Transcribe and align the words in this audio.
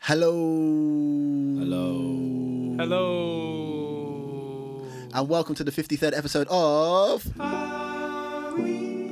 Hello. 0.00 0.32
Hello. 1.58 2.76
Hello. 2.78 4.82
And 5.12 5.28
welcome 5.28 5.54
to 5.56 5.64
the 5.64 5.70
53rd 5.70 6.16
episode 6.16 6.46
of. 6.48 7.24
That 7.36 8.54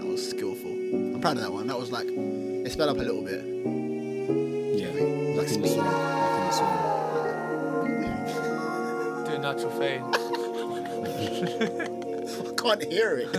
was 0.06 0.30
skillful. 0.30 0.70
I'm 0.70 1.20
proud 1.20 1.36
of 1.36 1.42
that 1.42 1.52
one. 1.52 1.66
That 1.66 1.78
was 1.78 1.90
like, 1.92 2.06
it 2.08 2.72
sped 2.72 2.88
up 2.88 2.96
a 2.96 3.00
little 3.00 3.22
bit. 3.22 3.44
Yeah. 4.78 4.88
Like 5.36 5.46
Back 5.46 5.48
in 5.48 5.54
speed. 5.54 5.72
swing. 5.72 5.84
Back 5.84 6.40
in 6.40 6.46
the 6.46 6.52
swing. 6.56 6.72
Do 9.26 9.32
a 9.32 9.38
natural 9.38 9.70
fade. 9.78 10.02
I 12.48 12.50
can't 12.56 12.82
hear 12.84 13.18
it. 13.18 13.30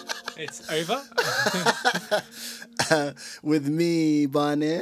It's 0.40 0.70
over. 0.70 1.02
Uh, 2.90 3.12
with 3.42 3.66
me, 3.68 4.24
Barney. 4.26 4.80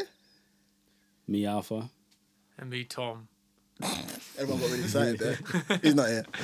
Me 1.27 1.45
Alpha. 1.47 1.89
And 2.59 2.71
me, 2.71 2.85
Tom. 2.85 3.29
Everyone 4.39 4.61
got 4.61 4.71
really 4.71 4.85
excited 4.85 5.19
there. 5.19 5.39
He's 5.83 5.95
not 5.95 6.09
here. 6.09 6.25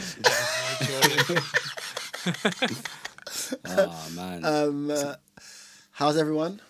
Oh 3.64 4.08
man. 4.14 4.44
Um, 4.44 4.90
uh, 4.90 5.14
how's 5.92 6.16
everyone? 6.18 6.60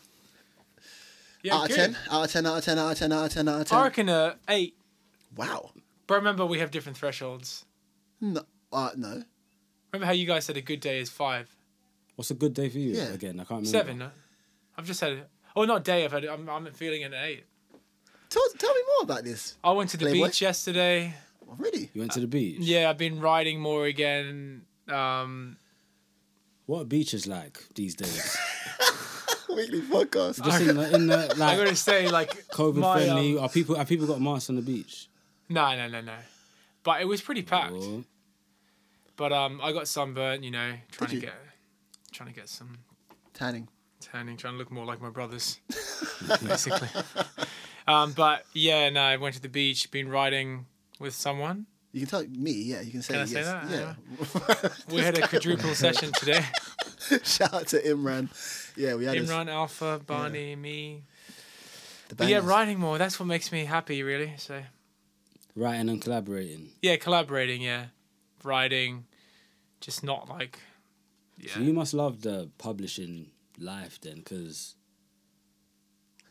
Yeah, 1.42 1.56
out 1.56 1.62
of 1.64 1.68
good. 1.68 1.76
10? 1.76 1.96
Out 2.10 2.24
of 2.24 2.30
10, 2.32 2.46
out 2.46 2.58
of 2.58 2.64
10, 2.64 2.78
out 2.78 2.92
of 2.92 2.98
10, 2.98 3.12
out 3.12 3.24
of 3.24 3.32
10, 3.32 3.48
out 3.48 3.60
of 3.62 3.66
10. 3.68 3.78
I 3.78 3.82
reckon 3.82 4.08
a 4.08 4.36
eight. 4.48 4.76
Wow. 5.36 5.70
But 6.06 6.14
remember, 6.16 6.46
we 6.46 6.60
have 6.60 6.70
different 6.70 6.96
thresholds. 6.96 7.64
No. 8.20 8.42
Uh, 8.72 8.90
no. 8.96 9.22
Remember 9.92 10.06
how 10.06 10.12
you 10.12 10.26
guys 10.26 10.44
said 10.44 10.56
a 10.56 10.60
good 10.62 10.80
day 10.80 11.00
is 11.00 11.10
five, 11.10 11.54
What's 12.14 12.30
a 12.30 12.34
good 12.34 12.54
day 12.54 12.68
for 12.68 12.78
you? 12.78 12.94
Yeah. 12.94 13.12
Again, 13.12 13.34
I 13.34 13.44
can't 13.44 13.50
remember. 13.50 13.68
seven. 13.68 13.98
no? 13.98 14.10
I've 14.76 14.86
just 14.86 15.00
said. 15.00 15.24
Oh, 15.56 15.64
not 15.64 15.82
day. 15.82 16.04
I've 16.04 16.12
had. 16.12 16.24
I'm. 16.24 16.48
I'm 16.48 16.66
feeling 16.72 17.02
an 17.04 17.14
eight. 17.14 17.44
Tell, 18.32 18.42
tell 18.58 18.74
me 18.74 18.80
more 18.96 19.02
about 19.04 19.24
this. 19.24 19.56
I 19.62 19.72
went 19.72 19.90
to 19.90 19.96
the 19.98 20.06
Playboy? 20.06 20.26
beach 20.28 20.40
yesterday. 20.40 21.14
Oh, 21.46 21.54
really? 21.58 21.90
You 21.92 22.00
went 22.00 22.12
to 22.12 22.20
the 22.20 22.26
beach. 22.26 22.60
Yeah, 22.60 22.88
I've 22.88 22.96
been 22.96 23.20
riding 23.20 23.60
more 23.60 23.84
again. 23.84 24.62
Um, 24.88 25.58
What 26.64 26.80
are 26.80 26.84
beaches 26.84 27.26
like 27.26 27.62
these 27.74 27.94
days? 27.94 28.36
Weekly 29.50 29.82
podcast. 29.82 30.42
Just 30.42 30.62
in 30.62 30.76
the, 30.76 30.94
in 30.94 31.06
the 31.08 31.16
like, 31.16 31.30
I 31.40 31.46
like 31.46 31.58
gotta 31.58 31.76
say, 31.76 32.08
like 32.08 32.30
COVID 32.48 32.76
my, 32.76 32.96
friendly. 33.04 33.36
um, 33.36 33.44
Are 33.44 33.48
people 33.50 33.74
have 33.74 33.86
people 33.86 34.06
got 34.06 34.18
masks 34.20 34.48
on 34.48 34.56
the 34.56 34.62
beach? 34.62 35.08
no, 35.50 35.76
no, 35.76 35.88
no, 35.88 36.00
no. 36.00 36.14
But 36.84 37.02
it 37.02 37.04
was 37.04 37.20
pretty 37.20 37.42
packed. 37.42 37.74
Or- 37.74 38.02
But 39.16 39.32
um, 39.34 39.60
I 39.62 39.72
got 39.72 39.88
sunburnt. 39.88 40.42
You 40.42 40.52
know, 40.52 40.72
trying 40.90 41.10
Did 41.10 41.10
to 41.10 41.14
you? 41.16 41.20
get, 41.20 41.34
trying 42.12 42.30
to 42.30 42.34
get 42.34 42.48
some 42.48 42.78
Tanning. 43.34 43.68
tanning, 44.00 44.38
trying 44.38 44.54
to 44.54 44.58
look 44.58 44.70
more 44.70 44.86
like 44.86 45.02
my 45.02 45.10
brothers, 45.10 45.58
basically. 46.42 46.88
Um, 47.86 48.12
but 48.12 48.44
yeah, 48.54 48.88
no, 48.90 49.00
I 49.02 49.16
went 49.16 49.34
to 49.36 49.40
the 49.42 49.48
beach, 49.48 49.90
been 49.90 50.08
riding 50.08 50.66
with 50.98 51.14
someone. 51.14 51.66
You 51.92 52.00
can 52.00 52.08
tell 52.08 52.26
me, 52.26 52.52
yeah. 52.52 52.80
You 52.80 52.90
can 52.90 53.02
say 53.02 53.14
Can 53.14 53.22
I 53.22 53.24
yes. 53.26 53.30
say 53.32 53.42
that? 53.42 53.70
Yeah. 53.70 54.68
We 54.94 55.02
had 55.02 55.18
a 55.18 55.28
quadruple 55.28 55.74
session 55.74 56.10
today. 56.12 56.42
Shout 57.22 57.52
out 57.52 57.66
to 57.68 57.82
Imran. 57.82 58.28
Yeah, 58.76 58.94
we 58.94 59.04
had 59.04 59.16
a- 59.16 59.20
Imran, 59.20 59.48
Alpha, 59.50 60.00
Barney, 60.06 60.56
me. 60.56 61.02
the 62.08 62.14
But 62.14 62.28
yeah, 62.28 62.36
bangers. 62.38 62.48
riding 62.50 62.78
more. 62.78 62.96
That's 62.96 63.20
what 63.20 63.26
makes 63.26 63.52
me 63.52 63.66
happy, 63.66 64.02
really. 64.02 64.32
So 64.38 64.62
Writing 65.54 65.90
and 65.90 66.00
collaborating. 66.00 66.70
yeah, 66.80 66.96
collaborating. 66.96 67.60
Yeah, 67.60 67.86
riding, 68.42 69.04
just 69.82 70.02
not 70.02 70.30
like. 70.30 70.60
So 71.52 71.60
you 71.60 71.74
must 71.74 71.92
love 71.92 72.22
the 72.22 72.48
publishing 72.56 73.32
life 73.58 74.00
then, 74.00 74.16
because 74.16 74.76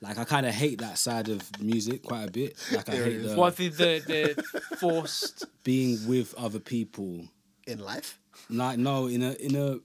like 0.01 0.17
I 0.17 0.23
kind 0.23 0.45
of 0.45 0.53
hate 0.53 0.79
that 0.79 0.97
side 0.97 1.29
of 1.29 1.61
music 1.61 2.03
quite 2.03 2.27
a 2.27 2.31
bit. 2.31 2.57
Like 2.71 2.89
I 2.89 2.93
hate 2.93 3.01
it 3.01 3.13
is. 3.13 3.31
the, 3.31 3.37
What 3.37 3.55
the 3.55 3.69
the, 3.69 4.03
the 4.07 4.75
forced 4.77 5.45
being 5.63 6.07
with 6.07 6.33
other 6.35 6.59
people. 6.59 7.27
in 7.67 7.79
life. 7.79 8.19
Like 8.49 8.77
no, 8.79 9.07
in 9.07 9.21
a 9.21 9.31
in 9.33 9.55
a. 9.55 9.79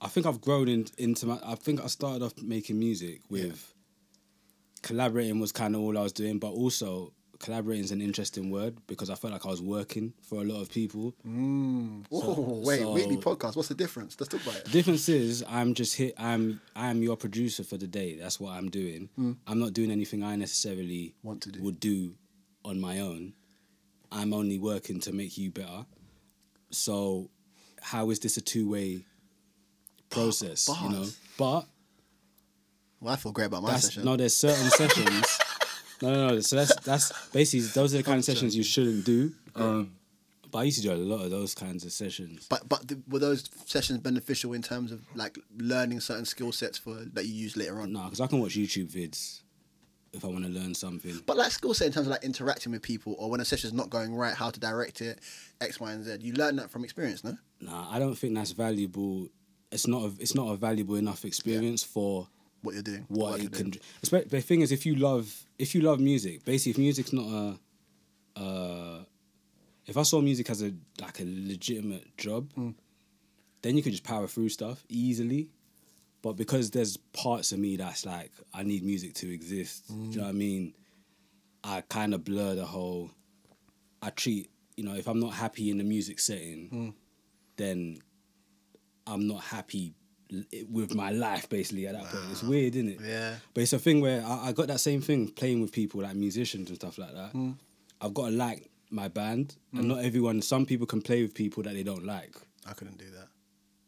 I 0.00 0.08
think 0.08 0.26
I've 0.26 0.40
grown 0.40 0.68
in, 0.68 0.86
into 0.98 1.26
my. 1.26 1.38
I 1.44 1.54
think 1.54 1.80
I 1.82 1.86
started 1.86 2.22
off 2.24 2.34
making 2.42 2.78
music 2.78 3.20
with. 3.30 3.72
Collaborating 4.82 5.38
was 5.38 5.52
kind 5.52 5.76
of 5.76 5.80
all 5.82 5.96
I 5.96 6.02
was 6.02 6.12
doing, 6.12 6.38
but 6.40 6.50
also 6.50 7.12
collaborating 7.42 7.84
is 7.84 7.90
an 7.90 8.00
interesting 8.00 8.50
word 8.50 8.76
because 8.86 9.10
I 9.10 9.14
felt 9.16 9.34
like 9.34 9.44
I 9.44 9.50
was 9.50 9.60
working 9.60 10.14
for 10.22 10.40
a 10.40 10.44
lot 10.44 10.62
of 10.62 10.70
people. 10.70 11.14
Oh, 12.10 12.62
wait, 12.64 12.80
so- 12.80 12.92
weekly 12.94 13.18
podcast. 13.18 13.56
What's 13.56 13.68
the 13.68 13.74
difference? 13.74 14.16
Let's 14.18 14.30
talk 14.32 14.42
about 14.42 14.56
it. 14.56 14.64
The 14.64 14.70
difference 14.70 15.08
is 15.10 15.44
I'm 15.48 15.74
just 15.74 15.96
hit. 15.96 16.14
I'm 16.18 16.60
I'm 16.74 17.02
your 17.02 17.16
producer 17.16 17.64
for 17.64 17.76
the 17.76 17.86
day. 17.86 18.16
That's 18.16 18.40
what 18.40 18.52
I'm 18.52 18.70
doing. 18.70 19.10
Mm. 19.18 19.36
I'm 19.46 19.58
not 19.60 19.74
doing 19.74 19.90
anything 19.90 20.22
I 20.24 20.36
necessarily 20.36 21.14
Want 21.22 21.42
to 21.42 21.50
do. 21.52 21.60
would 21.62 21.78
do 21.80 22.14
on 22.64 22.80
my 22.80 23.00
own. 23.00 23.34
I'm 24.10 24.32
only 24.32 24.58
working 24.58 25.00
to 25.00 25.12
make 25.12 25.36
you 25.36 25.50
better. 25.50 25.84
So, 26.70 27.28
how 27.80 28.10
is 28.10 28.18
this 28.20 28.36
a 28.36 28.40
two 28.40 28.70
way 28.70 29.04
process? 30.10 30.68
You 30.82 30.88
know, 30.90 31.06
but 31.38 31.64
Well, 33.00 33.12
I 33.14 33.16
feel 33.16 33.32
great 33.32 33.46
about 33.46 33.62
my 33.62 33.76
session. 33.76 34.04
no. 34.04 34.16
There's 34.16 34.36
certain 34.36 34.70
sessions. 34.80 35.38
No, 36.02 36.12
no, 36.12 36.28
no. 36.34 36.40
So 36.40 36.56
that's 36.56 36.74
that's 36.80 37.28
basically 37.28 37.66
those 37.68 37.94
are 37.94 37.98
the 37.98 38.02
kind 38.02 38.18
of 38.18 38.24
sessions 38.24 38.56
you 38.56 38.62
shouldn't 38.62 39.04
do. 39.04 39.32
Um, 39.54 39.92
but 40.50 40.58
I 40.58 40.62
used 40.64 40.82
to 40.82 40.86
do 40.86 40.92
a 40.92 40.96
lot 40.96 41.24
of 41.24 41.30
those 41.30 41.54
kinds 41.54 41.84
of 41.84 41.92
sessions. 41.92 42.46
But 42.50 42.68
but 42.68 42.86
th- 42.88 43.00
were 43.08 43.18
those 43.18 43.48
sessions 43.66 44.00
beneficial 44.00 44.52
in 44.52 44.62
terms 44.62 44.92
of 44.92 45.00
like 45.14 45.38
learning 45.56 46.00
certain 46.00 46.24
skill 46.24 46.52
sets 46.52 46.76
for 46.76 46.94
that 47.14 47.24
you 47.26 47.34
use 47.34 47.56
later 47.56 47.80
on? 47.80 47.92
No, 47.92 48.04
because 48.04 48.20
I 48.20 48.26
can 48.26 48.40
watch 48.40 48.54
YouTube 48.56 48.90
vids 48.90 49.42
if 50.12 50.24
I 50.24 50.28
want 50.28 50.44
to 50.44 50.50
learn 50.50 50.74
something. 50.74 51.20
But 51.24 51.36
like 51.36 51.50
skill 51.52 51.72
set 51.72 51.86
in 51.86 51.92
terms 51.92 52.06
of 52.06 52.10
like 52.10 52.24
interacting 52.24 52.72
with 52.72 52.82
people, 52.82 53.14
or 53.18 53.30
when 53.30 53.40
a 53.40 53.44
session's 53.44 53.72
not 53.72 53.88
going 53.88 54.14
right, 54.14 54.34
how 54.34 54.50
to 54.50 54.60
direct 54.60 55.00
it, 55.00 55.20
X, 55.60 55.80
Y, 55.80 55.90
and 55.92 56.04
Z. 56.04 56.18
You 56.20 56.34
learn 56.34 56.56
that 56.56 56.70
from 56.70 56.84
experience, 56.84 57.24
no? 57.24 57.36
Nah, 57.60 57.90
I 57.90 57.98
don't 57.98 58.14
think 58.14 58.34
that's 58.34 58.52
valuable. 58.52 59.28
It's 59.70 59.86
not. 59.86 60.02
A, 60.02 60.12
it's 60.20 60.34
not 60.34 60.50
a 60.50 60.56
valuable 60.56 60.96
enough 60.96 61.24
experience 61.24 61.82
for 61.82 62.28
What 62.62 62.74
you're 62.74 62.82
doing. 62.82 63.04
what 63.08 63.32
work 63.32 63.42
it 63.42 63.52
can. 63.52 63.70
doing. 63.70 64.24
The 64.28 64.40
thing 64.40 64.60
is, 64.62 64.72
if 64.72 64.86
you 64.86 64.94
love, 64.94 65.46
if 65.58 65.74
you 65.74 65.80
love 65.82 66.00
music, 66.00 66.44
basically, 66.44 66.70
if 66.72 66.78
music's 66.78 67.12
not 67.12 67.26
a, 68.36 68.40
uh, 68.40 69.04
if 69.86 69.96
I 69.96 70.02
saw 70.02 70.20
music 70.20 70.48
as 70.50 70.62
a 70.62 70.72
like 71.00 71.20
a 71.20 71.24
legitimate 71.26 72.16
job, 72.16 72.52
Hmm. 72.54 72.70
then 73.62 73.76
you 73.76 73.82
could 73.82 73.92
just 73.92 74.04
power 74.04 74.26
through 74.28 74.48
stuff 74.50 74.84
easily. 74.88 75.50
But 76.22 76.34
because 76.34 76.70
there's 76.70 76.96
parts 76.96 77.50
of 77.50 77.58
me 77.58 77.76
that's 77.76 78.06
like 78.06 78.30
I 78.54 78.62
need 78.62 78.84
music 78.84 79.14
to 79.14 79.32
exist. 79.32 79.88
Do 79.88 79.94
you 79.94 80.16
know 80.18 80.22
what 80.22 80.28
I 80.28 80.32
mean? 80.32 80.74
I 81.64 81.80
kind 81.82 82.14
of 82.14 82.22
blur 82.24 82.54
the 82.54 82.64
whole. 82.66 83.10
I 84.00 84.10
treat 84.10 84.50
you 84.76 84.84
know 84.84 84.94
if 84.94 85.08
I'm 85.08 85.18
not 85.20 85.34
happy 85.34 85.68
in 85.68 85.78
the 85.78 85.84
music 85.84 86.20
setting, 86.20 86.94
then 87.56 87.98
I'm 89.06 89.26
not 89.26 89.42
happy 89.42 89.94
with 90.70 90.94
my 90.94 91.10
life 91.10 91.48
basically 91.48 91.86
at 91.86 91.94
that 91.94 92.04
point. 92.04 92.24
It's 92.30 92.42
weird, 92.42 92.74
isn't 92.76 92.88
it? 92.88 93.00
Yeah. 93.04 93.34
But 93.54 93.62
it's 93.62 93.72
a 93.72 93.78
thing 93.78 94.00
where 94.00 94.24
I, 94.24 94.48
I 94.48 94.52
got 94.52 94.68
that 94.68 94.80
same 94.80 95.00
thing 95.00 95.28
playing 95.28 95.60
with 95.60 95.72
people 95.72 96.02
like 96.02 96.14
musicians 96.14 96.68
and 96.68 96.76
stuff 96.78 96.98
like 96.98 97.12
that. 97.14 97.54
I've 98.00 98.14
got 98.14 98.26
to 98.26 98.32
like 98.32 98.68
my 98.90 99.08
band, 99.08 99.56
and 99.72 99.88
not 99.88 100.04
everyone. 100.04 100.42
Some 100.42 100.66
people 100.66 100.86
can 100.86 101.00
play 101.02 101.22
with 101.22 101.34
people 101.34 101.62
that 101.62 101.74
they 101.74 101.82
don't 101.82 102.04
like. 102.04 102.34
I 102.68 102.72
couldn't 102.74 102.98
do 102.98 103.10
that. 103.10 103.28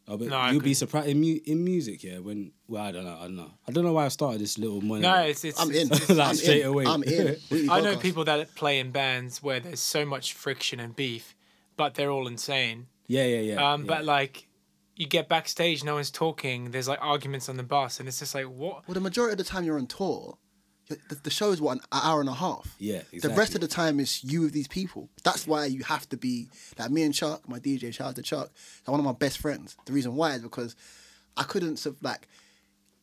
Oh, 0.07 0.17
but 0.17 0.27
No, 0.27 0.37
I 0.37 0.51
you'll 0.51 0.61
be 0.61 0.73
surprised 0.75 1.07
in, 1.07 1.19
mu- 1.19 1.39
in 1.45 1.63
music, 1.63 2.03
yeah. 2.03 2.19
When 2.19 2.51
well, 2.67 2.83
I 2.83 2.91
don't 2.91 3.05
know, 3.05 3.17
I 3.19 3.23
don't 3.23 3.35
know. 3.35 3.51
I 3.67 3.71
don't 3.71 3.83
know 3.83 3.93
why 3.93 4.05
I 4.05 4.09
started 4.09 4.39
this 4.39 4.57
little 4.57 4.81
money. 4.81 5.01
no, 5.01 5.15
it's 5.21 5.43
it's. 5.43 5.59
I'm 5.59 5.71
in. 5.71 5.89
Like 6.15 6.29
I'm 6.29 6.35
straight 6.35 6.61
in. 6.61 6.67
away. 6.67 6.85
I'm 6.85 7.03
in. 7.03 7.37
I 7.69 7.81
know 7.81 7.95
podcast. 7.95 8.01
people 8.01 8.23
that 8.25 8.53
play 8.55 8.79
in 8.79 8.91
bands 8.91 9.41
where 9.41 9.59
there's 9.59 9.79
so 9.79 10.05
much 10.05 10.33
friction 10.33 10.79
and 10.79 10.95
beef, 10.95 11.35
but 11.75 11.95
they're 11.95 12.11
all 12.11 12.27
insane. 12.27 12.87
Yeah, 13.07 13.25
yeah, 13.25 13.53
yeah. 13.53 13.73
Um, 13.73 13.81
yeah. 13.81 13.87
but 13.87 14.05
like, 14.05 14.47
you 14.95 15.07
get 15.07 15.27
backstage, 15.27 15.83
no 15.83 15.95
one's 15.95 16.11
talking. 16.11 16.71
There's 16.71 16.87
like 16.87 16.99
arguments 17.01 17.49
on 17.49 17.57
the 17.57 17.63
bus, 17.63 17.99
and 17.99 18.07
it's 18.07 18.19
just 18.19 18.33
like, 18.33 18.45
what? 18.45 18.87
Well, 18.87 18.93
the 18.93 19.01
majority 19.01 19.33
of 19.33 19.37
the 19.37 19.43
time 19.43 19.63
you're 19.63 19.77
on 19.77 19.87
tour, 19.87 20.37
the, 20.87 20.97
the 21.23 21.29
show 21.29 21.51
is 21.51 21.59
what 21.59 21.77
an 21.77 21.81
hour 21.91 22.21
and 22.21 22.29
a 22.29 22.33
half. 22.33 22.75
Yeah, 22.79 22.97
exactly. 23.11 23.19
The 23.19 23.29
rest 23.35 23.55
of 23.55 23.61
the 23.61 23.67
time 23.67 23.99
is 23.99 24.23
you 24.23 24.41
with 24.41 24.53
these 24.53 24.67
people. 24.67 25.09
That's 25.23 25.45
why 25.47 25.65
you 25.65 25.83
have 25.83 26.07
to 26.09 26.17
be 26.17 26.47
like 26.77 26.91
me 26.91 27.03
and 27.03 27.13
Chuck, 27.13 27.47
my 27.49 27.59
DJ. 27.59 27.93
Shout 27.93 28.09
out 28.09 28.15
to 28.15 28.21
Chuck. 28.21 28.51
They're 28.85 28.91
one 28.91 28.99
of 28.99 29.05
my 29.05 29.13
best 29.13 29.39
friends. 29.39 29.75
The 29.85 29.93
reason 29.93 30.15
why 30.15 30.31
is 30.33 30.41
because 30.41 30.75
I 31.35 31.43
couldn't 31.43 31.77
sort 31.77 31.97
of 31.97 32.03
like. 32.03 32.27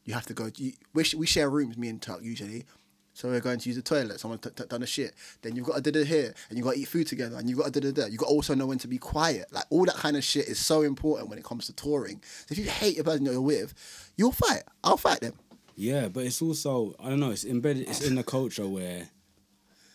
You 0.04 0.14
have 0.14 0.26
to 0.26 0.34
go. 0.34 0.50
You, 0.56 0.72
we, 0.94 1.04
sh- 1.04 1.14
we 1.14 1.26
share 1.26 1.48
rooms, 1.48 1.76
me 1.76 1.88
and 1.88 2.02
Chuck 2.02 2.20
usually. 2.22 2.64
So 3.14 3.28
we're 3.28 3.40
going 3.40 3.58
to 3.58 3.68
use 3.68 3.76
the 3.76 3.82
toilet. 3.82 4.20
Someone 4.20 4.38
t- 4.38 4.50
t- 4.54 4.64
done 4.68 4.82
a 4.82 4.86
shit. 4.86 5.14
Then 5.42 5.54
you've 5.54 5.66
got 5.66 5.82
to 5.84 5.90
do 5.90 6.00
it 6.00 6.06
here, 6.06 6.34
and 6.48 6.56
you've 6.56 6.66
got 6.66 6.74
to 6.74 6.80
eat 6.80 6.88
food 6.88 7.06
together, 7.06 7.36
and 7.36 7.48
you've 7.48 7.58
got 7.58 7.72
to 7.72 7.80
do 7.80 7.88
it 7.88 8.10
You've 8.10 8.18
got 8.18 8.26
to 8.26 8.32
also 8.32 8.54
know 8.54 8.66
when 8.66 8.78
to 8.78 8.88
be 8.88 8.98
quiet. 8.98 9.46
Like 9.52 9.64
all 9.70 9.84
that 9.84 9.96
kind 9.96 10.16
of 10.16 10.24
shit 10.24 10.48
is 10.48 10.58
so 10.58 10.82
important 10.82 11.28
when 11.28 11.38
it 11.38 11.44
comes 11.44 11.66
to 11.66 11.74
touring. 11.74 12.22
So 12.46 12.52
if 12.52 12.58
you 12.58 12.64
hate 12.64 12.96
the 12.96 13.04
person 13.04 13.26
you're 13.26 13.40
with, 13.40 13.74
you'll 14.16 14.32
fight. 14.32 14.62
I'll 14.82 14.96
fight 14.96 15.20
them. 15.20 15.34
Yeah, 15.76 16.08
but 16.08 16.24
it's 16.24 16.40
also 16.40 16.94
I 16.98 17.10
don't 17.10 17.20
know. 17.20 17.30
It's 17.30 17.44
embedded. 17.44 17.88
It's 17.88 18.02
in 18.06 18.14
the 18.14 18.22
culture 18.22 18.66
where, 18.66 19.08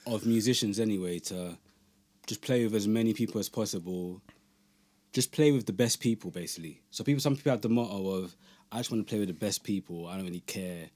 of 0.05 0.25
musicians 0.25 0.79
anyway, 0.79 1.19
to 1.19 1.57
just 2.27 2.41
play 2.41 2.63
with 2.63 2.75
as 2.75 2.87
many 2.87 3.13
people 3.13 3.39
as 3.39 3.49
possible. 3.49 4.21
Just 5.13 5.31
play 5.31 5.51
with 5.51 5.65
the 5.65 5.73
best 5.73 5.99
people, 5.99 6.29
basically. 6.29 6.81
So 6.91 7.03
people, 7.03 7.21
some 7.21 7.35
people 7.35 7.51
have 7.51 7.61
the 7.61 7.69
motto 7.69 8.09
of, 8.09 8.35
"I 8.71 8.77
just 8.77 8.91
want 8.91 9.07
to 9.07 9.09
play 9.09 9.19
with 9.19 9.29
the 9.29 9.33
best 9.33 9.63
people. 9.63 10.05
I 10.05 10.15
don't 10.17 10.25
really 10.25 10.41
care 10.41 10.89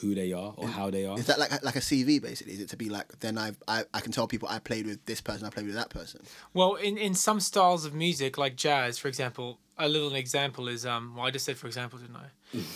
who 0.00 0.14
they 0.14 0.32
are 0.32 0.54
or 0.56 0.68
how 0.68 0.90
they 0.90 1.04
are. 1.06 1.18
Is 1.18 1.26
that 1.26 1.38
like 1.38 1.62
like 1.62 1.76
a 1.76 1.80
CV 1.80 2.20
basically? 2.20 2.54
Is 2.54 2.60
it 2.60 2.68
to 2.70 2.76
be 2.76 2.88
like 2.88 3.18
then 3.20 3.38
I've, 3.38 3.62
I 3.68 3.84
I 3.92 4.00
can 4.00 4.12
tell 4.12 4.26
people 4.26 4.48
I 4.50 4.58
played 4.58 4.86
with 4.86 5.04
this 5.06 5.20
person, 5.20 5.46
I 5.46 5.50
played 5.50 5.66
with 5.66 5.74
that 5.74 5.90
person. 5.90 6.22
Well, 6.54 6.74
in, 6.74 6.96
in 6.98 7.14
some 7.14 7.40
styles 7.40 7.84
of 7.84 7.94
music, 7.94 8.38
like 8.38 8.56
jazz, 8.56 8.98
for 8.98 9.08
example, 9.08 9.58
a 9.78 9.88
little 9.88 10.14
example 10.14 10.68
is 10.68 10.86
um. 10.86 11.14
Well, 11.16 11.26
I 11.26 11.30
just 11.30 11.44
said 11.44 11.56
for 11.56 11.66
example, 11.66 11.98
didn't 11.98 12.16
I? 12.16 12.28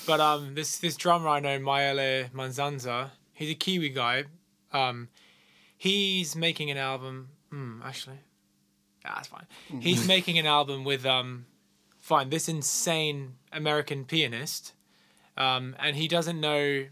but 0.06 0.21
um, 0.21 0.55
this 0.55 0.79
this 0.79 0.97
drummer 0.97 1.29
I 1.29 1.41
know, 1.41 1.59
Maele 1.59 2.31
Manzanza, 2.32 3.11
he's 3.32 3.50
a 3.50 3.55
Kiwi 3.55 3.91
guy. 3.91 4.25
Um, 4.73 5.09
he's 5.76 6.35
making 6.35 6.71
an 6.71 6.76
album. 6.76 7.29
Hmm, 7.50 7.81
actually, 7.85 8.19
ah, 9.05 9.15
that's 9.17 9.29
fine. 9.29 9.47
He's 9.81 10.06
making 10.06 10.38
an 10.38 10.47
album 10.47 10.85
with 10.85 11.06
um, 11.06 11.47
fine 11.99 12.31
this 12.31 12.49
insane 12.49 13.35
American 13.53 14.05
pianist, 14.05 14.73
um, 15.37 15.76
and 15.79 15.97
he 15.97 16.09
doesn't 16.09 16.41
know, 16.41 16.87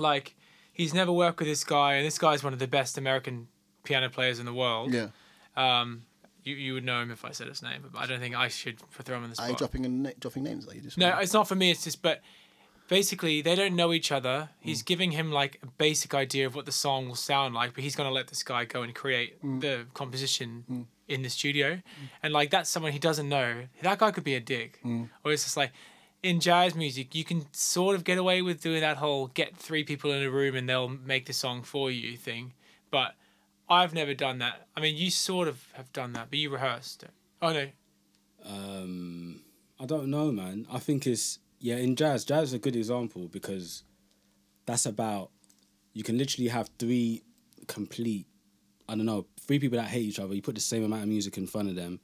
like, 0.00 0.34
he's 0.72 0.94
never 0.94 1.12
worked 1.12 1.38
with 1.40 1.48
this 1.48 1.64
guy, 1.64 1.94
and 1.94 2.06
this 2.06 2.18
guy's 2.18 2.42
one 2.44 2.52
of 2.52 2.58
the 2.58 2.68
best 2.68 2.96
American 2.98 3.48
piano 3.84 4.08
players 4.10 4.38
in 4.38 4.46
the 4.46 4.54
world. 4.54 4.92
Yeah. 4.92 5.08
Um, 5.56 6.02
you, 6.44 6.54
you 6.54 6.74
would 6.74 6.84
know 6.84 7.00
him 7.02 7.10
if 7.10 7.24
I 7.24 7.32
said 7.32 7.48
his 7.48 7.62
name, 7.62 7.84
but 7.92 7.98
I 8.00 8.06
don't 8.06 8.20
think 8.20 8.34
I 8.36 8.48
should 8.48 8.78
throw 8.92 9.16
him 9.18 9.24
in 9.24 9.30
the 9.30 9.42
Are 9.42 9.50
you 9.50 9.56
dropping 9.56 9.84
a 9.84 9.88
na- 9.88 10.10
dropping 10.18 10.44
names? 10.44 10.66
Like 10.66 10.76
you 10.76 10.82
just 10.82 10.96
No, 10.96 11.18
it's 11.18 11.32
not 11.34 11.46
for 11.48 11.54
me. 11.56 11.70
It's 11.70 11.84
just, 11.84 12.00
but 12.00 12.22
basically, 12.88 13.42
they 13.42 13.54
don't 13.54 13.76
know 13.76 13.92
each 13.92 14.10
other. 14.12 14.48
Mm. 14.52 14.56
He's 14.60 14.82
giving 14.82 15.10
him 15.12 15.30
like 15.32 15.58
a 15.62 15.66
basic 15.66 16.14
idea 16.14 16.46
of 16.46 16.54
what 16.54 16.64
the 16.66 16.72
song 16.72 17.08
will 17.08 17.14
sound 17.16 17.54
like, 17.54 17.74
but 17.74 17.82
he's 17.84 17.96
gonna 17.96 18.10
let 18.10 18.28
this 18.28 18.42
guy 18.42 18.64
go 18.64 18.82
and 18.82 18.94
create 18.94 19.42
Mm. 19.42 19.60
the 19.60 19.86
composition 19.94 20.86
in 21.08 21.22
the 21.22 21.28
studio, 21.30 21.80
and 22.22 22.32
like 22.32 22.50
that's 22.50 22.70
someone 22.70 22.92
he 22.92 22.98
doesn't 22.98 23.28
know. 23.28 23.64
That 23.82 23.98
guy 23.98 24.10
could 24.10 24.24
be 24.24 24.34
a 24.34 24.40
dick, 24.40 24.80
Mm. 24.84 25.08
or 25.24 25.32
it's 25.32 25.44
just 25.44 25.56
like. 25.56 25.72
In 26.22 26.40
jazz 26.40 26.74
music, 26.74 27.14
you 27.14 27.24
can 27.24 27.46
sort 27.52 27.94
of 27.94 28.02
get 28.02 28.18
away 28.18 28.42
with 28.42 28.60
doing 28.60 28.80
that 28.80 28.96
whole 28.96 29.28
get 29.28 29.56
three 29.56 29.84
people 29.84 30.10
in 30.10 30.22
a 30.22 30.30
room 30.30 30.56
and 30.56 30.68
they'll 30.68 30.88
make 30.88 31.26
the 31.26 31.32
song 31.32 31.62
for 31.62 31.90
you 31.90 32.16
thing. 32.16 32.54
But 32.90 33.14
I've 33.68 33.94
never 33.94 34.14
done 34.14 34.38
that. 34.38 34.66
I 34.76 34.80
mean, 34.80 34.96
you 34.96 35.10
sort 35.10 35.46
of 35.46 35.64
have 35.74 35.92
done 35.92 36.14
that, 36.14 36.28
but 36.30 36.38
you 36.38 36.50
rehearsed 36.50 37.04
it. 37.04 37.10
Oh 37.40 37.52
no, 37.52 37.68
Um, 38.44 39.42
I 39.78 39.86
don't 39.86 40.10
know, 40.10 40.32
man. 40.32 40.66
I 40.72 40.78
think 40.78 41.06
it's 41.06 41.38
yeah. 41.60 41.76
In 41.76 41.94
jazz, 41.94 42.24
jazz 42.24 42.48
is 42.48 42.54
a 42.54 42.58
good 42.58 42.74
example 42.74 43.28
because 43.28 43.84
that's 44.66 44.86
about 44.86 45.30
you 45.92 46.02
can 46.02 46.18
literally 46.18 46.48
have 46.48 46.70
three 46.78 47.22
complete. 47.68 48.26
I 48.88 48.94
don't 48.96 49.06
know, 49.06 49.26
three 49.40 49.58
people 49.58 49.78
that 49.78 49.88
hate 49.88 50.06
each 50.06 50.18
other. 50.18 50.34
You 50.34 50.42
put 50.42 50.54
the 50.54 50.60
same 50.62 50.82
amount 50.82 51.02
of 51.02 51.08
music 51.08 51.36
in 51.36 51.46
front 51.46 51.68
of 51.68 51.76
them, 51.76 52.00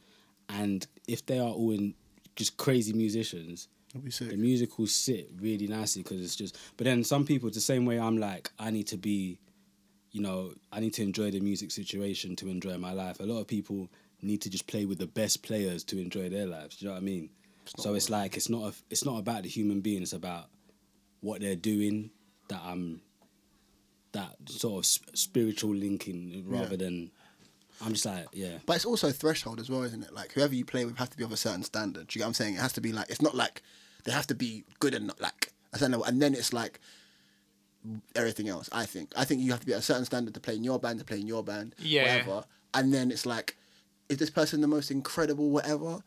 and 0.49 0.87
if 1.09 1.25
they 1.27 1.39
are 1.39 1.49
all 1.49 1.73
in 1.73 1.95
just 2.37 2.57
crazy 2.57 2.93
musicians. 2.93 3.69
The 3.95 4.37
music 4.37 4.79
will 4.79 4.87
sit 4.87 5.31
really 5.41 5.67
nicely 5.67 6.03
because 6.03 6.23
it's 6.23 6.37
just. 6.37 6.59
But 6.77 6.85
then 6.85 7.05
some 7.05 7.25
people, 7.25 7.49
it's 7.49 7.57
the 7.57 7.61
same 7.63 7.87
way 7.87 7.99
I'm 7.99 8.19
like, 8.19 8.51
I 8.59 8.71
need 8.71 8.87
to 8.89 8.97
be, 8.97 9.39
you 10.13 10.21
know, 10.21 10.53
I 10.73 10.81
need 10.81 10.95
to 10.95 11.03
enjoy 11.03 11.31
the 11.31 11.41
music 11.41 11.71
situation 11.71 12.37
to 12.37 12.49
enjoy 12.49 12.77
my 12.79 12.93
life. 12.93 13.21
A 13.21 13.25
lot 13.25 13.41
of 13.41 13.47
people 13.47 13.89
need 14.23 14.41
to 14.43 14.51
just 14.51 14.67
play 14.67 14.85
with 14.87 14.99
the 14.99 15.07
best 15.07 15.43
players 15.43 15.85
to 15.85 15.99
enjoy 15.99 16.29
their 16.29 16.47
lives. 16.47 16.77
Do 16.77 16.85
you 16.85 16.89
know 16.89 16.95
what 16.95 17.03
I 17.03 17.05
mean? 17.05 17.31
so 17.79 17.95
it's 17.95 18.11
like 18.11 18.37
it's 18.37 18.51
not 18.51 18.63
a, 18.63 18.75
it's 18.91 19.07
not 19.07 19.19
about 19.19 19.43
the 19.45 19.49
human 19.49 19.81
being. 19.81 20.03
It's 20.03 20.13
about 20.13 20.47
what 21.21 21.41
they're 21.41 21.57
doing 21.57 22.11
that 22.49 22.61
I'm 22.63 23.01
that 24.13 24.37
sort 24.47 24.81
of 24.81 24.87
sp- 24.87 25.11
spiritual 25.17 25.75
linking 25.75 26.45
rather 26.47 26.71
Yeah. 26.73 26.77
than 26.77 27.11
I'm 27.81 27.93
just 27.95 28.07
like 28.07 28.27
yeah 28.33 28.59
But 28.67 28.77
it's 28.77 28.85
also 28.85 29.11
threshold 29.11 29.61
as 29.61 29.69
well, 29.71 29.83
isn't 29.83 30.03
it? 30.03 30.13
Like 30.13 30.33
whoever 30.33 30.55
you 30.55 30.65
play 30.65 30.85
with 30.85 30.97
has 30.99 31.09
to 31.09 31.17
be 31.17 31.25
of 31.25 31.33
a 31.33 31.37
certain 31.37 31.63
standard. 31.63 32.09
Do 32.09 32.19
you 32.19 32.21
get 32.21 32.25
what 32.25 32.29
I'm 32.29 32.35
saying? 32.35 32.55
It 32.55 32.61
has 32.61 32.73
to 32.75 32.81
be 32.81 32.93
like 32.93 33.09
it's 33.11 33.23
not 33.23 33.35
like 33.35 33.63
they 34.05 34.13
have 34.13 34.27
to 34.29 34.35
be 34.35 34.65
good 34.79 34.95
and 34.95 35.13
like 35.21 35.53
I 35.73 35.79
don't 35.79 35.91
know. 35.91 36.03
And 36.05 36.21
then 36.23 36.35
it's 36.35 36.53
like 36.53 36.81
everything 38.15 38.49
else. 38.49 38.69
I 38.73 38.87
think. 38.87 39.13
I 39.17 39.25
think 39.25 39.43
you 39.43 39.51
have 39.51 39.61
to 39.61 39.67
be 39.67 39.73
at 39.73 39.79
a 39.81 39.83
certain 39.83 40.05
standard 40.05 40.35
to 40.35 40.41
play 40.41 40.57
in 40.57 40.65
your 40.65 40.79
band, 40.79 40.99
to 41.01 41.05
play 41.05 41.21
in 41.21 41.27
your 41.27 41.43
band, 41.45 41.75
Yeah. 41.79 42.03
whatever. 42.03 42.45
And 42.73 42.93
then 42.93 43.11
it's 43.11 43.27
like, 43.27 43.57
is 44.09 44.19
this 44.19 44.31
person 44.31 44.61
the 44.61 44.67
most 44.69 44.91
incredible, 44.91 45.51
whatever? 45.51 46.03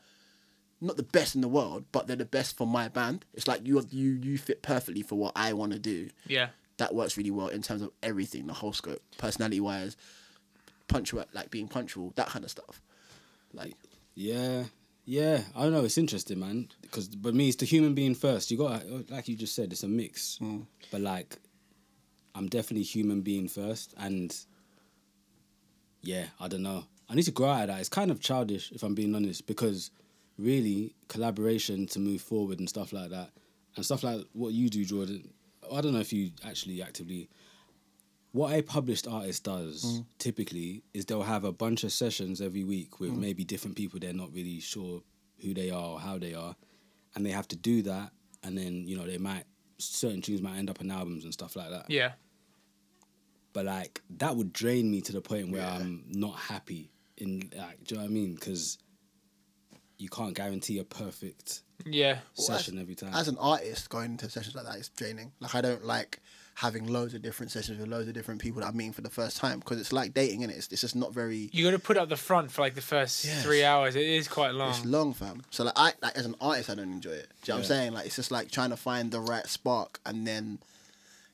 Not 0.80 0.98
the 0.98 1.04
best 1.04 1.34
in 1.36 1.42
the 1.42 1.48
world, 1.48 1.86
but 1.92 2.06
they're 2.08 2.16
the 2.16 2.26
best 2.26 2.56
for 2.58 2.68
my 2.68 2.88
band. 2.88 3.26
It's 3.34 3.48
like 3.48 3.66
you 3.66 3.84
you 3.92 4.12
you 4.12 4.38
fit 4.38 4.62
perfectly 4.62 5.02
for 5.02 5.16
what 5.16 5.34
I 5.36 5.54
want 5.54 5.74
to 5.74 5.80
do. 5.80 6.10
yeah, 6.28 6.50
That 6.78 6.94
works 6.94 7.18
really 7.18 7.32
well 7.32 7.48
in 7.48 7.62
terms 7.64 7.82
of 7.82 7.92
everything, 8.04 8.46
the 8.48 8.54
whole 8.54 8.74
scope, 8.74 9.02
personality 9.18 9.60
wise, 9.60 9.98
punctual, 10.88 11.26
like 11.34 11.50
being 11.50 11.68
punctual, 11.68 12.14
that 12.16 12.28
kind 12.28 12.46
of 12.46 12.52
stuff. 12.52 12.82
Like 13.54 13.74
Yeah, 14.14 14.66
yeah. 15.08 15.42
I 15.56 15.64
don't 15.64 15.72
know. 15.72 15.86
It's 15.86 15.98
interesting, 15.98 16.40
man. 16.42 16.68
Because 16.82 17.08
but 17.08 17.34
me, 17.34 17.48
it's 17.48 17.56
the 17.56 17.66
human 17.66 17.96
being 17.96 18.14
first. 18.14 18.52
You 18.52 18.58
got 18.58 18.84
like 19.10 19.28
you 19.30 19.36
just 19.36 19.56
said, 19.56 19.72
it's 19.72 19.84
a 19.84 19.88
mix. 19.88 20.38
Mm. 20.42 20.68
But 20.92 21.02
like, 21.02 21.38
I'm 22.36 22.48
definitely 22.48 22.84
human 22.84 23.22
being 23.22 23.48
first, 23.48 23.94
and 23.98 24.36
yeah, 26.02 26.26
I 26.40 26.50
don't 26.50 26.62
know. 26.62 26.84
I 27.10 27.16
need 27.16 27.24
to 27.24 27.32
grow 27.32 27.50
out 27.50 27.62
of 27.62 27.68
that. 27.70 27.80
It's 27.80 27.90
kind 27.90 28.12
of 28.12 28.20
childish, 28.20 28.72
if 28.74 28.84
I'm 28.84 28.94
being 28.94 29.16
honest, 29.16 29.48
because 29.48 29.92
really 30.38 30.94
collaboration 31.08 31.88
to 31.88 32.00
move 32.00 32.22
forward 32.22 32.60
and 32.60 32.68
stuff 32.68 32.92
like 32.92 33.10
that, 33.10 33.32
and 33.78 33.86
stuff 33.86 34.04
like 34.04 34.26
what 34.34 34.54
you 34.54 34.70
do, 34.70 34.84
Jordan. 34.84 35.30
I 35.74 35.82
don't 35.82 35.94
know 35.94 36.00
if 36.00 36.12
you 36.12 36.32
actually 36.46 36.82
actively. 36.82 37.30
What 38.32 38.54
a 38.54 38.62
published 38.62 39.08
artist 39.08 39.46
does 39.46 39.84
mm. 39.84 40.06
typically 40.20 40.84
is 40.94 41.06
they'll 41.06 41.24
have 41.24 41.44
a 41.44 41.52
bunch 41.52 41.84
of 41.84 41.92
sessions 41.92 42.42
every 42.42 42.64
week 42.64 43.00
with 43.00 43.12
mm. 43.12 43.18
maybe 43.18 43.44
different 43.44 43.76
people 43.76 44.00
they're 44.00 44.14
not 44.14 44.34
really 44.34 44.60
sure 44.60 45.02
who 45.42 45.54
they 45.54 45.70
are 45.70 45.92
or 45.92 46.00
how 46.00 46.18
they 46.18 46.34
are, 46.34 46.56
and 47.16 47.26
they 47.26 47.32
have 47.32 47.48
to 47.50 47.56
do 47.56 47.82
that, 47.84 48.12
and 48.44 48.58
then 48.58 48.88
you 48.88 48.98
know 48.98 49.06
they 49.06 49.18
might 49.18 49.46
certain 49.80 50.22
tunes 50.22 50.42
might 50.42 50.58
end 50.58 50.70
up 50.70 50.82
in 50.82 50.92
albums 50.92 51.24
and 51.24 51.34
stuff 51.34 51.56
like 51.56 51.70
that. 51.70 51.90
yeah, 51.90 52.14
But 53.54 53.66
like 53.66 54.02
that 54.18 54.36
would 54.36 54.54
drain 54.54 54.90
me 54.90 55.02
to 55.02 55.12
the 55.12 55.22
point 55.22 55.52
where 55.52 55.62
Yeah. 55.62 55.76
I'm 55.76 56.06
not 56.10 56.36
happy 56.36 56.92
in 57.18 57.52
like, 57.56 57.84
do 57.84 57.96
you 57.96 57.98
know 57.98 58.06
what 58.06 58.12
I 58.12 58.14
mean? 58.14 58.36
Because 58.36 58.78
you 59.98 60.10
can't 60.10 60.36
guarantee 60.36 60.80
a 60.80 60.84
perfect 60.84 61.62
yeah. 61.86 62.20
session 62.34 62.80
every 62.80 62.96
time. 62.96 63.14
as 63.14 63.28
an 63.28 63.38
artist, 63.40 63.90
going 63.90 64.12
into 64.12 64.30
sessions 64.30 64.56
like 64.56 64.66
that 64.66 64.76
is 64.76 64.90
draining. 64.90 65.32
Like 65.40 65.56
I 65.56 65.62
don't 65.62 65.84
like 65.86 66.22
having 66.62 66.88
loads 66.88 67.14
of 67.14 67.22
different 67.22 67.52
sessions 67.52 67.78
with 67.78 67.88
loads 67.88 68.08
of 68.08 68.16
different 68.16 68.42
people 68.42 68.62
that 68.62 68.68
I'm 68.70 68.76
meeting 68.78 68.92
for 68.92 69.02
the 69.02 69.12
first 69.12 69.38
time 69.38 69.60
because 69.60 69.80
it's 69.80 69.94
like 69.94 70.14
dating, 70.16 70.42
and 70.44 70.52
it? 70.52 70.56
it's, 70.58 70.68
it's 70.72 70.82
just 70.82 70.96
not 70.96 71.14
very. 71.14 71.50
You 71.54 71.64
got 71.64 71.72
to 71.72 71.80
put 71.80 71.98
up 71.98 72.10
the 72.10 72.18
front 72.18 72.50
for 72.52 72.62
like 72.62 72.74
the 72.74 72.82
first 72.82 73.24
Yes. 73.26 73.44
three 73.44 73.64
hours. 73.64 73.96
It 73.96 74.06
is 74.08 74.28
quite 74.28 74.54
long. 74.56 74.72
It's 74.72 74.84
long, 74.86 75.14
fam. 75.14 75.44
So 75.52 75.64
like 75.66 75.74
I 75.76 75.94
like 76.02 76.18
as 76.18 76.26
an 76.26 76.36
artist, 76.42 76.70
I 76.72 76.76
don't 76.76 76.92
enjoy 76.92 77.12
it. 77.12 77.30
Do 77.44 77.52
you 77.52 77.54
know 77.54 77.58
what 77.60 77.66
I'm 77.66 77.68
saying? 77.68 77.94
Like 77.94 78.06
it's 78.08 78.16
just 78.16 78.32
like 78.32 78.50
trying 78.50 78.72
to 78.72 78.78
find 78.78 79.12
the 79.12 79.20
right 79.20 79.46
spark, 79.48 80.00
and 80.06 80.26
then 80.26 80.58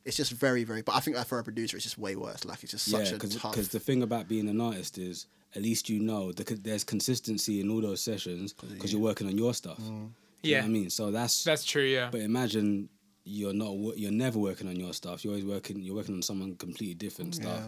it's 0.06 0.18
just 0.18 0.34
very, 0.34 0.66
very. 0.66 0.82
But 0.82 0.96
I 0.96 1.00
think 1.00 1.16
that 1.16 1.28
for 1.28 1.40
a 1.40 1.44
producer, 1.44 1.78
it's 1.78 1.86
just 1.86 1.98
way 1.98 2.16
worse. 2.18 2.44
Like 2.44 2.62
it's 2.64 2.72
just 2.74 2.86
such 2.92 3.12
yeah, 3.12 3.16
a 3.16 3.20
tough. 3.20 3.52
because 3.54 3.70
the 3.70 3.80
thing 3.80 4.04
about 4.04 4.28
being 4.28 4.50
an 4.50 4.60
artist 4.60 4.98
is 4.98 5.26
at 5.56 5.62
least 5.62 5.88
you 5.88 6.00
know 6.00 6.34
the, 6.34 6.44
there's 6.62 6.84
consistency 6.84 7.62
in 7.62 7.70
all 7.72 7.80
those 7.80 8.02
sessions 8.02 8.52
because 8.52 8.92
you're 8.92 9.02
working 9.02 9.28
on 9.28 9.38
your 9.38 9.54
stuff. 9.54 9.78
Mm. 9.78 9.84
Do 9.86 9.90
you 9.90 9.96
know 9.96 10.10
Yeah. 10.42 10.60
what 10.60 10.66
I 10.66 10.70
mean? 10.70 10.90
So 10.90 11.12
that's 11.12 11.46
That's 11.46 11.64
true. 11.64 11.86
Yeah. 11.86 12.10
But 12.12 12.20
imagine 12.22 12.90
you're 13.26 13.54
not 13.54 13.74
you're 13.98 14.12
never 14.12 14.40
working 14.40 14.68
on 14.68 14.76
your 14.76 14.94
stuff. 14.94 15.24
You're 15.24 15.34
always 15.34 15.46
working. 15.46 15.82
You're 15.82 15.96
working 15.96 16.16
on 16.16 16.22
someone 16.22 16.56
completely 16.56 16.96
different 16.96 17.36
stuff, 17.36 17.64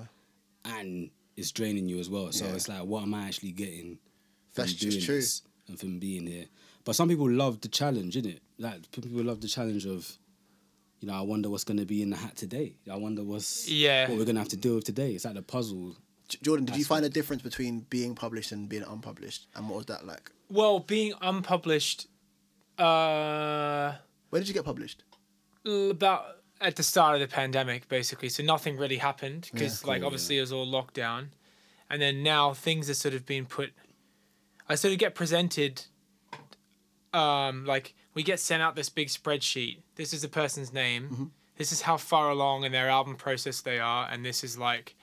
and 0.65 1.09
it's 1.37 1.51
draining 1.51 1.87
you 1.89 1.99
as 1.99 2.09
well. 2.09 2.31
So 2.31 2.45
Yeah. 2.45 2.53
it's 2.55 2.67
like, 2.69 2.83
what 2.83 3.03
am 3.03 3.13
I 3.13 3.27
actually 3.27 3.51
getting 3.51 3.97
from 4.51 4.63
That's 4.63 4.73
doing 4.73 4.91
just 4.93 5.05
true. 5.05 5.15
this 5.15 5.41
and 5.67 5.79
from 5.79 5.99
being 5.99 6.27
here? 6.27 6.45
But 6.83 6.95
some 6.95 7.09
people 7.09 7.29
love 7.29 7.61
the 7.61 7.67
challenge, 7.67 8.15
innit? 8.15 8.39
Like 8.57 8.89
people 8.91 9.23
love 9.23 9.41
the 9.41 9.47
challenge 9.47 9.85
of, 9.85 10.17
you 11.01 11.07
know, 11.07 11.13
I 11.15 11.21
wonder 11.21 11.49
what's 11.49 11.63
going 11.65 11.79
to 11.79 11.85
be 11.85 12.01
in 12.01 12.09
the 12.11 12.15
hat 12.17 12.35
today. 12.37 12.75
I 12.91 12.95
wonder 12.95 13.23
what's 13.23 13.67
Yeah. 13.69 14.07
what 14.09 14.17
we're 14.17 14.23
going 14.25 14.35
to 14.35 14.41
have 14.41 14.49
to 14.49 14.57
deal 14.57 14.75
with 14.75 14.85
today. 14.85 15.13
It's 15.13 15.25
like 15.25 15.33
the 15.33 15.41
puzzle. 15.41 15.95
Jordan, 16.41 16.65
did 16.65 16.75
you 16.77 16.85
find 16.85 17.05
a 17.05 17.09
difference 17.09 17.41
between 17.43 17.81
being 17.89 18.15
published 18.15 18.51
and 18.51 18.67
being 18.69 18.83
unpublished, 18.83 19.47
and 19.55 19.67
what 19.69 19.77
was 19.77 19.85
that 19.87 20.05
like? 20.07 20.31
Well, 20.49 20.79
being 20.79 21.13
unpublished, 21.21 22.07
uh, 22.77 23.93
Where 24.29 24.39
did 24.41 24.47
you 24.47 24.53
get 24.53 24.65
published? 24.65 25.03
About 25.65 26.25
at 26.61 26.75
the 26.75 26.83
start 26.83 27.15
of 27.15 27.21
the 27.21 27.27
pandemic, 27.27 27.87
basically. 27.87 28.29
So 28.29 28.43
nothing 28.43 28.77
really 28.77 28.97
happened 28.97 29.49
because, 29.51 29.81
cool, 29.81 29.89
like, 29.89 30.01
yeah. 30.01 30.05
obviously 30.05 30.37
it 30.37 30.41
was 30.41 30.51
all 30.51 30.65
locked 30.65 30.93
down, 30.93 31.31
and 31.89 32.01
then 32.01 32.23
now 32.23 32.53
things 32.53 32.89
are 32.89 32.93
sort 32.93 33.13
of 33.13 33.25
being 33.25 33.45
put. 33.45 33.71
I 34.67 34.75
sort 34.75 34.93
of 34.93 34.99
get 34.99 35.15
presented. 35.15 35.83
Um, 37.13 37.65
like 37.65 37.93
we 38.13 38.23
get 38.23 38.41
sent 38.41 38.61
out 38.61 38.75
this 38.75 38.89
big 38.89 39.07
spreadsheet. 39.07 39.79
This 39.95 40.13
is 40.13 40.21
the 40.21 40.27
person's 40.27 40.73
name. 40.73 41.09
This 41.57 41.71
is 41.71 41.81
how 41.83 41.95
far 41.95 42.29
along 42.29 42.65
in 42.65 42.73
their 42.73 42.89
album 42.89 43.15
process 43.15 43.61
they 43.61 43.79
are, 43.79 44.07
and 44.11 44.25
this 44.25 44.43
is 44.43 44.57
like 44.57 44.95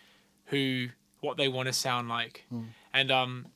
who 0.46 0.88
what 1.20 1.36
they 1.36 1.48
want 1.48 1.68
to 1.68 1.72
sound 1.72 2.08
like. 2.08 2.44
And 2.92 3.10
um, 3.10 3.46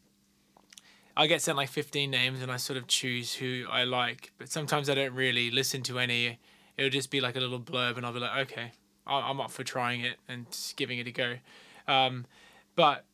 I 1.17 1.27
get 1.27 1.43
sent 1.43 1.57
like 1.57 1.69
15 1.69 2.11
names 2.11 2.43
and 2.43 2.51
I 2.51 2.57
sort 2.57 2.77
of 2.77 2.87
choose 2.87 3.35
who 3.35 3.65
I 3.71 3.85
like. 3.85 4.33
But 4.39 4.49
sometimes 4.49 4.89
I 4.89 4.95
don't 4.95 5.15
really 5.15 5.51
listen 5.51 5.83
to 5.85 5.99
any. 5.99 6.39
It'll 6.77 6.91
just 6.91 7.11
be 7.11 7.21
like 7.21 7.37
a 7.37 7.41
little 7.41 7.61
blurb 7.61 7.97
and 7.97 8.05
I'll 8.05 8.13
be 8.13 8.21
like, 8.21 8.51
okay, 8.51 8.73
I- 9.07 9.29
I'm 9.31 9.41
up 9.41 9.51
for 9.51 9.65
trying 9.65 10.01
it 10.03 10.17
and 10.29 10.51
just 10.51 10.77
giving 10.77 10.99
it 10.99 11.07
a 11.07 11.13
go. 11.13 11.37
Um, 11.89 12.27
but 12.75 13.05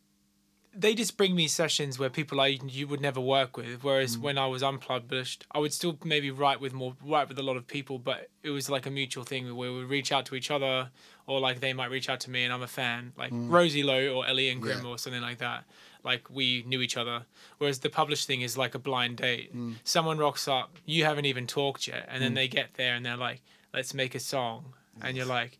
they 0.74 0.94
just 0.94 1.18
bring 1.18 1.36
me 1.36 1.46
sessions 1.48 1.98
where 1.98 2.08
people 2.08 2.40
I 2.40 2.58
you 2.66 2.88
would 2.88 3.00
never 3.02 3.20
work 3.20 3.58
with. 3.58 3.84
Whereas 3.84 4.16
Mm. 4.16 4.20
when 4.22 4.38
I 4.38 4.46
was 4.46 4.62
unpublished, 4.62 5.44
I 5.52 5.58
would 5.58 5.72
still 5.74 5.98
maybe 6.02 6.30
write 6.30 6.60
with 6.62 6.72
more 6.72 6.96
write 7.04 7.28
with 7.28 7.38
a 7.38 7.42
lot 7.42 7.58
of 7.58 7.66
people, 7.66 7.98
but 7.98 8.30
it 8.42 8.48
was 8.50 8.70
like 8.70 8.86
a 8.86 8.90
mutual 8.90 9.22
thing 9.24 9.44
where 9.54 9.70
we 9.70 9.78
would 9.80 9.90
reach 9.90 10.10
out 10.12 10.24
to 10.26 10.34
each 10.34 10.50
other, 10.50 10.90
or 11.26 11.40
like 11.40 11.60
they 11.60 11.74
might 11.74 11.90
reach 11.90 12.08
out 12.08 12.20
to 12.20 12.30
me 12.30 12.42
and 12.44 12.52
I'm 12.54 12.62
a 12.62 12.66
fan, 12.66 13.12
like 13.18 13.30
Rosie 13.34 13.82
Lowe 13.82 14.14
or 14.14 14.26
Ellie 14.26 14.48
and 14.48 14.62
Grim 14.62 14.78
Mm. 14.78 14.84
Yeah. 14.84 14.88
or 14.88 14.98
something 14.98 15.20
like 15.20 15.38
that. 15.38 15.64
Like 16.04 16.28
we 16.30 16.64
knew 16.66 16.80
each 16.80 16.96
other. 16.96 17.26
Whereas 17.58 17.78
the 17.80 17.90
published 17.90 18.26
thing 18.26 18.40
is 18.42 18.56
like 18.58 18.74
a 18.74 18.78
blind 18.78 19.16
date. 19.18 19.54
Mm. 19.56 19.76
Someone 19.84 20.18
rocks 20.18 20.48
up, 20.48 20.78
you 20.84 21.04
haven't 21.04 21.26
even 21.26 21.46
talked 21.46 21.86
yet, 21.86 22.06
and 22.10 22.22
then 22.22 22.34
they 22.34 22.48
get 22.48 22.74
there 22.74 22.94
and 22.94 23.04
they're 23.06 23.16
like, 23.16 23.40
"Let's 23.72 23.94
make 23.94 24.14
a 24.14 24.20
song," 24.20 24.74
and 25.00 25.16
you're 25.16 25.26
like, 25.26 25.58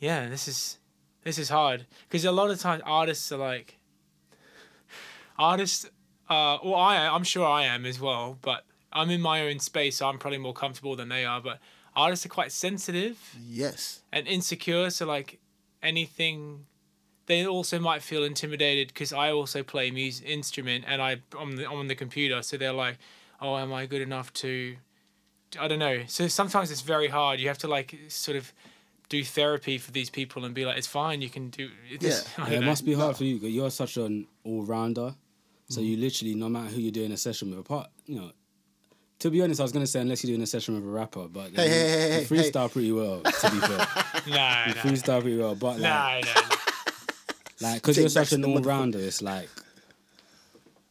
"Yeah, 0.00 0.28
this 0.28 0.46
is." 0.48 0.78
This 1.24 1.38
is 1.38 1.48
hard 1.50 1.84
because 2.08 2.24
a 2.24 2.32
lot 2.32 2.50
of 2.50 2.58
times 2.60 2.80
artists 2.86 3.30
are 3.32 3.38
like, 3.38 3.76
artists 5.38 5.84
uh 6.28 6.58
well 6.64 6.74
i 6.76 6.96
i'm 7.08 7.24
sure 7.24 7.46
i 7.46 7.64
am 7.64 7.84
as 7.86 8.00
well 8.00 8.38
but 8.42 8.64
i'm 8.92 9.10
in 9.10 9.20
my 9.20 9.42
own 9.42 9.58
space 9.58 9.96
so 9.96 10.08
i'm 10.08 10.18
probably 10.18 10.38
more 10.38 10.52
comfortable 10.54 10.96
than 10.96 11.08
they 11.08 11.24
are 11.24 11.40
but 11.40 11.58
artists 11.94 12.24
are 12.26 12.30
quite 12.30 12.52
sensitive 12.52 13.18
Yes. 13.46 14.00
and 14.12 14.26
insecure 14.26 14.90
so 14.90 15.06
like 15.06 15.38
anything 15.82 16.66
they 17.28 17.46
also 17.46 17.78
might 17.78 18.02
feel 18.02 18.24
intimidated 18.24 18.88
because 18.88 19.12
i 19.12 19.30
also 19.30 19.62
play 19.62 19.90
music 19.90 20.26
instrument 20.26 20.84
and 20.88 21.00
i 21.00 21.16
i'm, 21.38 21.56
the, 21.56 21.64
I'm 21.66 21.78
on 21.78 21.86
the 21.86 21.94
computer 21.94 22.42
so 22.42 22.56
they're 22.56 22.72
like 22.72 22.98
oh 23.40 23.56
am 23.56 23.72
i 23.72 23.86
good 23.86 24.02
enough 24.02 24.32
to 24.42 24.76
i 25.60 25.68
don't 25.68 25.78
know 25.78 26.02
so 26.08 26.26
sometimes 26.26 26.70
it's 26.70 26.80
very 26.82 27.08
hard 27.08 27.38
you 27.40 27.48
have 27.48 27.58
to 27.58 27.68
like 27.68 27.96
sort 28.08 28.36
of 28.36 28.52
do 29.08 29.24
therapy 29.24 29.78
for 29.78 29.90
these 29.92 30.10
people 30.10 30.44
and 30.44 30.54
be 30.54 30.66
like 30.66 30.76
it's 30.76 30.86
fine 30.86 31.22
you 31.22 31.30
can 31.30 31.48
do 31.48 31.70
this 32.00 32.26
Yeah. 32.38 32.44
Yeah, 32.48 32.56
it 32.56 32.60
know. 32.60 32.66
must 32.66 32.84
be 32.84 32.92
hard 32.94 33.16
for 33.16 33.24
you 33.24 33.36
because 33.36 33.50
you're 33.54 33.70
such 33.70 33.96
an 33.96 34.26
all 34.44 34.64
rounder. 34.64 35.14
So 35.70 35.80
Mm. 35.80 35.86
you 35.86 35.96
literally, 35.98 36.34
no 36.34 36.48
matter 36.48 36.68
who 36.74 36.80
you're 36.80 36.92
doing 36.92 37.12
a 37.12 37.16
session 37.18 37.50
with, 37.50 37.58
apart, 37.60 37.88
you 38.06 38.16
know. 38.16 38.32
To 39.20 39.30
be 39.30 39.42
honest, 39.42 39.60
I 39.60 39.64
was 39.64 39.72
gonna 39.72 39.86
say 39.86 40.00
unless 40.00 40.22
you're 40.22 40.30
doing 40.30 40.42
a 40.42 40.46
session 40.46 40.74
with 40.74 40.84
a 40.84 40.86
rapper, 40.86 41.26
but 41.28 41.50
Hey, 41.52 41.64
you, 41.64 41.70
hey, 41.70 41.88
hey, 41.90 42.20
you 42.20 42.26
hey, 42.26 42.50
freestyle 42.50 42.70
pretty 42.70 42.92
well. 42.92 43.20
To 43.22 43.50
be 43.50 43.58
fair, 43.60 43.78
nah, 44.28 44.66
you 44.68 44.74
nah. 44.74 44.80
freestyle 44.82 45.20
pretty 45.22 45.36
well. 45.38 45.54
But 45.54 45.78
like, 45.78 45.80
Nah, 45.80 46.20
nah, 46.20 46.34
nah. 46.48 46.56
Like 47.60 47.74
because 47.82 47.98
you're 47.98 48.08
such 48.08 48.30
backs 48.30 48.32
an 48.32 48.44
all 48.44 48.60
rounder, 48.60 48.98
it's 48.98 49.22
like, 49.22 49.48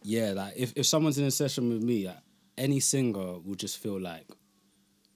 yeah, 0.04 0.32
like 0.32 0.54
if, 0.56 0.74
if 0.76 0.86
someone's 0.86 1.18
in 1.18 1.26
a 1.26 1.32
session 1.32 1.70
with 1.70 1.82
me, 1.84 2.08
like, 2.08 2.18
any 2.58 2.80
singer 2.80 3.40
will 3.40 3.56
just 3.56 3.78
feel 3.78 4.00
like, 4.00 4.26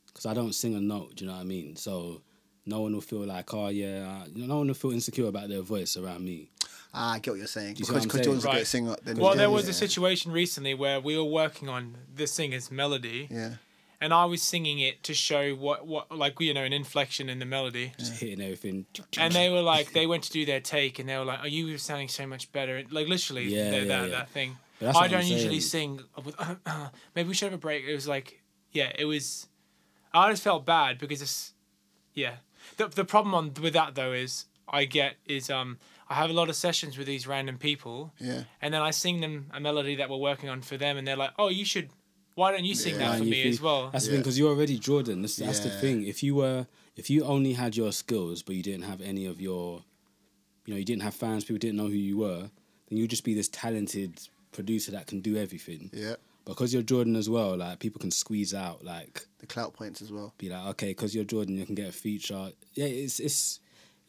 because 0.07 0.25
I 0.25 0.33
don't 0.33 0.53
sing 0.53 0.75
a 0.75 0.79
note, 0.81 1.15
do 1.15 1.25
you 1.25 1.29
know 1.31 1.35
what 1.37 1.41
I 1.43 1.45
mean? 1.45 1.75
So 1.75 2.21
no 2.65 2.81
one 2.81 2.93
will 2.93 3.01
feel 3.01 3.25
like, 3.25 3.53
oh 3.53 3.69
yeah, 3.69 4.21
uh, 4.23 4.27
no 4.35 4.57
one 4.59 4.67
will 4.67 4.73
feel 4.73 4.91
insecure 4.91 5.27
about 5.27 5.49
their 5.49 5.61
voice 5.61 5.97
around 5.97 6.23
me. 6.23 6.51
Ah, 6.93 7.13
I 7.13 7.19
get 7.19 7.31
what 7.31 7.37
you're 7.37 7.47
saying. 7.47 7.69
you 7.77 7.85
Because 7.85 7.91
what 7.93 8.01
I'm 8.01 8.07
because 8.09 8.21
Jordan's 8.25 8.43
a 8.43 8.47
saying? 8.47 8.51
great 8.53 8.59
Right. 8.59 8.67
singer. 8.67 8.95
Then 9.03 9.17
Well, 9.17 9.31
yeah, 9.31 9.37
there 9.37 9.49
was 9.49 9.63
yeah. 9.65 9.69
a 9.71 9.73
situation 9.73 10.31
recently 10.31 10.73
where 10.73 10.99
we 10.99 11.17
were 11.17 11.23
working 11.23 11.69
on 11.69 11.95
the 12.13 12.27
singer's 12.27 12.69
melody, 12.69 13.27
Yeah. 13.31 13.53
And 14.01 14.13
I 14.13 14.25
was 14.25 14.41
singing 14.41 14.79
it 14.79 15.03
to 15.03 15.13
show 15.13 15.53
what, 15.55 15.85
what 15.87 16.11
like 16.11 16.39
you 16.39 16.53
know, 16.53 16.63
an 16.63 16.73
inflection 16.73 17.29
in 17.29 17.39
the 17.39 17.45
melody. 17.45 17.93
Just 17.97 18.19
hitting 18.19 18.41
everything. 18.41 18.85
And 19.17 19.33
they 19.33 19.49
were 19.49 19.61
like, 19.61 19.93
they 19.93 20.07
went 20.07 20.23
to 20.23 20.31
do 20.31 20.45
their 20.45 20.59
take, 20.59 20.99
and 20.99 21.07
they 21.07 21.17
were 21.17 21.23
like, 21.25 21.39
"Oh, 21.43 21.47
you 21.47 21.71
were 21.71 21.77
sounding 21.77 22.07
so 22.09 22.25
much 22.27 22.51
better." 22.51 22.83
Like 22.89 23.07
literally, 23.07 23.45
Yeah, 23.45 23.69
that, 23.71 23.81
yeah, 23.83 23.87
that, 23.87 24.03
yeah. 24.03 24.07
that 24.17 24.29
thing. 24.29 24.57
I 24.81 25.07
don't 25.07 25.25
usually 25.25 25.59
sing 25.59 26.01
with. 26.25 26.35
maybe 27.15 27.29
we 27.29 27.35
should 27.35 27.45
have 27.45 27.53
a 27.53 27.57
break. 27.61 27.85
It 27.85 27.93
was 27.93 28.07
like, 28.07 28.41
yeah, 28.71 28.91
it 28.97 29.05
was. 29.05 29.47
I 30.13 30.29
just 30.31 30.43
felt 30.43 30.65
bad 30.65 30.97
because 30.97 31.21
it's, 31.21 31.53
yeah. 32.13 32.37
The 32.77 32.87
the 32.87 33.05
problem 33.05 33.33
on 33.35 33.53
with 33.61 33.73
that 33.73 33.95
though 33.95 34.11
is 34.11 34.45
I 34.67 34.85
get 34.85 35.15
is 35.25 35.49
um 35.49 35.77
I 36.09 36.15
have 36.15 36.29
a 36.29 36.33
lot 36.33 36.49
of 36.49 36.55
sessions 36.55 36.97
with 36.97 37.07
these 37.07 37.25
random 37.27 37.57
people, 37.57 38.13
Yeah. 38.19 38.43
and 38.61 38.73
then 38.73 38.81
I 38.81 38.91
sing 38.91 39.21
them 39.21 39.49
a 39.53 39.59
melody 39.61 39.95
that 39.95 40.09
we're 40.09 40.17
working 40.17 40.49
on 40.49 40.61
for 40.61 40.75
them, 40.77 40.97
and 40.97 41.07
they're 41.07 41.15
like, 41.15 41.31
"Oh, 41.39 41.47
you 41.49 41.63
should. 41.63 41.89
Why 42.35 42.51
don't 42.51 42.63
you 42.65 42.75
sing 42.75 42.93
Yeah. 42.93 43.09
that 43.11 43.17
for 43.19 43.25
me 43.25 43.43
feel- 43.43 43.51
as 43.51 43.61
well?" 43.61 43.89
That's 43.91 44.05
the 44.05 44.11
thing, 44.11 44.19
because 44.21 44.37
you're 44.39 44.49
already 44.49 44.77
Jordan. 44.79 45.21
That's, 45.21 45.35
that's 45.35 45.59
the 45.59 45.69
thing. 45.69 46.05
If 46.05 46.23
you 46.23 46.35
were, 46.35 46.67
if 46.95 47.09
you 47.09 47.23
only 47.23 47.53
had 47.53 47.75
your 47.75 47.91
skills, 47.91 48.41
but 48.43 48.55
you 48.55 48.63
didn't 48.63 48.83
have 48.83 49.01
any 49.01 49.25
of 49.25 49.41
your, 49.41 49.83
you 50.65 50.73
know, 50.73 50.77
you 50.77 50.85
didn't 50.85 51.03
have 51.03 51.13
fans, 51.15 51.43
people 51.43 51.59
didn't 51.59 51.77
know 51.77 51.87
who 51.87 51.93
you 51.93 52.17
were, 52.17 52.49
then 52.87 52.97
you'd 52.97 53.09
just 53.09 53.23
be 53.23 53.33
this 53.33 53.49
talented 53.49 54.27
producer 54.51 54.91
that 54.91 55.07
can 55.07 55.19
do 55.21 55.35
everything. 55.37 55.89
Yeah. 55.93 56.15
Because 56.45 56.73
you're 56.73 56.81
Jordan 56.83 57.15
as 57.15 57.29
well, 57.29 57.55
like 57.57 57.79
people 57.79 57.99
can 57.99 58.11
squeeze 58.11 58.53
out, 58.53 58.83
like 58.83 59.27
The 59.39 59.45
clout 59.47 59.73
points 59.73 60.01
as 60.01 60.11
well. 60.11 60.33
be 60.37 60.49
like, 60.49 60.65
okay, 60.71 60.87
because 60.87 61.13
you're 61.13 61.23
Jordan, 61.23 61.57
you 61.57 61.65
can 61.65 61.75
get 61.75 61.89
a 61.89 61.91
feature. 61.91 62.51
Yeah, 62.73 62.85
it's 62.85 63.19
it's. 63.19 63.59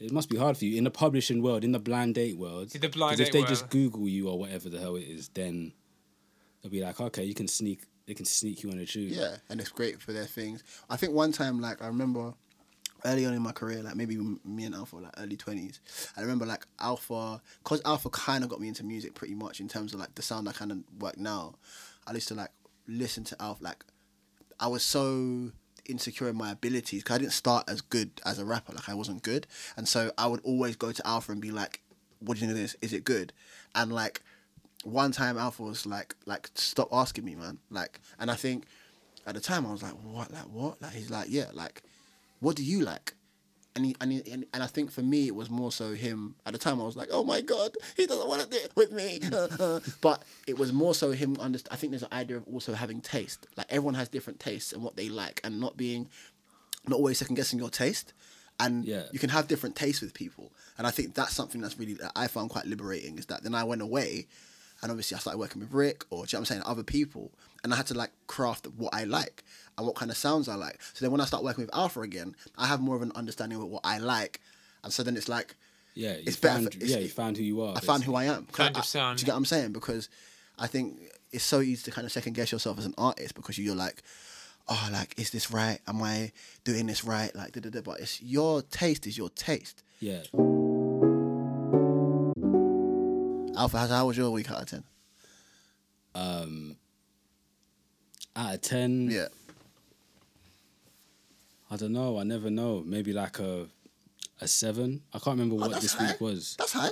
It 0.01 0.11
must 0.11 0.29
be 0.31 0.37
hard 0.37 0.57
for 0.57 0.65
you 0.65 0.77
in 0.79 0.83
the 0.83 0.91
publishing 0.91 1.43
world, 1.43 1.63
in 1.63 1.71
the 1.71 1.79
blind 1.79 2.17
date 2.17 2.37
world. 2.37 2.71
The 2.71 2.89
blind 2.89 3.19
'cause 3.19 3.21
if 3.21 3.33
they 3.33 3.41
world. 3.41 3.49
just 3.51 3.71
Google 3.71 4.09
you 4.09 4.29
or 4.29 4.37
whatever 4.37 4.69
the 4.69 4.81
hell 4.81 4.97
it 4.97 5.03
is, 5.07 5.29
then 5.29 5.73
they'll 6.61 6.73
be 6.73 6.81
like, 6.83 7.01
okay, 7.01 7.23
you 7.25 7.35
can 7.35 7.47
sneak. 7.47 7.83
They 8.07 8.15
can 8.15 8.25
sneak 8.25 8.63
you 8.63 8.71
on 8.71 8.79
a 8.79 8.87
tube. 8.87 9.13
Yeah, 9.13 9.37
and 9.49 9.61
it's 9.61 9.71
great 9.71 10.01
for 10.01 10.13
their 10.13 10.25
things. 10.25 10.63
I 10.91 10.97
think 10.97 11.13
one 11.13 11.33
time, 11.33 11.61
like 11.61 11.83
I 11.83 11.87
remember 11.87 12.35
early 13.05 13.27
on 13.27 13.35
in 13.35 13.43
my 13.43 13.53
career, 13.53 13.83
like 13.83 13.97
maybe 13.97 14.17
me 14.17 14.65
and 14.65 14.75
Alpha, 14.75 14.97
like 14.97 15.15
early 15.19 15.37
twenties. 15.37 15.81
I 16.17 16.21
remember 16.21 16.47
like 16.47 16.67
Alpha, 16.81 17.41
cause 17.65 17.81
Alpha 17.85 18.11
kind 18.11 18.45
of 18.45 18.51
got 18.51 18.61
me 18.61 18.69
into 18.69 18.85
music 18.85 19.15
pretty 19.15 19.35
much 19.35 19.61
in 19.61 19.69
terms 19.69 19.95
of 19.95 20.01
like 20.01 20.15
the 20.15 20.23
sound 20.23 20.49
I 20.49 20.53
kind 20.53 20.73
of 20.73 20.79
work 20.99 21.17
now. 21.19 21.55
I 22.07 22.13
used 22.13 22.29
to 22.29 22.35
like 22.35 22.51
listen 22.87 23.25
to 23.25 23.37
Alpha. 23.41 23.63
Like 23.63 23.85
I 24.59 24.67
was 24.67 24.83
so 24.83 25.53
insecure 25.87 26.29
in 26.29 26.37
my 26.37 26.53
abilities 26.53 27.03
because 27.03 27.17
I 27.17 27.19
didn't 27.19 27.33
start 27.33 27.69
as 27.69 27.81
good 27.81 28.11
as 28.25 28.39
a 28.39 28.45
rapper. 28.45 28.73
Like 28.73 28.89
I 28.89 28.95
wasn't 28.95 29.23
good, 29.23 29.47
and 29.77 29.89
so 29.89 30.11
I 30.19 30.27
would 30.27 30.41
always 30.45 30.77
go 30.77 30.93
to 30.93 31.07
Alpha 31.07 31.33
and 31.33 31.41
be 31.41 31.51
like, 31.51 31.81
"What 32.21 32.37
do 32.37 32.41
you 32.41 32.47
think 32.47 32.59
of 32.59 32.63
this? 32.63 32.77
Is 32.81 32.93
it 32.93 33.05
good?" 33.05 33.33
And 33.75 33.93
like 33.93 34.23
one 34.85 35.13
time 35.13 35.39
Alpha 35.39 35.63
was 35.63 35.87
like 35.87 36.15
like 36.27 36.51
stop 36.55 36.89
asking 36.93 37.25
me 37.25 37.35
man. 37.35 37.59
Like 37.71 38.01
and 38.19 38.31
I 38.31 38.35
think 38.35 38.65
at 39.27 39.35
the 39.35 39.41
time 39.41 39.67
I 39.67 39.73
was 39.73 39.83
like 39.83 39.93
what 40.03 40.31
like 40.33 40.49
what? 40.51 40.81
Like 40.83 40.93
he's 40.93 41.11
like 41.11 41.27
yeah 41.31 41.47
like 41.53 41.83
what 42.41 42.57
do 42.57 42.65
you 42.65 42.81
like? 42.81 43.15
And 43.75 43.87
he, 43.87 43.97
and, 44.03 44.13
he, 44.13 44.31
and 44.31 44.45
and 44.53 44.63
I 44.63 44.67
think 44.67 44.91
for 44.91 45.01
me 45.01 45.27
it 45.29 45.35
was 45.35 45.49
more 45.49 45.73
so 45.73 45.95
him. 45.95 46.35
At 46.45 46.53
the 46.53 46.59
time 46.59 46.81
I 46.81 46.85
was 46.85 46.97
like 46.97 47.09
oh 47.11 47.25
my 47.25 47.41
god 47.41 47.75
he 47.97 48.05
doesn't 48.07 48.29
want 48.29 48.43
to 48.43 48.49
do 48.49 48.57
it 48.57 48.73
with 48.77 48.93
me. 48.93 49.21
Uh, 49.33 49.49
uh. 49.59 49.81
but 50.01 50.23
it 50.47 50.59
was 50.59 50.73
more 50.73 50.95
so 50.95 51.13
him 51.13 51.37
under 51.41 51.59
I 51.71 51.77
think 51.77 51.93
there's 51.93 52.03
an 52.03 52.13
idea 52.13 52.37
of 52.37 52.45
also 52.53 52.75
having 52.75 53.01
taste. 53.01 53.47
Like 53.57 53.67
everyone 53.71 53.95
has 53.95 54.09
different 54.09 54.41
tastes 54.41 54.73
and 54.73 54.83
what 54.83 54.97
they 54.97 55.09
like 55.09 55.41
and 55.45 55.59
not 55.61 55.77
being 55.77 56.09
not 56.87 56.97
always 56.97 57.19
second 57.19 57.37
guessing 57.37 57.59
your 57.59 57.71
taste. 57.71 58.13
And 58.61 58.85
Yeah. 58.85 59.05
you 59.13 59.19
can 59.19 59.31
have 59.31 59.49
different 59.49 59.75
tastes 59.77 60.03
with 60.03 60.13
people. 60.13 60.53
And 60.77 60.87
I 60.87 60.91
think 60.91 61.15
that's 61.15 61.35
something 61.35 61.61
that's 61.61 61.79
really 61.79 61.95
that 61.95 62.13
I 62.15 62.27
found 62.27 62.51
quite 62.51 62.67
liberating 62.67 63.19
is 63.19 63.27
that 63.27 63.43
then 63.43 63.55
I 63.55 63.65
went 63.65 63.81
away 63.83 64.27
and 64.83 64.91
obviously 64.91 65.15
I 65.17 65.19
started 65.21 65.39
working 65.39 65.61
with 65.61 65.73
Rick 65.73 66.05
or 66.11 66.27
do 66.27 66.31
you 66.31 66.37
know 66.37 66.41
what 66.41 66.51
I'm 66.51 66.57
saying 66.57 66.63
other 66.67 66.83
people. 66.83 67.31
And 67.65 67.73
I 67.73 67.77
had 67.77 67.87
to 67.89 67.95
like 67.95 68.11
craft 68.27 68.67
what 68.77 68.93
I 68.95 69.05
like 69.05 69.45
and 69.79 69.87
what 69.87 69.95
kind 69.97 70.11
of 70.11 70.17
sounds 70.17 70.49
I 70.49 70.57
like. 70.57 70.81
So 70.95 71.05
then 71.05 71.13
when 71.13 71.21
I 71.21 71.25
start 71.25 71.45
working 71.45 71.65
with 71.65 71.75
Alpha 71.75 72.01
again 72.01 72.35
I 72.59 72.67
have 72.67 72.81
more 72.81 72.97
of 72.97 73.03
an 73.03 73.13
understanding 73.15 73.59
of 73.63 73.69
what 73.69 73.83
I 73.85 73.99
like. 73.99 74.41
And 74.83 74.93
so 74.93 75.03
then 75.05 75.17
it's 75.17 75.29
like 75.29 75.55
Yeah, 75.95 76.17
you 76.17 76.25
It's 76.27 76.37
better 76.37 76.63
for- 76.63 76.69
it's- 76.77 76.91
yeah, 76.91 76.99
you 76.99 77.09
found 77.09 77.37
who 77.37 77.45
you 77.45 77.61
are. 77.63 77.77
I 77.77 77.81
found 77.81 78.03
who 78.05 78.15
I 78.17 78.25
am. 78.25 78.47
Found 78.47 78.77
I- 78.77 78.79
your 78.81 78.85
sound. 78.85 79.19
do 79.19 79.23
you 79.23 79.27
get 79.27 79.33
what 79.33 79.39
I'm 79.39 79.45
saying? 79.45 79.73
Because 79.73 80.09
I 80.59 80.67
think 80.67 81.01
it's 81.31 81.45
so 81.45 81.61
easy 81.61 81.83
to 81.85 81.91
kind 81.91 82.05
of 82.07 82.13
second 82.13 82.33
guess 82.35 82.51
yourself 82.53 82.79
as 82.79 82.87
an 82.87 82.95
artist 82.99 83.35
because 83.35 83.59
you're 83.59 83.75
like 83.77 84.03
oh 84.69 84.89
like 84.93 85.15
is 85.19 85.31
this 85.31 85.51
right? 85.51 85.79
Am 85.87 86.03
I 86.03 86.33
doing 86.65 86.87
this 86.87 87.05
right? 87.05 87.35
Like 87.35 87.53
da, 87.53 87.61
da, 87.61 87.71
da. 87.71 87.81
but 87.83 88.01
it's 88.01 88.21
your 88.23 88.63
taste 88.63 89.07
is 89.07 89.17
your 89.19 89.31
taste. 89.31 89.83
Yeah, 90.01 90.23
Alpha 93.63 93.79
how, 93.79 93.87
how 93.87 94.07
was 94.07 94.17
your 94.17 94.31
week 94.31 94.51
out 94.51 94.63
of 94.63 94.69
10 94.69 94.85
um, 96.15 96.77
out 98.37 98.55
of 98.55 98.61
ten, 98.61 99.09
yeah 99.11 99.29
I 101.71 101.77
don't 101.77 101.93
know. 101.95 102.19
I 102.19 102.23
never 102.25 102.51
know. 102.51 102.83
Maybe 102.85 103.15
like 103.15 103.39
a 103.39 103.67
a 104.43 104.47
seven. 104.47 105.01
I 105.15 105.19
can't 105.19 105.39
remember 105.39 105.55
Oh, 105.55 105.69
what 105.69 105.81
this 105.81 105.95
high. 105.95 106.09
week 106.13 106.21
was. 106.21 106.55
that's 106.59 106.73
high 106.73 106.91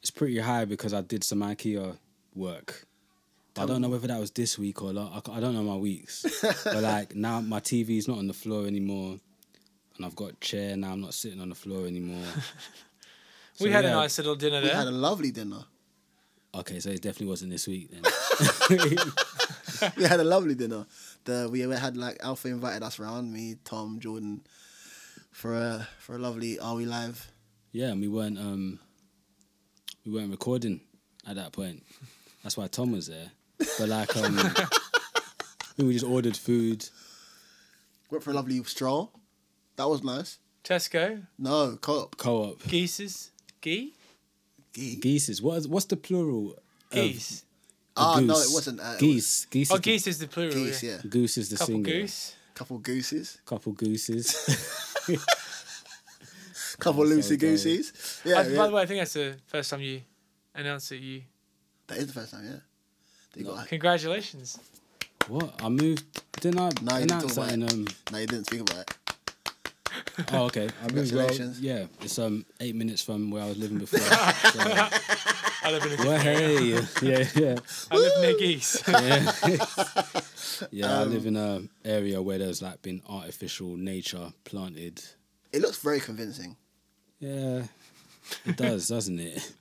It's 0.00 0.10
pretty 0.10 0.38
high 0.38 0.64
because 0.64 0.94
I 0.94 1.02
did 1.02 1.22
some 1.22 1.40
IKEA 1.40 1.98
work. 2.34 2.86
But 3.52 3.62
I 3.64 3.66
don't 3.66 3.82
know 3.82 3.90
whether 3.90 4.06
that 4.06 4.18
was 4.20 4.30
this 4.30 4.58
week 4.58 4.80
or 4.82 4.92
not. 4.94 5.08
I 5.28 5.36
I 5.36 5.40
don't 5.40 5.54
know 5.54 5.62
my 5.62 5.76
weeks. 5.76 6.24
but 6.64 6.82
like 6.82 7.14
now, 7.14 7.40
my 7.42 7.60
TV's 7.60 8.08
not 8.08 8.16
on 8.18 8.26
the 8.26 8.32
floor 8.42 8.66
anymore, 8.66 9.18
and 9.96 10.06
I've 10.06 10.16
got 10.16 10.30
a 10.30 10.36
chair 10.36 10.76
now. 10.78 10.92
I'm 10.92 11.00
not 11.02 11.12
sitting 11.12 11.40
on 11.40 11.50
the 11.50 11.54
floor 11.64 11.86
anymore. 11.86 12.24
we 13.60 13.66
So, 13.66 13.70
had 13.72 13.84
a 13.84 13.90
nice 13.90 14.16
little 14.18 14.36
dinner 14.36 14.60
we 14.60 14.68
there. 14.68 14.76
We 14.76 14.78
had 14.78 14.88
a 14.88 14.98
lovely 15.08 15.30
dinner 15.30 15.62
Okay, 16.60 16.80
so 16.80 16.90
it 16.90 17.02
definitely 17.02 17.26
wasn't 17.28 17.50
this 17.52 17.66
week 17.68 17.90
then. 17.90 18.02
we 19.96 20.04
had 20.04 20.20
a 20.20 20.24
lovely 20.24 20.54
dinner. 20.54 20.86
The 21.24 21.48
we 21.50 21.60
had 21.60 21.96
like 21.96 22.16
Alpha 22.20 22.48
invited 22.48 22.82
us 22.82 22.98
around, 22.98 23.32
me, 23.32 23.56
Tom, 23.64 24.00
Jordan, 24.00 24.42
for 25.32 25.54
a 25.54 25.88
for 26.00 26.14
a 26.16 26.18
lovely 26.18 26.58
Are 26.58 26.74
We 26.76 26.86
Live? 26.86 27.30
yeah, 27.72 27.88
and 27.88 28.00
we 28.00 28.08
weren't 28.08 28.38
um 28.38 28.78
we 30.04 30.12
weren't 30.12 30.30
recording 30.30 30.80
at 31.28 31.36
that 31.36 31.52
point. 31.52 31.82
That's 32.42 32.56
why 32.56 32.68
Tom 32.68 32.92
was 32.92 33.06
there. 33.08 33.30
But 33.78 33.88
like 33.88 34.16
um 34.16 34.38
we 35.76 35.92
just 35.92 36.06
ordered 36.06 36.36
food. 36.36 36.88
Went 38.10 38.24
for 38.24 38.30
a 38.30 38.34
lovely 38.34 38.62
stroll. 38.64 39.12
That 39.76 39.88
was 39.88 40.02
nice. 40.02 40.38
Tesco, 40.64 41.22
No, 41.38 41.76
co-op. 41.80 42.16
Co-op. 42.16 42.60
Geese's, 42.62 43.30
Gee, 43.62 43.94
Geese. 44.76 44.98
Geeses. 45.00 45.42
What 45.42 45.56
is, 45.58 45.68
what's 45.68 45.86
the 45.86 45.96
plural? 45.96 46.52
of 46.52 46.62
Geese. 46.90 47.42
a 47.96 48.00
Ah, 48.00 48.20
no, 48.20 48.34
it 48.38 48.48
wasn't, 48.52 48.78
uh, 48.78 48.92
it 48.94 49.00
geese. 49.00 49.46
Geese. 49.46 49.70
Oh, 49.70 49.74
is 49.76 49.80
the- 49.80 49.82
geese 49.90 50.06
is 50.06 50.18
the 50.18 50.28
plural. 50.28 50.52
Geese, 50.52 50.82
yeah. 50.82 50.90
yeah. 51.02 51.08
Goose 51.08 51.38
is 51.38 51.48
the 51.48 51.56
Couple 51.56 51.74
singular. 51.74 52.00
goose. 52.00 52.34
Couple 52.54 52.78
gooses. 52.78 53.38
Couple 53.46 53.72
gooses. 53.72 54.26
Couple 56.78 57.02
Oh, 57.02 57.20
so 57.20 57.34
loosey 57.34 57.38
gay. 57.38 58.30
Yeah, 58.30 58.42
yeah. 58.42 58.56
By 58.58 58.66
the 58.66 58.72
way, 58.74 58.82
I 58.82 58.86
think 58.86 59.00
that's 59.00 59.14
the 59.14 59.36
first 59.46 59.70
time 59.70 59.80
you 59.80 60.02
announced 60.54 60.90
that 60.90 60.98
you. 60.98 61.22
that 61.86 61.98
is 61.98 62.06
the 62.08 62.12
first 62.12 62.32
time. 62.32 62.44
Yeah. 62.44 62.58
They 63.32 63.42
got. 63.44 63.66
Congratulations. 63.68 64.58
what? 65.28 65.54
I 65.62 65.68
moved. 65.70 66.04
Didn't 66.40 66.60
I 66.60 66.62
No, 66.62 66.68
you 66.68 67.06
didn't 67.06 67.10
announce 67.12 67.34
talk 67.34 67.46
that 67.46 67.54
in 67.54 67.62
about 67.62 67.72
um? 67.72 67.86
No, 68.12 68.18
you 68.18 68.26
didn't 68.26 68.46
speak 68.46 68.60
about 68.60 68.78
it. 68.80 68.94
Oh, 70.32 70.44
okay. 70.44 70.68
I 70.82 70.92
moved. 70.92 71.12
Well, 71.14 71.26
Congratulations. 71.28 71.60
yeah, 71.60 71.86
it's 72.00 72.18
um 72.18 72.44
eight 72.60 72.74
minutes 72.74 73.02
from 73.02 73.30
where 73.30 73.42
I 73.42 73.48
was 73.48 73.58
living 73.58 73.78
before. 73.78 73.98
so, 74.00 74.08
I 75.62 75.70
live 75.70 75.84
in 75.84 75.92
a 76.00 76.08
well, 76.08 76.18
hey, 76.20 76.68
yeah, 77.02 77.24
yeah, 77.34 77.56
I 77.90 77.96
live 77.96 78.12
near 78.20 78.36
geese. 78.38 78.82
yeah. 78.88 79.32
yeah, 80.70 80.98
I 80.98 81.02
Um, 81.02 81.10
live 81.12 81.26
in 81.26 81.36
a 81.36 81.62
area 81.84 82.20
where 82.22 82.38
there's 82.38 82.62
like 82.62 82.82
been 82.82 83.02
artificial 83.08 83.76
nature 83.76 84.32
planted. 84.44 85.02
It 85.52 85.60
looks 85.62 85.78
very 85.78 86.00
convincing. 86.00 86.56
Yeah, 87.18 87.64
it 88.44 88.56
does, 88.56 88.88
doesn't 88.88 89.18
it? 89.18 89.52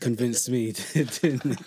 Convinced 0.00 0.48
me, 0.50 0.72
didn't 0.72 1.46
it? 1.46 1.60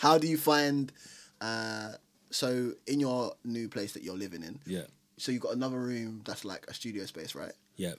How 0.00 0.18
do 0.18 0.26
you 0.26 0.36
find? 0.36 0.92
Uh, 1.40 1.92
so 2.30 2.72
in 2.86 3.00
your 3.00 3.32
new 3.44 3.68
place 3.68 3.92
that 3.92 4.02
you're 4.02 4.16
living 4.16 4.42
in, 4.42 4.58
Yeah, 4.66 4.82
so 5.18 5.32
you've 5.32 5.42
got 5.42 5.54
another 5.54 5.78
room 5.78 6.22
that's 6.24 6.44
like 6.44 6.64
a 6.68 6.74
studio 6.74 7.04
space, 7.06 7.34
right? 7.34 7.52
yeah. 7.76 7.92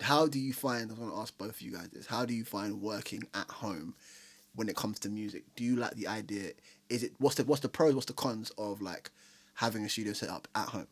How 0.00 0.28
do 0.28 0.38
you 0.38 0.52
find? 0.52 0.92
I 0.92 0.94
want 0.94 1.12
to 1.12 1.18
ask 1.18 1.36
both 1.36 1.50
of 1.50 1.60
you 1.60 1.72
guys 1.72 1.88
this. 1.92 2.06
How 2.06 2.24
do 2.24 2.32
you 2.32 2.44
find 2.44 2.80
working 2.80 3.24
at 3.34 3.50
home 3.50 3.96
when 4.54 4.68
it 4.68 4.76
comes 4.76 5.00
to 5.00 5.08
music? 5.08 5.42
Do 5.56 5.64
you 5.64 5.74
like 5.74 5.94
the 5.94 6.06
idea? 6.06 6.52
Is 6.88 7.02
it 7.02 7.14
what's 7.18 7.34
the 7.34 7.42
what's 7.44 7.62
the 7.62 7.68
pros? 7.68 7.94
What's 7.94 8.06
the 8.06 8.12
cons 8.12 8.52
of 8.58 8.80
like 8.80 9.10
having 9.54 9.84
a 9.84 9.88
studio 9.88 10.12
set 10.12 10.28
up 10.28 10.46
at 10.54 10.68
home? 10.68 10.86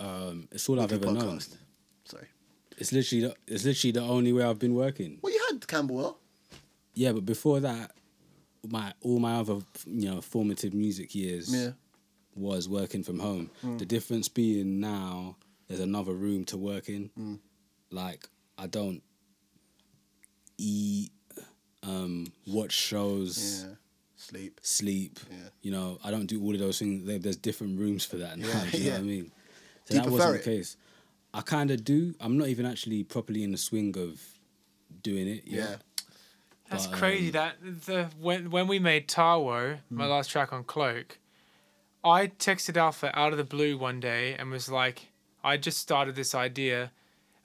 Um, 0.00 0.48
it's 0.50 0.68
all 0.68 0.80
I've 0.80 0.92
ever 0.92 1.04
your 1.04 1.14
known. 1.14 1.40
Sorry. 2.04 2.26
It's 2.76 2.92
literally, 2.92 3.26
the, 3.26 3.34
it's 3.46 3.64
literally 3.64 3.92
the 3.92 4.00
only 4.00 4.32
way 4.32 4.42
I've 4.42 4.58
been 4.58 4.74
working. 4.74 5.18
Well, 5.22 5.32
you 5.32 5.46
had 5.50 5.68
Campbell. 5.68 6.18
Yeah, 6.94 7.12
but 7.12 7.26
before 7.26 7.60
that, 7.60 7.92
my 8.68 8.92
all 9.02 9.18
my 9.18 9.36
other 9.36 9.58
you 9.86 10.10
know 10.10 10.20
formative 10.20 10.74
music 10.74 11.14
years 11.14 11.54
Yeah. 11.54 11.70
Was 12.40 12.68
working 12.68 13.02
from 13.02 13.18
home. 13.20 13.50
Hmm. 13.60 13.76
The 13.76 13.86
difference 13.86 14.28
being 14.28 14.80
now 14.80 15.36
there's 15.68 15.80
another 15.80 16.12
room 16.14 16.44
to 16.46 16.56
work 16.56 16.88
in. 16.88 17.10
Hmm. 17.16 17.34
Like 17.90 18.28
I 18.58 18.66
don't 18.66 19.02
eat, 20.58 21.10
um, 21.82 22.26
watch 22.46 22.72
shows, 22.72 23.64
Yeah. 23.66 23.74
Sleep. 24.16 24.60
sleep. 24.62 25.18
Yeah. 25.30 25.36
You 25.62 25.70
know, 25.70 25.98
I 26.04 26.10
don't 26.10 26.26
do 26.26 26.42
all 26.42 26.52
of 26.54 26.60
those 26.60 26.78
things. 26.78 27.04
There's 27.22 27.36
different 27.36 27.78
rooms 27.78 28.04
for 28.04 28.16
that 28.18 28.38
now. 28.38 28.48
Yeah, 28.48 28.64
do 28.70 28.78
you 28.78 28.84
know 28.84 28.86
yeah. 28.90 28.92
what 28.92 29.00
I 29.00 29.04
mean? 29.04 29.32
So 29.86 29.94
Do 29.94 30.00
that 30.02 30.10
wasn't 30.10 30.34
it? 30.36 30.38
the 30.44 30.50
case. 30.50 30.76
I 31.32 31.40
kind 31.42 31.70
of 31.70 31.84
do. 31.84 32.14
I'm 32.20 32.36
not 32.36 32.48
even 32.48 32.66
actually 32.66 33.02
properly 33.04 33.42
in 33.44 33.52
the 33.52 33.56
swing 33.58 33.96
of 33.96 34.20
doing 35.02 35.26
it. 35.28 35.44
Yeah. 35.46 35.76
That's 36.68 36.86
But, 36.86 36.96
crazy. 36.98 37.26
um, 37.28 37.32
that 37.32 37.56
the 37.86 38.10
when 38.20 38.50
when 38.50 38.66
we 38.68 38.78
made 38.78 39.08
Tarwo, 39.08 39.78
my 39.90 40.04
Hmm. 40.04 40.10
last 40.10 40.30
track 40.30 40.52
on 40.52 40.64
Cloak, 40.64 41.18
I 42.04 42.28
texted 42.28 42.76
Alpha 42.76 43.16
out 43.18 43.32
of 43.32 43.38
the 43.38 43.44
blue 43.44 43.76
one 43.76 44.00
day 44.00 44.34
and 44.34 44.50
was 44.50 44.68
like, 44.70 45.08
I 45.44 45.56
just 45.56 45.78
started 45.78 46.14
this 46.14 46.34
idea, 46.34 46.90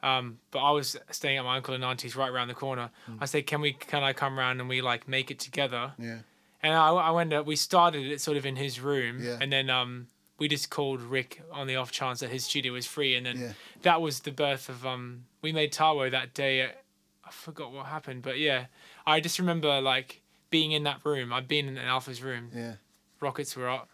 um, 0.03 0.39
but 0.51 0.59
I 0.59 0.71
was 0.71 0.95
staying 1.12 1.38
at 1.38 1.43
my 1.43 1.57
uncle 1.57 1.74
and 1.74 1.83
auntie's 1.83 2.15
right 2.15 2.29
around 2.31 2.47
the 2.47 2.53
corner. 2.53 2.89
Hmm. 3.05 3.17
I 3.21 3.25
said, 3.25 3.47
can 3.47 3.62
we 3.62 3.74
can 3.74 4.03
I 4.03 4.13
come 4.13 4.38
round 4.38 4.59
and 4.59 4.69
we 4.69 4.81
like 4.81 5.07
make 5.07 5.29
it 5.31 5.39
together? 5.39 5.93
Yeah. 5.97 6.19
And 6.63 6.74
I, 6.74 6.89
I 6.89 7.12
went 7.12 7.31
up, 7.33 7.45
we 7.45 7.55
started 7.55 8.05
it 8.12 8.21
sort 8.21 8.38
of 8.38 8.45
in 8.45 8.55
his 8.55 8.79
room, 8.79 9.19
Yeah. 9.21 9.38
and 9.39 9.51
then 9.51 9.69
um, 9.69 10.07
we 10.39 10.47
just 10.47 10.69
called 10.69 11.01
Rick 11.01 11.41
on 11.51 11.67
the 11.67 11.75
off 11.75 11.91
chance 11.91 12.19
that 12.21 12.29
his 12.29 12.43
studio 12.45 12.74
was 12.74 12.85
free, 12.88 13.15
and 13.15 13.25
then 13.25 13.38
Yeah. 13.39 13.51
that 13.83 14.01
was 14.01 14.21
the 14.21 14.31
birth 14.31 14.67
of 14.69 14.85
um. 14.85 15.25
We 15.41 15.51
made 15.51 15.71
Tarwo 15.74 16.09
that 16.12 16.33
day. 16.33 16.62
At, 16.62 16.81
I 17.24 17.31
forgot 17.31 17.71
what 17.71 17.85
happened, 17.88 18.21
but 18.24 18.39
yeah, 18.39 18.65
I 19.05 19.19
just 19.19 19.38
remember 19.39 19.79
like 19.81 20.21
being 20.50 20.71
in 20.71 20.83
that 20.83 21.01
room. 21.03 21.31
I'd 21.33 21.48
been 21.48 21.68
in 21.68 21.77
Alpha's 21.77 22.22
room. 22.24 22.50
Yeah. 22.53 22.74
Rockets 23.20 23.55
were 23.55 23.70
up. 23.70 23.89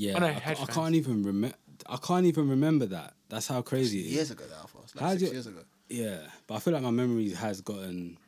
Yeah, 0.00 0.12
Oh, 0.16 0.20
no, 0.20 0.26
I, 0.28 0.56
I 0.60 0.66
can't 0.66 0.94
even 0.94 1.22
remember. 1.24 1.56
I 1.88 1.96
can't 1.96 2.24
even 2.26 2.48
remember 2.48 2.86
that. 2.86 3.14
That's 3.28 3.48
how 3.48 3.62
crazy 3.62 3.98
it 4.00 4.06
is. 4.06 4.12
Years 4.12 4.30
ago, 4.30 4.44
that 4.48 4.58
Alpha. 4.58 4.78
It's 4.84 4.94
Like 4.94 5.02
How'd 5.04 5.18
six 5.18 5.22
you- 5.22 5.32
years 5.32 5.46
ago. 5.48 5.60
Yeah, 5.88 6.18
but 6.46 6.54
I 6.56 6.58
feel 6.60 6.72
like 6.74 6.82
my 6.82 6.90
memory 6.90 7.30
has 7.30 7.60
gotten 7.62 8.18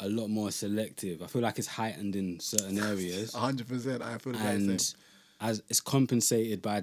a 0.00 0.08
lot 0.08 0.28
more 0.28 0.50
selective. 0.50 1.22
I 1.22 1.26
feel 1.26 1.42
like 1.42 1.58
it's 1.58 1.68
heightened 1.68 2.16
in 2.16 2.40
certain 2.40 2.78
areas, 2.78 3.34
hundred 3.48 3.68
percent. 3.68 4.02
I 4.02 4.18
feel 4.18 4.32
the 4.32 4.38
and 4.40 4.94
as 5.40 5.62
it's 5.68 5.80
compensated 5.80 6.60
by 6.62 6.82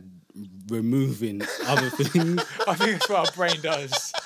removing 0.67 1.41
other 1.65 1.89
things. 1.99 2.41
I 2.67 2.75
think 2.75 2.91
that's 2.91 3.09
what 3.09 3.27
our 3.27 3.31
brain 3.35 3.59
does. 3.61 4.13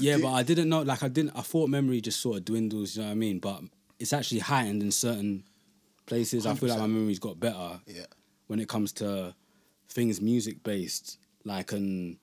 Yeah, 0.00 0.16
but 0.20 0.32
I 0.32 0.42
didn't 0.42 0.68
know. 0.68 0.82
Like 0.82 1.04
I 1.04 1.08
didn't. 1.08 1.36
I 1.36 1.42
thought 1.42 1.68
memory 1.68 2.00
just 2.00 2.20
sort 2.20 2.38
of 2.38 2.44
dwindles. 2.44 2.96
You 2.96 3.02
know 3.02 3.08
what 3.08 3.12
I 3.12 3.14
mean? 3.16 3.38
But 3.38 3.60
it's 4.00 4.12
actually 4.12 4.40
heightened 4.40 4.82
in 4.82 4.90
certain 4.90 5.44
places. 6.06 6.46
I 6.46 6.54
feel 6.54 6.70
like 6.70 6.80
my 6.80 6.88
memory's 6.88 7.20
got 7.20 7.38
better 7.38 7.78
Yeah. 7.86 8.06
When 8.52 8.60
it 8.60 8.68
comes 8.68 8.92
to 8.92 9.34
things 9.88 10.20
music 10.20 10.62
based, 10.62 11.18
like 11.42 11.72
and 11.72 12.18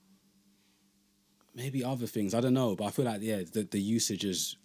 maybe 1.56 1.82
other 1.82 2.06
things. 2.06 2.34
I 2.34 2.40
don't 2.40 2.54
know, 2.54 2.76
but 2.76 2.84
I 2.84 2.90
feel 2.90 3.04
like 3.04 3.20
yeah, 3.20 3.42
the 3.52 3.64
the 3.64 3.80
usage 3.80 4.22
has 4.22 4.56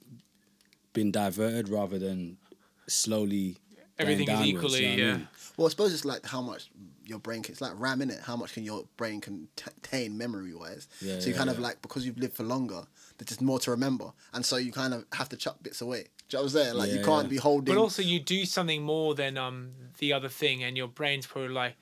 been 0.93 1.10
diverted 1.10 1.67
rather 1.67 1.97
than 1.97 2.38
slowly. 2.86 3.58
going 3.97 4.12
Everything 4.12 4.30
is 4.30 4.41
equally, 4.45 4.86
you 4.86 4.86
know 4.86 4.91
what 4.91 4.99
I 4.99 5.08
yeah. 5.08 5.17
mean? 5.17 5.28
Well, 5.58 5.65
I 5.65 5.69
suppose 5.71 5.91
it's 5.91 6.06
like 6.06 6.23
how 6.23 6.41
much 6.43 6.69
your 7.04 7.17
brain 7.17 7.41
can. 7.41 7.54
It's 7.54 7.62
like 7.62 7.73
RAM 7.80 8.04
in 8.04 8.12
it. 8.12 8.19
How 8.21 8.36
much 8.36 8.54
can 8.54 8.63
your 8.63 8.84
brain 8.95 9.19
contain 9.19 10.15
memory 10.15 10.54
wise? 10.54 10.88
Yeah, 11.01 11.19
so 11.19 11.25
you 11.25 11.32
yeah, 11.32 11.39
kind 11.39 11.49
of 11.49 11.58
like 11.58 11.82
because 11.82 12.06
you've 12.06 12.19
lived 12.19 12.36
for 12.36 12.43
longer, 12.43 12.84
there's 13.17 13.30
just 13.30 13.41
more 13.41 13.58
to 13.62 13.71
remember, 13.71 14.12
and 14.36 14.45
so 14.45 14.58
you 14.58 14.71
kind 14.71 14.93
of 14.93 15.06
have 15.13 15.30
to 15.30 15.36
chuck 15.36 15.58
bits 15.63 15.82
away. 15.82 16.10
Do 16.30 16.38
you 16.38 16.38
know 16.38 16.43
what 16.43 16.43
I'm 16.43 16.49
saying? 16.49 16.73
Like 16.75 16.91
you 16.91 17.01
can't 17.04 17.23
yeah. 17.25 17.30
be 17.30 17.38
holding. 17.38 17.73
But 17.73 17.82
also, 17.82 18.04
you 18.04 18.19
do 18.19 18.45
something 18.45 18.84
more 18.84 19.15
than 19.15 19.39
um 19.39 19.71
the 19.97 20.13
other 20.13 20.29
thing, 20.29 20.63
and 20.63 20.77
your 20.77 20.88
brain's 20.88 21.27
probably 21.27 21.49
like, 21.49 21.75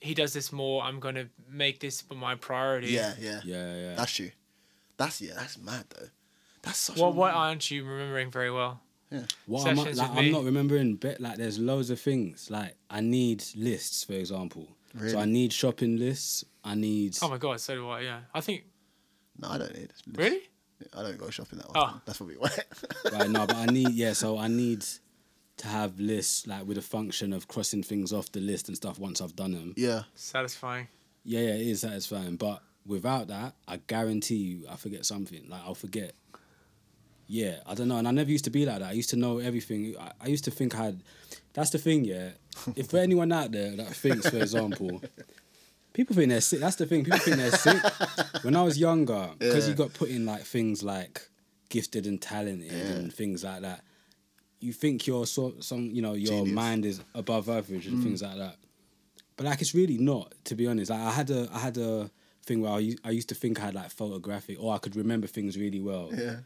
he 0.00 0.14
does 0.14 0.32
this 0.32 0.52
more. 0.52 0.82
I'm 0.82 1.00
gonna 1.00 1.28
make 1.50 1.80
this 1.80 2.04
my 2.14 2.34
priority. 2.34 2.88
yeah, 2.88 3.14
yeah, 3.18 3.40
Yeah, 3.44 3.76
yeah. 3.76 3.94
That's 3.94 4.12
true. 4.12 4.30
That's 4.96 5.20
yeah. 5.20 5.34
That's 5.36 5.58
mad 5.58 5.84
though. 5.90 6.08
That's 6.62 6.78
such. 6.78 6.98
What 6.98 7.08
a 7.08 7.10
what 7.12 7.34
aren't 7.34 7.70
you 7.70 7.84
remembering 7.84 8.30
very 8.30 8.50
well? 8.50 8.80
Yeah. 9.10 9.22
What 9.46 9.66
am 9.68 9.78
I, 9.78 9.82
sessions 9.82 9.98
like, 9.98 10.10
with 10.10 10.18
I'm 10.18 10.32
not 10.32 10.44
remembering, 10.44 10.96
but 10.96 11.20
like 11.20 11.36
there's 11.36 11.58
loads 11.58 11.90
of 11.90 12.00
things. 12.00 12.50
Like 12.50 12.76
I 12.90 13.00
need 13.00 13.44
lists, 13.54 14.04
for 14.04 14.14
example. 14.14 14.68
Really? 14.94 15.10
So 15.10 15.18
I 15.18 15.24
need 15.26 15.52
shopping 15.52 15.96
lists. 15.98 16.44
I 16.64 16.74
need. 16.74 17.16
Oh 17.22 17.28
my 17.28 17.38
god, 17.38 17.60
so 17.60 17.74
do 17.74 17.88
I. 17.88 18.00
Yeah, 18.00 18.20
I 18.34 18.40
think 18.40 18.64
No, 19.38 19.48
I 19.48 19.58
don't 19.58 19.74
need. 19.74 19.90
This. 19.90 20.02
really. 20.12 20.40
I 20.94 21.02
don't 21.02 21.16
go 21.16 21.30
shopping 21.30 21.58
that 21.58 21.68
way. 21.68 21.72
Oh. 21.76 21.80
often. 21.80 22.00
That's 22.04 22.18
probably 22.18 22.36
why. 22.36 22.50
right 23.12 23.30
no, 23.30 23.46
but 23.46 23.56
I 23.56 23.66
need 23.66 23.90
yeah. 23.90 24.12
So 24.12 24.38
I 24.38 24.48
need 24.48 24.84
to 25.58 25.68
have 25.68 25.98
lists 25.98 26.46
like 26.46 26.66
with 26.66 26.76
a 26.78 26.82
function 26.82 27.32
of 27.32 27.48
crossing 27.48 27.82
things 27.82 28.12
off 28.12 28.30
the 28.32 28.40
list 28.40 28.68
and 28.68 28.76
stuff 28.76 28.98
once 28.98 29.20
I've 29.20 29.34
done 29.36 29.52
them. 29.52 29.72
yeah. 29.76 30.02
Satisfying. 30.14 30.88
Yeah, 31.24 31.40
yeah, 31.40 31.54
it 31.54 31.66
is 31.66 31.80
satisfying. 31.80 32.36
But 32.36 32.62
without 32.84 33.28
that, 33.28 33.54
I 33.66 33.78
guarantee 33.78 34.36
you, 34.36 34.66
I 34.70 34.76
forget 34.76 35.04
something. 35.06 35.46
Like 35.48 35.62
I'll 35.64 35.74
forget. 35.74 36.12
Yeah, 37.28 37.56
I 37.66 37.74
don't 37.74 37.88
know, 37.88 37.96
and 37.96 38.06
I 38.06 38.12
never 38.12 38.30
used 38.30 38.44
to 38.44 38.50
be 38.50 38.64
like 38.64 38.78
that. 38.78 38.88
I 38.90 38.92
used 38.92 39.10
to 39.10 39.16
know 39.16 39.38
everything. 39.38 39.96
I, 39.98 40.12
I 40.20 40.26
used 40.28 40.44
to 40.44 40.50
think 40.52 40.78
I 40.78 40.84
had. 40.84 41.02
That's 41.54 41.70
the 41.70 41.78
thing, 41.78 42.04
yeah. 42.04 42.30
If 42.76 42.88
for 42.90 42.98
anyone 42.98 43.32
out 43.32 43.50
there 43.50 43.74
that 43.76 43.88
thinks, 43.88 44.28
for 44.30 44.36
example, 44.36 45.02
people 45.92 46.14
think 46.14 46.28
they're 46.28 46.40
sick. 46.40 46.60
That's 46.60 46.76
the 46.76 46.86
thing. 46.86 47.02
People 47.04 47.18
think 47.18 47.36
they're 47.38 47.50
sick. 47.50 47.82
When 48.42 48.54
I 48.54 48.62
was 48.62 48.78
younger, 48.78 49.30
because 49.38 49.64
Yeah. 49.64 49.70
you 49.70 49.76
got 49.76 49.92
put 49.94 50.10
in 50.10 50.24
like 50.24 50.42
things 50.44 50.84
like 50.84 51.28
gifted 51.68 52.06
and 52.06 52.22
talented 52.22 52.70
Yeah. 52.70 52.94
and 52.98 53.12
things 53.12 53.42
like 53.42 53.62
that. 53.62 53.82
You 54.66 54.72
think 54.72 55.06
you're 55.06 55.26
so 55.26 55.54
some, 55.60 55.82
you 55.96 56.02
know, 56.02 56.14
your 56.14 56.38
Genius. 56.38 56.54
mind 56.54 56.84
is 56.86 57.00
above 57.14 57.48
average 57.48 57.86
and 57.86 58.02
things 58.02 58.20
like 58.22 58.36
that. 58.38 58.56
But 59.36 59.46
like 59.46 59.60
it's 59.60 59.74
really 59.74 59.98
not, 59.98 60.34
to 60.44 60.54
be 60.54 60.66
honest. 60.66 60.90
Like 60.90 61.00
I 61.00 61.12
had 61.12 61.30
a 61.30 61.48
I 61.52 61.58
had 61.58 61.76
a 61.78 62.10
thing 62.46 62.60
where 62.62 62.72
I 62.72 62.78
used, 62.78 62.98
I 63.04 63.10
used 63.10 63.28
to 63.30 63.34
think 63.34 63.60
I 63.60 63.66
had 63.66 63.74
like 63.74 63.90
photographic 63.90 64.56
or 64.62 64.74
I 64.74 64.78
could 64.78 64.96
remember 64.96 65.26
things 65.26 65.56
really 65.58 65.80
well. 65.80 66.10
Yeah. 66.14 66.36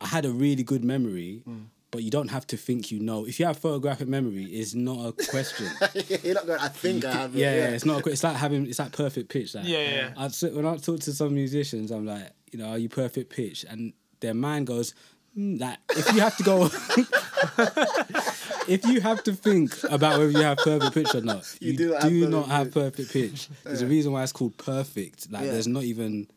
I 0.00 0.06
had 0.08 0.24
a 0.26 0.30
really 0.44 0.62
good 0.62 0.84
memory, 0.84 1.42
Mm. 1.48 1.66
but 1.90 2.02
you 2.02 2.10
don't 2.10 2.28
have 2.36 2.46
to 2.48 2.56
think 2.56 2.90
you 2.90 3.00
know. 3.00 3.26
If 3.26 3.38
you 3.40 3.46
have 3.46 3.58
photographic 3.58 4.08
memory, 4.08 4.44
it's 4.44 4.74
not 4.74 4.98
a 5.08 5.12
question. 5.34 5.68
You're 6.24 6.34
not 6.34 6.46
going. 6.46 6.60
I 6.60 6.68
think 6.68 7.04
I 7.04 7.12
have 7.12 7.34
it. 7.36 7.38
yeah, 7.38 7.54
Yeah. 7.54 7.68
it's 7.76 7.84
not. 7.86 8.00
A, 8.00 8.02
que- 8.02 8.12
it's 8.12 8.24
like 8.24 8.36
having 8.36 8.66
it's 8.66 8.78
like 8.78 8.92
perfect 8.92 9.28
pitch. 9.30 9.54
Like, 9.54 9.66
Yeah, 9.66 9.90
yeah. 9.96 10.12
I'd 10.16 10.32
when 10.54 10.66
I 10.66 10.76
talk 10.76 11.00
to 11.00 11.12
some 11.12 11.34
musicians, 11.34 11.90
I'm 11.90 12.04
like, 12.04 12.28
you 12.52 12.58
know, 12.58 12.68
are 12.68 12.78
you 12.78 12.88
perfect 12.90 13.30
pitch? 13.30 13.64
And 13.70 13.92
their 14.20 14.34
mind 14.34 14.66
goes, 14.66 14.94
hmm, 15.34 15.56
like, 15.58 15.78
if 15.90 16.12
you 16.14 16.20
have 16.20 16.36
to 16.38 16.42
go, 16.42 16.68
if 18.68 18.84
you 18.86 19.00
have 19.00 19.22
to 19.24 19.32
think 19.32 19.74
about 19.90 20.18
whether 20.18 20.30
you 20.30 20.42
have 20.42 20.58
perfect 20.58 20.94
pitch 20.94 21.14
or 21.14 21.20
not, 21.20 21.56
You 21.60 21.72
you, 21.72 21.78
do 21.78 21.92
have 21.92 22.02
perfect 22.02 22.30
not 22.30 22.48
have 22.48 22.70
perfect 22.72 23.12
pitch. 23.12 23.48
There's 23.64 23.82
a 23.82 23.86
reason 23.86 24.12
why 24.12 24.22
it's 24.22 24.32
called 24.32 24.56
perfect. 24.56 25.30
Like, 25.30 25.44
Yeah. 25.44 25.52
there's 25.52 25.66
not 25.68 25.84
even. 25.84 26.28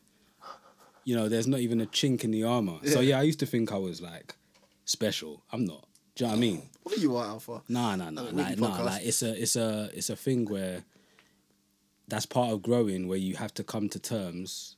you 1.05 1.15
know, 1.15 1.27
there's 1.27 1.47
not 1.47 1.59
even 1.61 1.81
a 1.81 1.87
chink 1.87 2.23
in 2.23 2.29
the 2.31 2.43
armor. 2.43 2.77
So 2.83 2.99
Yeah. 2.99 3.09
yeah, 3.15 3.19
I 3.19 3.23
used 3.23 3.39
to 3.39 3.45
think 3.47 3.71
I 3.71 3.77
was 3.77 3.99
like 4.01 4.35
special. 4.85 5.41
I'm 5.51 5.65
not. 5.65 5.87
Do 6.15 6.23
you 6.25 6.27
know 6.27 6.31
what 6.33 6.37
I 6.37 6.41
mean? 6.41 6.69
What 6.83 6.97
are 6.97 7.01
you 7.01 7.15
are, 7.17 7.25
Alpha? 7.25 7.61
Nah, 7.69 7.95
nah, 7.95 8.09
nah, 8.09 8.23
like, 8.31 8.57
nah. 8.59 8.81
Like 8.83 9.05
it's 9.05 9.21
a, 9.21 9.39
it's 9.41 9.55
a, 9.55 9.89
it's 9.93 10.09
a 10.09 10.15
thing 10.15 10.45
where 10.45 10.83
that's 12.07 12.25
part 12.25 12.51
of 12.51 12.61
growing, 12.63 13.07
where 13.07 13.17
you 13.17 13.35
have 13.35 13.53
to 13.55 13.63
come 13.63 13.89
to 13.89 13.99
terms. 13.99 14.75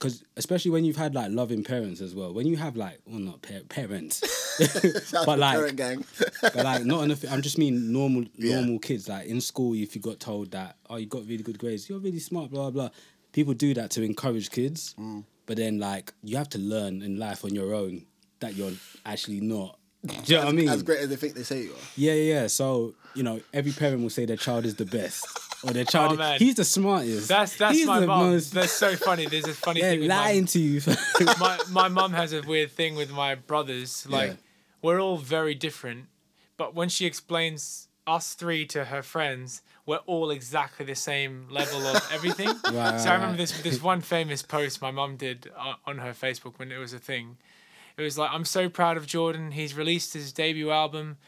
Because 0.00 0.24
especially 0.38 0.70
when 0.70 0.86
you've 0.86 0.96
had 0.96 1.14
like 1.14 1.30
loving 1.30 1.62
parents 1.62 2.00
as 2.00 2.14
well, 2.14 2.32
when 2.32 2.46
you 2.46 2.56
have 2.56 2.74
like, 2.74 3.00
well, 3.04 3.20
not 3.20 3.42
par- 3.42 3.60
parents, 3.68 4.22
but 5.26 5.38
like, 5.38 5.56
Parent 5.58 5.76
gang. 5.76 6.04
but 6.40 6.56
like 6.56 6.84
not 6.86 7.04
enough. 7.04 7.22
I'm 7.30 7.42
just 7.42 7.58
mean 7.58 7.92
normal, 7.92 8.24
Yeah. 8.36 8.56
normal 8.60 8.78
kids. 8.78 9.08
Like 9.10 9.26
in 9.26 9.42
school, 9.42 9.74
if 9.74 9.94
you 9.94 10.00
got 10.00 10.18
told 10.18 10.52
that, 10.52 10.76
oh, 10.88 10.96
you 10.96 11.04
got 11.06 11.26
really 11.26 11.42
good 11.42 11.58
grades, 11.58 11.86
you're 11.88 11.98
really 11.98 12.18
smart, 12.18 12.50
blah 12.50 12.70
blah. 12.70 12.88
blah. 12.88 12.90
People 13.32 13.52
do 13.52 13.74
that 13.74 13.90
to 13.90 14.02
encourage 14.02 14.50
kids, 14.50 14.94
Mm. 14.98 15.24
but 15.44 15.58
then 15.58 15.78
like 15.78 16.14
you 16.22 16.38
have 16.38 16.48
to 16.50 16.58
learn 16.58 17.02
in 17.02 17.18
life 17.18 17.44
on 17.44 17.54
your 17.54 17.74
own 17.74 18.06
that 18.40 18.54
you're 18.56 18.72
actually 19.04 19.40
not. 19.42 19.76
Do 20.06 20.14
you 20.24 20.36
know 20.38 20.46
what 20.46 20.48
I 20.48 20.52
mean? 20.52 20.68
As 20.70 20.82
great 20.82 21.00
as 21.00 21.10
they 21.10 21.16
think 21.16 21.34
they 21.34 21.42
say 21.42 21.64
you 21.64 21.72
are. 21.72 21.84
Yeah, 21.94 22.14
yeah, 22.14 22.34
yeah. 22.40 22.46
So, 22.46 22.94
you 23.14 23.22
know, 23.22 23.38
every 23.52 23.72
parent 23.72 24.00
will 24.00 24.08
say 24.08 24.24
their 24.24 24.38
child 24.38 24.64
is 24.64 24.76
the 24.76 24.86
best. 24.86 25.26
Or 25.62 25.72
their 25.72 25.84
child 25.84 26.18
Oh, 26.20 26.22
oh 26.24 26.36
he's 26.38 26.54
the 26.54 26.64
smartest. 26.64 27.28
That's 27.28 27.56
that's 27.56 27.76
he's 27.76 27.86
my 27.86 28.00
mum. 28.00 28.30
most 28.30 28.52
That's 28.54 28.72
so 28.72 28.96
funny. 28.96 29.26
There's 29.26 29.44
a 29.46 29.54
funny 29.54 29.80
yeah, 29.82 29.90
thing 29.90 30.00
my, 30.00 30.06
lying 30.06 30.46
to 30.46 30.58
you. 30.58 30.80
my 31.38 31.58
my 31.70 31.88
mum 31.88 32.12
has 32.12 32.32
a 32.32 32.40
weird 32.42 32.70
thing 32.70 32.94
with 32.94 33.10
my 33.10 33.34
brothers. 33.34 34.06
Like 34.08 34.30
Yeah. 34.30 34.36
we're 34.82 35.00
all 35.00 35.18
very 35.18 35.54
different, 35.54 36.06
but 36.56 36.74
when 36.74 36.88
she 36.88 37.04
explains 37.06 37.88
us 38.06 38.34
three 38.34 38.64
to 38.66 38.86
her 38.86 39.02
friends, 39.02 39.60
we're 39.86 39.98
all 40.06 40.30
exactly 40.30 40.86
the 40.86 40.94
same 40.94 41.46
level 41.50 41.86
of 41.86 42.08
everything. 42.12 42.48
Right, 42.72 42.98
so 42.98 43.10
I 43.10 43.14
remember 43.14 43.36
this 43.36 43.52
this 43.60 43.82
one 43.82 44.00
famous 44.00 44.42
post 44.42 44.80
my 44.80 44.90
mum 44.90 45.16
did 45.16 45.50
on, 45.56 45.76
on 45.86 45.98
her 45.98 46.12
Facebook 46.12 46.58
when 46.58 46.72
it 46.72 46.78
was 46.78 46.92
a 46.92 46.98
thing. 46.98 47.36
It 47.98 48.02
was 48.02 48.16
like, 48.16 48.30
"I'm 48.32 48.46
so 48.46 48.70
proud 48.70 48.96
of 48.96 49.06
Jordan. 49.06 49.50
He's 49.50 49.74
released 49.74 50.14
his 50.14 50.32
debut 50.32 50.70
album. 50.70 51.18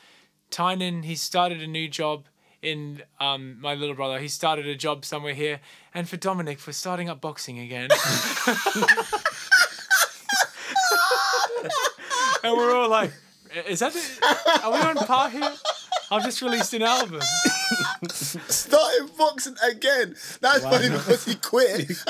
Tynan, 0.51 1.03
he 1.03 1.15
started 1.17 1.61
a 1.61 1.67
new 1.67 1.87
job." 1.87 2.27
In 2.63 3.03
um, 3.19 3.61
my 3.61 3.75
little 3.75 3.97
brother, 3.97 4.21
he 4.21 4.29
started 4.29 4.67
a 4.69 4.77
job 4.77 5.05
somewhere 5.05 5.35
here, 5.35 5.61
and 5.93 6.09
for 6.09 6.17
Dominic 6.17 6.61
for 6.61 6.73
starting 6.73 7.11
up 7.11 7.21
boxing 7.21 7.59
again. 7.59 7.91
and 12.45 12.57
we're 12.57 12.75
all 12.77 12.89
like, 12.89 13.13
"Is 13.69 13.81
that? 13.81 13.93
The, 13.93 14.61
are 14.63 14.71
we 14.73 14.79
on 14.79 14.95
par 14.95 15.29
here? 15.31 15.53
I've 16.13 16.23
just 16.23 16.41
released 16.41 16.73
an 16.75 16.83
album." 16.83 17.21
Starting 18.13 19.09
boxing 19.17 19.57
again. 19.63 20.15
That's 20.41 20.63
funny 20.63 20.89
because 20.91 21.25
he 21.25 21.35
quit. 21.37 21.91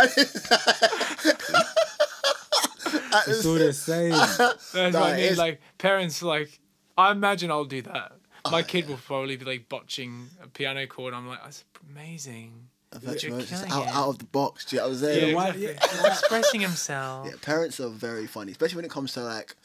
it's 3.26 3.46
all 3.46 3.54
the 3.54 3.72
same. 3.72 4.12
That's 4.12 4.74
what 4.74 4.96
I 4.96 5.16
mean. 5.16 5.36
Like 5.36 5.60
parents, 5.78 6.22
like 6.22 6.60
I 6.96 7.10
imagine 7.12 7.50
I'll 7.50 7.64
do 7.64 7.82
that. 7.82 8.12
My 8.50 8.62
kid 8.62 8.88
will 8.88 8.96
probably 8.96 9.36
be 9.36 9.44
like 9.44 9.68
botching 9.68 10.28
a 10.42 10.48
piano 10.48 10.86
chord. 10.86 11.14
I'm 11.14 11.28
like, 11.28 11.42
that's 11.42 11.64
amazing. 11.90 12.68
Virtual, 12.94 13.40
just 13.40 13.70
out, 13.70 13.86
out 13.88 14.08
of 14.10 14.18
the 14.18 14.26
box. 14.26 14.66
Do 14.66 14.76
you 14.76 14.82
know 14.82 14.88
what 14.88 14.94
I'm 14.94 15.00
saying? 15.00 15.28
Yeah, 15.28 15.34
why- 15.34 15.48
exactly. 15.48 15.88
He's 15.98 16.06
expressing 16.06 16.60
himself. 16.60 17.26
Yeah, 17.26 17.36
parents 17.40 17.80
are 17.80 17.88
very 17.88 18.26
funny, 18.26 18.52
especially 18.52 18.76
when 18.76 18.84
it 18.84 18.90
comes 18.90 19.14
to 19.14 19.22
like, 19.22 19.56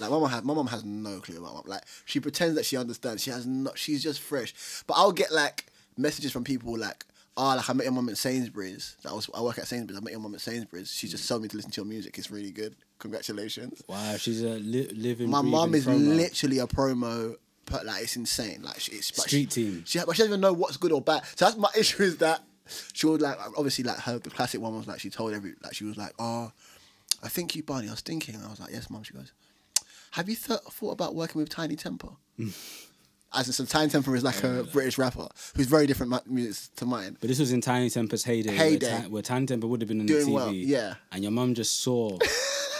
like 0.00 0.10
my 0.10 0.18
mom 0.18 0.28
has 0.28 0.44
my 0.44 0.54
mom 0.54 0.66
has 0.66 0.84
no 0.84 1.20
clue 1.20 1.38
about 1.38 1.54
mom. 1.54 1.62
Like 1.66 1.82
she 2.04 2.20
pretends 2.20 2.56
that 2.56 2.66
she 2.66 2.76
understands. 2.76 3.22
She 3.22 3.30
has 3.30 3.46
not. 3.46 3.78
She's 3.78 4.02
just 4.02 4.20
fresh. 4.20 4.82
But 4.86 4.94
I'll 4.94 5.12
get 5.12 5.32
like 5.32 5.66
messages 5.96 6.30
from 6.32 6.44
people 6.44 6.76
like, 6.76 7.06
oh, 7.36 7.54
like 7.56 7.70
I 7.70 7.72
met 7.72 7.84
your 7.84 7.92
mom 7.92 8.08
at 8.10 8.18
Sainsbury's. 8.18 8.96
I 9.08 9.14
was 9.14 9.30
I 9.34 9.40
work 9.40 9.58
at 9.58 9.66
Sainsbury's. 9.66 9.98
I 9.98 10.04
met 10.04 10.12
your 10.12 10.20
mom 10.20 10.34
at 10.34 10.42
Sainsbury's. 10.42 10.92
She 10.92 11.08
just 11.08 11.24
mm. 11.24 11.28
told 11.28 11.42
me 11.42 11.48
to 11.48 11.56
listen 11.56 11.70
to 11.70 11.80
your 11.80 11.86
music. 11.86 12.18
It's 12.18 12.30
really 12.30 12.50
good. 12.50 12.76
Congratulations. 12.98 13.82
Wow, 13.88 14.16
she's 14.16 14.42
a 14.42 14.58
li- 14.58 14.90
living. 14.94 15.30
My 15.30 15.42
mom 15.42 15.74
is 15.74 15.86
promo. 15.86 16.16
literally 16.16 16.58
a 16.58 16.66
promo. 16.66 17.36
But 17.70 17.86
like 17.86 18.02
it's 18.02 18.16
insane. 18.16 18.62
Like 18.62 18.80
she, 18.80 18.92
it's 18.92 19.08
Street 19.08 19.52
she, 19.52 19.64
team. 19.64 19.82
She, 19.86 19.98
but 19.98 20.16
she 20.16 20.22
doesn't 20.22 20.32
even 20.32 20.40
know 20.40 20.52
what's 20.52 20.76
good 20.76 20.92
or 20.92 21.00
bad. 21.00 21.22
So 21.36 21.44
that's 21.46 21.56
my 21.56 21.68
issue 21.78 22.02
is 22.02 22.18
that 22.18 22.42
she 22.92 23.06
would 23.06 23.20
like 23.20 23.36
obviously 23.56 23.84
like 23.84 23.98
her 23.98 24.18
the 24.18 24.30
classic 24.30 24.60
one 24.60 24.76
was 24.76 24.86
like 24.86 24.98
she 25.00 25.10
told 25.10 25.34
every 25.34 25.54
like 25.62 25.74
she 25.74 25.84
was 25.84 25.96
like 25.98 26.12
oh 26.18 26.50
I 27.22 27.28
think 27.28 27.54
you 27.54 27.62
Barney 27.62 27.88
I 27.88 27.90
was 27.90 28.00
thinking 28.00 28.36
I 28.42 28.48
was 28.48 28.58
like 28.58 28.72
yes 28.72 28.88
mom 28.88 29.02
she 29.02 29.12
goes 29.12 29.32
have 30.12 30.28
you 30.30 30.34
th- 30.36 30.60
thought 30.70 30.92
about 30.92 31.14
working 31.14 31.40
with 31.42 31.50
Tinie 31.50 31.76
Tempah 31.76 32.16
as 33.34 33.46
in 33.48 33.52
so 33.52 33.64
Tinie 33.66 33.90
Tempah 33.90 34.16
is 34.16 34.24
like 34.24 34.42
a 34.44 34.64
British 34.72 34.96
rapper 34.96 35.28
who's 35.56 35.66
very 35.66 35.86
different 35.86 36.10
mu- 36.12 36.34
music 36.34 36.74
to 36.76 36.86
mine 36.86 37.18
But 37.20 37.28
this 37.28 37.38
was 37.38 37.52
in 37.52 37.60
Tinie 37.60 37.90
Tempah's 37.90 38.24
heyday. 38.24 38.54
Heyday. 38.54 38.86
Where, 38.90 39.02
Ti- 39.02 39.08
where 39.08 39.22
Tinie 39.22 39.46
Tempah 39.46 39.68
would 39.68 39.82
have 39.82 39.88
been 39.88 40.00
on 40.00 40.06
Doing 40.06 40.24
the 40.24 40.30
TV. 40.30 40.34
well, 40.34 40.52
yeah. 40.52 40.94
And 41.12 41.22
your 41.22 41.32
mum 41.32 41.52
just 41.54 41.80
saw. 41.82 42.16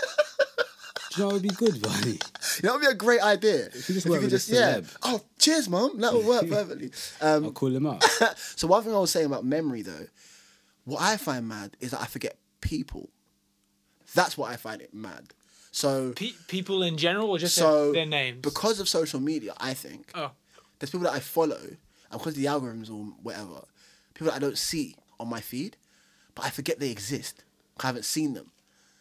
Do 1.16 1.22
you 1.22 1.22
know 1.22 1.26
what 1.26 1.32
would 1.34 1.42
be 1.42 1.48
good, 1.50 1.80
buddy. 1.82 2.10
you 2.10 2.18
know 2.62 2.62
that 2.62 2.72
would 2.72 2.80
be 2.80 2.86
a 2.86 2.94
great 2.94 3.20
idea 3.22 3.66
if 3.66 3.88
you 3.88 3.94
just 3.94 4.06
you 4.06 4.10
work 4.12 4.20
could 4.20 4.32
with 4.32 4.34
a 4.34 4.36
just 4.36 4.48
yeah 4.48 4.78
celeb. 4.80 4.96
oh 5.04 5.20
cheers 5.38 5.68
mom 5.68 5.98
that 6.00 6.12
would 6.12 6.26
work 6.26 6.48
perfectly 6.48 6.90
um, 7.20 7.44
I'll 7.44 7.52
call 7.52 7.74
him 7.74 7.86
up. 7.86 8.02
So 8.56 8.66
one 8.66 8.82
thing 8.82 8.94
I 8.94 8.98
was 8.98 9.10
saying 9.10 9.26
about 9.26 9.44
memory 9.44 9.82
though, 9.82 10.06
what 10.84 11.00
I 11.00 11.16
find 11.16 11.46
mad 11.48 11.76
is 11.80 11.90
that 11.92 12.00
I 12.00 12.06
forget 12.06 12.36
people. 12.60 13.10
That's 14.14 14.36
what 14.38 14.50
I 14.50 14.56
find 14.56 14.80
it 14.80 14.94
mad. 14.94 15.32
So 15.72 16.12
Pe- 16.12 16.32
people 16.48 16.82
in 16.84 16.96
general, 16.96 17.30
or 17.30 17.38
just 17.38 17.56
so 17.56 17.86
their, 17.86 17.92
their 18.02 18.06
names. 18.06 18.40
because 18.42 18.78
of 18.80 18.88
social 18.88 19.20
media, 19.20 19.54
I 19.58 19.74
think 19.74 20.10
oh, 20.14 20.30
there's 20.78 20.90
people 20.90 21.04
that 21.04 21.14
I 21.14 21.20
follow, 21.20 21.58
and 21.60 21.78
because 22.12 22.34
of 22.34 22.36
the 22.36 22.44
algorithms 22.46 22.90
or 22.90 23.06
whatever, 23.22 23.64
people 24.14 24.28
that 24.28 24.34
I 24.36 24.38
don't 24.38 24.58
see 24.58 24.94
on 25.18 25.28
my 25.28 25.40
feed, 25.40 25.76
but 26.34 26.44
I 26.44 26.50
forget 26.50 26.78
they 26.78 26.90
exist. 26.90 27.42
I 27.82 27.86
haven't 27.88 28.04
seen 28.04 28.34
them. 28.34 28.52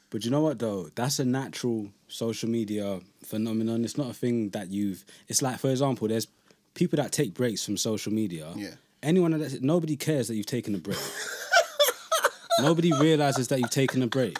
But 0.10 0.26
you 0.26 0.32
know 0.32 0.42
what 0.42 0.58
though? 0.60 0.90
That's 0.96 1.20
a 1.20 1.26
natural 1.26 1.90
social 2.14 2.48
media 2.48 3.00
phenomenon. 3.26 3.84
It's 3.84 3.98
not 3.98 4.10
a 4.12 4.14
thing 4.14 4.50
that 4.50 4.70
you've. 4.70 5.04
It's 5.28 5.42
like, 5.42 5.60
for 5.60 5.70
example, 5.72 6.08
there's 6.08 6.28
people 6.76 6.98
that 6.98 7.12
take 7.12 7.34
breaks 7.34 7.66
from 7.66 7.76
social 7.76 8.14
media. 8.14 8.52
Yeah. 8.56 8.76
Anyone 9.02 9.32
that 9.38 9.62
nobody 9.62 9.98
cares 9.98 10.28
that 10.28 10.36
you've 10.36 10.46
taken 10.46 10.76
a 10.76 10.78
break. 10.78 10.98
nobody 12.60 12.92
realizes 12.94 13.48
that 13.50 13.60
you've 13.60 13.70
taken 13.72 14.02
a 14.04 14.08
break. 14.08 14.38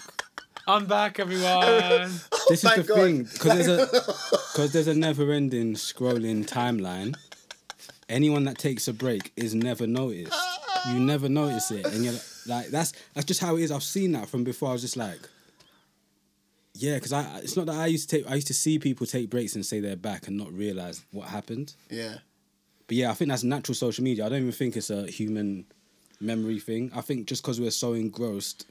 I'm 0.68 0.86
back, 0.86 1.20
everyone. 1.20 2.10
Oh 2.46 2.46
this 2.50 2.66
Oh 2.66 2.68
my 2.68 2.76
is 2.76 2.88
the 2.88 2.94
God. 2.94 3.02
thing 3.04 3.24
because 3.24 3.54
there's 3.54 3.68
a 3.70 3.86
because 4.52 4.74
there's 4.74 4.88
a 4.88 4.94
never-ending 4.94 5.76
scrolling 5.76 6.46
timeline. 6.46 7.16
Anyone 8.10 8.44
that 8.44 8.58
takes 8.58 8.90
a 8.90 8.94
break 8.94 9.32
is 9.38 9.56
never 9.56 9.88
noticed. 9.88 10.36
You 10.90 11.00
never 11.00 11.30
notice 11.30 11.72
it, 11.72 11.86
and 11.86 12.04
you're 12.04 12.16
like, 12.46 12.68
that's 12.68 12.92
that's 13.14 13.26
just 13.26 13.40
how 13.40 13.56
it 13.56 13.62
is. 13.64 13.72
I've 13.72 13.82
seen 13.84 14.12
that 14.12 14.28
from 14.28 14.44
before. 14.44 14.70
I 14.70 14.74
was 14.74 14.82
just 14.82 14.98
like, 14.98 15.22
yeah, 16.84 16.96
because 16.96 17.14
I 17.14 17.40
it's 17.40 17.56
not 17.56 17.66
that 17.68 17.76
I 17.76 17.88
used 17.88 18.10
to 18.10 18.18
take. 18.18 18.30
I 18.30 18.36
used 18.36 18.48
to 18.48 18.54
see 18.54 18.78
people 18.80 19.06
take 19.08 19.30
breaks 19.30 19.56
and 19.56 19.66
say 19.66 19.80
they're 19.80 19.96
back 19.96 20.28
and 20.28 20.36
not 20.38 20.52
realize 20.52 21.04
what 21.12 21.30
happened. 21.30 21.74
Yeah. 21.90 22.16
But 22.88 22.98
yeah, 22.98 23.10
I 23.12 23.14
think 23.14 23.30
that's 23.30 23.44
natural 23.46 23.76
social 23.76 24.04
media. 24.04 24.26
I 24.26 24.30
don't 24.30 24.40
even 24.42 24.52
think 24.52 24.76
it's 24.76 24.90
a 24.90 25.08
human 25.08 25.66
memory 26.20 26.60
thing. 26.60 26.92
I 26.94 27.02
think 27.02 27.28
just 27.28 27.42
because 27.42 27.60
we're 27.62 27.72
so 27.72 27.94
engrossed 27.94 28.66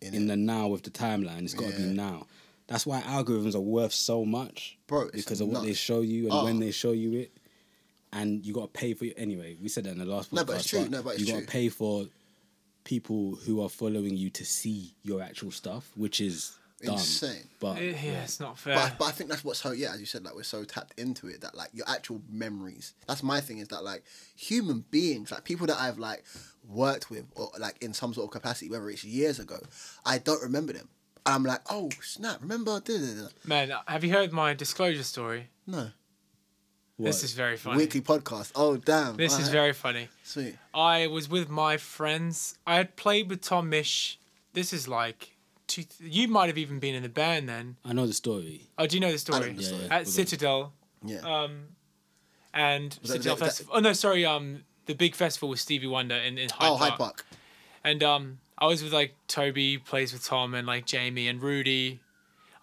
In 0.00 0.14
in, 0.14 0.26
the 0.28 0.36
now 0.36 0.72
of 0.72 0.82
the 0.82 0.90
timeline, 0.90 1.42
it's 1.42 1.54
got 1.54 1.72
to 1.72 1.80
Yeah. 1.80 1.88
be 1.88 1.94
now. 1.94 2.26
That's 2.68 2.86
why 2.86 3.00
algorithms 3.02 3.54
are 3.56 3.60
worth 3.78 3.92
so 3.92 4.24
much, 4.24 4.78
Bro, 4.86 5.10
it's 5.14 5.24
because 5.24 5.40
of 5.40 5.48
what 5.48 5.62
they 5.64 5.72
show 5.74 6.00
you 6.02 6.24
and 6.24 6.32
Oh. 6.32 6.44
when 6.44 6.60
they 6.60 6.70
show 6.72 6.92
you 6.92 7.12
it. 7.14 7.32
And 8.12 8.44
you 8.46 8.52
got 8.54 8.72
to 8.72 8.78
pay 8.80 8.94
for 8.94 9.04
it 9.06 9.14
anyway. 9.16 9.56
We 9.60 9.68
said 9.68 9.84
that 9.84 9.90
in 9.92 9.98
the 9.98 10.04
last 10.04 10.30
podcast. 10.30 10.36
No, 10.36 10.44
but 10.44 10.56
it's 10.56 10.68
true. 10.68 10.88
No, 10.88 11.02
but 11.02 11.14
it's 11.14 11.20
you 11.26 11.32
got 11.32 11.40
to 11.40 11.46
pay 11.46 11.68
for 11.68 12.06
people 12.84 13.36
who 13.44 13.60
are 13.62 13.68
following 13.68 14.16
you 14.16 14.30
to 14.30 14.44
see 14.44 14.94
your 15.02 15.20
actual 15.22 15.50
stuff, 15.50 15.90
which 15.96 16.20
is 16.20 16.52
dumb. 16.84 16.94
Insane. 16.94 17.48
But 17.60 17.80
yeah, 17.80 18.22
it's 18.22 18.38
not 18.40 18.58
fair. 18.58 18.74
But, 18.74 18.98
but 18.98 19.04
I 19.06 19.10
think 19.12 19.30
that's 19.30 19.44
what's 19.44 19.60
so 19.60 19.72
yeah, 19.72 19.92
as 19.92 20.00
you 20.00 20.06
said, 20.06 20.24
like 20.24 20.34
we're 20.34 20.42
so 20.42 20.64
tapped 20.64 20.98
into 20.98 21.28
it 21.28 21.40
that 21.40 21.54
like 21.54 21.70
your 21.72 21.88
actual 21.88 22.20
memories. 22.30 22.94
That's 23.08 23.22
my 23.22 23.40
thing 23.40 23.58
is 23.58 23.68
that 23.68 23.82
like 23.84 24.04
human 24.36 24.84
beings, 24.90 25.30
like 25.30 25.44
people 25.44 25.66
that 25.68 25.78
I've 25.78 25.98
like 25.98 26.24
worked 26.68 27.10
with 27.10 27.24
or 27.34 27.50
like 27.58 27.76
in 27.82 27.92
some 27.92 28.12
sort 28.12 28.26
of 28.26 28.30
capacity, 28.32 28.70
whether 28.70 28.88
it's 28.90 29.04
years 29.04 29.38
ago, 29.38 29.58
I 30.04 30.18
don't 30.18 30.42
remember 30.42 30.72
them. 30.72 30.88
I'm 31.24 31.42
like, 31.42 31.60
oh 31.70 31.90
snap, 32.02 32.40
remember? 32.40 32.80
Man, 33.44 33.72
uh, 33.72 33.80
have 33.88 34.04
you 34.04 34.12
heard 34.12 34.32
my 34.32 34.54
disclosure 34.54 35.02
story? 35.02 35.48
No, 35.66 35.88
This 36.98 37.24
is 37.24 37.32
very 37.32 37.56
funny. 37.56 37.78
weekly 37.78 38.00
podcast. 38.00 38.52
Oh 38.54 38.76
damn, 38.76 39.16
This 39.16 39.32
is 39.32 39.38
Alright. 39.38 39.52
very 39.52 39.72
funny. 39.72 40.08
sweet. 40.22 40.54
I 40.72 41.08
was 41.08 41.28
with 41.28 41.48
my 41.48 41.78
friends. 41.78 42.58
I 42.66 42.76
had 42.76 42.94
played 42.96 43.28
with 43.28 43.40
Tom 43.40 43.70
Misch. 43.70 44.18
This 44.52 44.72
is 44.72 44.86
like, 44.86 45.35
two, 45.66 45.84
you 46.00 46.28
might 46.28 46.46
have 46.46 46.58
even 46.58 46.78
been 46.78 46.94
in 46.94 47.02
the 47.02 47.08
band 47.08 47.48
then. 47.48 47.76
I 47.84 47.92
know 47.92 48.06
the 48.06 48.12
story. 48.14 48.62
Oh, 48.78 48.86
do 48.86 48.96
you 48.96 49.00
know 49.00 49.08
the 49.08 49.14
I 49.14 49.16
story? 49.16 49.50
know 49.52 49.56
the 49.56 49.62
story. 49.62 49.80
yeah. 49.82 49.86
At 49.94 49.98
We're 50.00 50.04
good. 50.04 50.08
Citadel, 50.12 50.72
Yeah, 51.04 51.18
um, 51.20 51.66
and 52.54 52.98
Was 53.02 53.10
Citadel 53.12 53.34
that- 53.36 53.40
that- 53.40 53.44
Festival. 53.46 53.72
Oh 53.76 53.80
no, 53.80 53.92
sorry. 53.92 54.24
Um, 54.24 54.64
the 54.86 54.94
big 54.94 55.14
festival 55.14 55.48
with 55.48 55.60
Stevie 55.60 55.86
Wonder 55.88 56.14
in, 56.14 56.38
in 56.38 56.48
Hyde 56.48 56.70
oh 56.70 56.76
Park. 56.76 56.90
Hyde 56.90 56.98
Park. 56.98 57.26
And 57.84 58.02
um, 58.02 58.38
I 58.58 58.66
was 58.66 58.82
with 58.82 58.92
like 58.92 59.14
Toby 59.28 59.78
plays 59.78 60.12
with 60.12 60.24
Tom 60.24 60.54
and 60.54 60.66
like 60.66 60.86
Jamie 60.86 61.28
and 61.28 61.42
Rudy. 61.42 62.00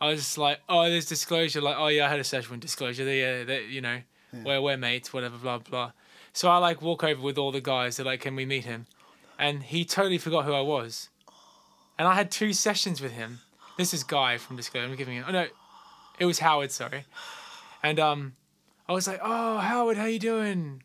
I 0.01 0.07
was 0.07 0.19
just 0.19 0.37
like, 0.37 0.59
oh, 0.67 0.83
there's 0.89 1.05
disclosure. 1.05 1.61
Like, 1.61 1.77
oh 1.77 1.87
yeah, 1.87 2.05
I 2.07 2.09
had 2.09 2.19
a 2.19 2.23
session 2.25 2.51
with 2.51 2.59
disclosure. 2.59 3.05
They, 3.05 3.41
uh, 3.41 3.45
they, 3.45 3.65
you 3.65 3.79
know, 3.81 3.99
we're 4.43 4.61
we're 4.61 4.77
mates, 4.77 5.13
whatever, 5.13 5.37
blah 5.37 5.59
blah. 5.59 5.91
So 6.33 6.49
I 6.49 6.57
like 6.57 6.81
walk 6.81 7.03
over 7.03 7.21
with 7.21 7.37
all 7.37 7.51
the 7.51 7.61
guys. 7.61 7.97
They're 7.97 8.05
like, 8.05 8.21
can 8.21 8.35
we 8.35 8.45
meet 8.45 8.65
him? 8.65 8.87
And 9.37 9.63
he 9.63 9.85
totally 9.85 10.17
forgot 10.17 10.45
who 10.45 10.53
I 10.53 10.61
was. 10.61 11.09
And 11.97 12.07
I 12.07 12.15
had 12.15 12.31
two 12.31 12.53
sessions 12.53 13.01
with 13.01 13.11
him. 13.11 13.39
this 13.77 13.93
is 13.93 14.03
Guy 14.03 14.37
from 14.37 14.55
Disclosure. 14.57 14.87
I'm 14.87 14.95
giving 14.95 15.15
him. 15.15 15.25
Oh 15.27 15.31
no, 15.31 15.47
it 16.19 16.25
was 16.25 16.39
Howard. 16.39 16.71
Sorry, 16.71 17.05
and 17.83 17.99
um, 17.99 18.33
I 18.87 18.93
was 18.93 19.07
like, 19.07 19.19
oh 19.23 19.57
Howard, 19.59 19.97
how 19.97 20.05
you 20.05 20.19
doing? 20.19 20.83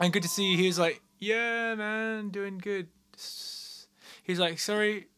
And 0.00 0.12
good 0.12 0.22
to 0.22 0.28
see 0.28 0.52
you. 0.52 0.56
He 0.56 0.66
was 0.66 0.78
like, 0.78 1.02
yeah, 1.18 1.74
man, 1.74 2.30
doing 2.30 2.56
good. 2.58 2.88
He's 4.22 4.38
like, 4.38 4.58
sorry, 4.58 5.08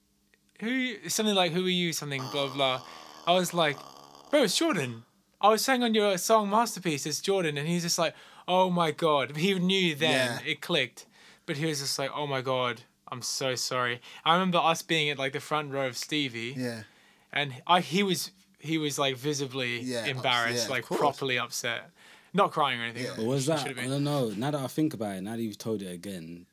who? 0.61 0.69
you-" 0.71 1.09
Something 1.09 1.35
like, 1.35 1.53
who 1.53 1.65
are 1.67 1.69
you? 1.69 1.93
Something 1.93 2.23
blah 2.33 2.49
blah. 2.53 2.83
I 3.27 3.33
was 3.35 3.53
like, 3.55 3.77
bro, 4.31 4.43
it's 4.43 4.57
Jordan. 4.57 5.05
I 5.41 5.49
was 5.49 5.65
saying 5.65 5.83
on 5.83 5.95
your 5.95 6.17
song 6.19 6.51
masterpiece, 6.51 7.05
it's 7.07 7.21
Jordan, 7.21 7.57
and 7.59 7.67
he's 7.69 7.83
just 7.83 7.99
like, 7.99 8.15
oh 8.49 8.71
my 8.71 8.91
god. 8.93 9.37
He 9.37 9.55
knew 9.59 9.95
then 9.95 10.39
Yeah. 10.45 10.51
it 10.53 10.61
clicked, 10.61 11.07
but 11.47 11.57
he 11.57 11.67
was 11.67 11.81
just 11.81 11.99
like, 11.99 12.11
oh 12.15 12.27
my 12.27 12.41
god. 12.41 12.83
I'm 13.13 13.23
so 13.23 13.55
sorry. 13.55 14.01
I 14.25 14.33
remember 14.35 14.59
us 14.59 14.83
being 14.83 15.11
at 15.11 15.19
like 15.19 15.33
the 15.35 15.41
front 15.41 15.71
row 15.71 15.87
of 15.87 15.97
Stevie, 15.97 16.55
Yeah. 16.57 16.83
and 17.33 17.55
I 17.67 17.81
he 17.81 18.03
was 18.03 18.31
he 18.59 18.79
was 18.79 18.99
like 18.99 19.17
visibly 19.17 19.81
Yeah, 19.81 19.99
ups- 20.01 20.09
embarrassed, 20.09 20.67
yeah, 20.69 20.75
like 20.75 20.85
properly 20.87 21.39
upset, 21.39 21.91
not 22.33 22.51
crying 22.53 22.81
or 22.81 22.85
anything. 22.85 23.05
Yeah. 23.05 23.15
But 23.17 23.27
was 23.27 23.47
that? 23.47 23.61
Should've 23.61 23.79
I 23.79 23.87
don't 23.87 24.03
know. 24.05 24.31
Now 24.31 24.51
that 24.53 24.61
I 24.63 24.67
think 24.67 24.95
about 24.95 25.17
it, 25.17 25.21
now 25.23 25.37
that 25.37 25.43
you've 25.43 25.59
told 25.59 25.83
it 25.83 25.93
again, 25.93 26.47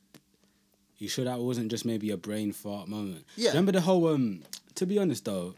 you 0.98 1.08
sure 1.08 1.24
that 1.24 1.38
wasn't 1.40 1.70
just 1.70 1.84
maybe 1.86 2.10
a 2.10 2.16
brain 2.18 2.52
fart 2.52 2.88
moment? 2.88 3.24
Yeah. 3.36 3.48
Remember 3.50 3.72
the 3.72 3.80
whole 3.80 4.06
um. 4.08 4.42
To 4.76 4.86
be 4.86 4.98
honest 4.98 5.24
though, 5.24 5.54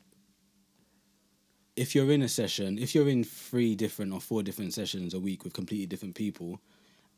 if 1.76 1.94
you're 1.94 2.10
in 2.12 2.22
a 2.22 2.28
session, 2.28 2.78
if 2.78 2.94
you're 2.94 3.08
in 3.08 3.24
three 3.24 3.74
different 3.74 4.12
or 4.12 4.20
four 4.20 4.42
different 4.42 4.72
sessions 4.74 5.14
a 5.14 5.18
week 5.20 5.42
with 5.44 5.52
completely 5.52 5.86
different 5.86 6.14
people, 6.14 6.60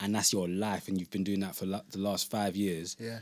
and 0.00 0.14
that's 0.14 0.32
your 0.32 0.48
life, 0.48 0.88
and 0.88 0.98
you've 0.98 1.10
been 1.10 1.24
doing 1.24 1.40
that 1.40 1.54
for 1.56 1.66
la- 1.66 1.82
the 1.90 1.98
last 1.98 2.30
five 2.30 2.56
years, 2.56 2.96
Yeah. 3.00 3.20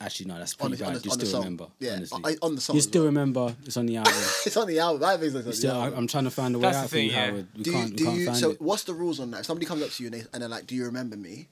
Actually 0.00 0.26
no, 0.26 0.38
that's 0.38 0.54
On 0.54 0.68
pretty 0.70 0.76
the, 0.76 0.86
on 0.86 0.92
bad. 0.94 1.02
the, 1.02 1.04
you 1.06 1.12
on 1.12 1.18
the 1.18 1.26
still 1.26 1.32
song. 1.38 1.40
remember, 1.44 1.66
Yeah. 1.78 1.92
honestly. 1.96 2.20
I, 2.24 2.36
on 2.42 2.54
the 2.54 2.60
song. 2.60 2.76
you 2.76 2.82
still 2.82 3.02
well. 3.02 3.06
remember. 3.06 3.56
It's 3.64 3.76
on 3.76 3.86
the 3.86 3.96
album. 3.98 4.12
It's 4.46 4.56
on 4.56 4.66
the 4.66 4.78
album. 4.78 5.04
I 5.04 5.12
think 5.16 5.22
it's 5.24 5.34
on 5.36 5.44
the 5.44 5.52
Still, 5.52 5.76
I, 5.76 5.84
album. 5.84 5.98
I'm 5.98 6.06
trying 6.06 6.24
to 6.24 6.30
find 6.30 6.54
a 6.54 6.58
way 6.58 6.62
That's 6.62 6.76
out 6.78 6.82
the 6.84 6.88
for 6.88 6.98
you, 6.98 7.10
thing, 7.10 7.18
yeah. 7.18 7.26
Howard. 7.30 7.46
We 7.56 7.62
do 7.62 7.70
you, 7.70 7.76
can't, 7.76 7.90
we 7.90 7.96
do 7.96 8.04
can't 8.04 8.16
you, 8.18 8.24
find 8.26 8.36
so 8.38 8.50
it. 8.50 8.60
what's 8.62 8.84
the 8.84 8.94
rules 8.94 9.20
on 9.20 9.30
that? 9.32 9.40
If 9.40 9.46
somebody 9.46 9.66
comes 9.66 9.82
up 9.82 9.90
to 9.90 10.02
you 10.02 10.08
and, 10.10 10.20
they, 10.20 10.24
and 10.32 10.42
they're 10.42 10.48
like, 10.48 10.66
"Do 10.66 10.74
you 10.74 10.84
remember 10.86 11.16
me?" 11.16 11.48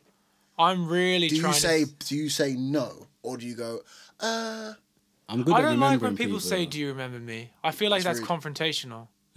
I'm 0.59 0.89
really 0.89 1.29
Do 1.29 1.37
you 1.37 1.53
say 1.53 1.85
to. 1.85 1.91
do 2.09 2.17
you 2.17 2.29
say 2.29 2.55
no 2.55 3.07
or 3.23 3.37
do 3.37 3.47
you 3.47 3.55
go 3.55 3.81
uh 4.19 4.73
I'm 5.29 5.45
good 5.45 5.55
I 5.55 5.61
don't 5.61 5.79
like 5.79 6.01
when 6.01 6.01
remembering 6.01 6.17
people, 6.17 6.41
say, 6.41 6.65
"Do 6.67 6.79
you 6.81 6.89
remember 6.89 7.19
me?" 7.21 7.51
I 7.63 7.71
feel 7.71 7.91
like 7.91 8.03
That's 8.03 8.19
that's 8.21 8.29
confrontational. 8.31 9.07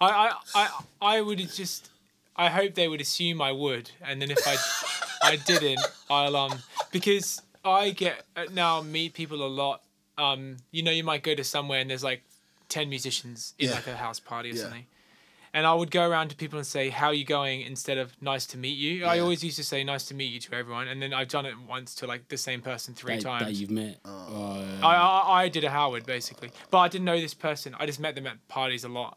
I, 0.00 0.08
I, 0.10 0.32
I, 0.54 0.68
I 1.02 1.20
would 1.20 1.38
just. 1.52 1.90
I 2.36 2.48
hope 2.50 2.74
they 2.74 2.88
would 2.88 3.00
assume 3.00 3.40
I 3.40 3.52
would, 3.52 3.90
and 4.02 4.20
then 4.20 4.30
if 4.30 4.38
I, 4.46 4.56
I 5.32 5.36
didn't, 5.36 5.78
I'll 6.10 6.36
um 6.36 6.58
because 6.92 7.40
I 7.64 7.90
get 7.90 8.24
uh, 8.36 8.44
now 8.52 8.82
meet 8.82 9.14
people 9.14 9.44
a 9.44 9.48
lot. 9.48 9.82
Um, 10.18 10.58
you 10.70 10.82
know, 10.82 10.90
you 10.92 11.02
might 11.04 11.22
go 11.22 11.34
to 11.34 11.42
somewhere 11.44 11.80
and 11.80 11.90
there's 11.90 12.04
like 12.04 12.22
ten 12.68 12.88
musicians 12.88 13.54
in 13.58 13.68
Yeah. 13.68 13.74
like 13.76 13.86
a 13.86 13.96
house 13.96 14.20
party 14.20 14.50
or 14.50 14.54
Yeah. 14.54 14.62
something. 14.62 14.86
And 15.56 15.66
I 15.68 15.72
would 15.72 15.92
go 15.92 16.08
around 16.08 16.30
to 16.30 16.36
people 16.36 16.58
and 16.58 16.66
say, 16.66 16.90
"How 16.90 17.06
are 17.06 17.14
you 17.14 17.24
going?" 17.24 17.60
instead 17.60 17.96
of 17.96 18.20
"Nice 18.20 18.44
to 18.46 18.58
meet 18.58 18.76
you." 18.76 19.04
I 19.04 19.20
always 19.20 19.44
used 19.44 19.56
to 19.58 19.62
say 19.64 19.84
"Nice 19.84 20.04
to 20.06 20.14
meet 20.14 20.32
you" 20.32 20.40
to 20.40 20.54
everyone, 20.54 20.88
and 20.88 21.00
then 21.00 21.14
I've 21.14 21.28
done 21.28 21.46
it 21.46 21.54
once 21.68 21.94
to 21.96 22.08
like 22.08 22.26
the 22.28 22.36
same 22.36 22.60
person 22.60 22.92
three 22.92 23.16
that, 23.16 23.22
times. 23.22 23.46
that 23.46 23.52
you've 23.54 23.70
met. 23.70 24.00
Oh. 24.04 24.64
I, 24.82 24.96
I 24.96 25.42
I 25.44 25.48
did 25.48 25.62
a 25.62 25.70
Howard 25.70 26.04
basically, 26.06 26.50
but 26.72 26.78
I 26.78 26.88
didn't 26.88 27.04
know 27.04 27.20
this 27.20 27.34
person. 27.34 27.74
I 27.78 27.86
just 27.86 28.00
met 28.00 28.16
them 28.16 28.26
at 28.26 28.46
parties 28.48 28.82
a 28.82 28.88
lot. 28.88 29.16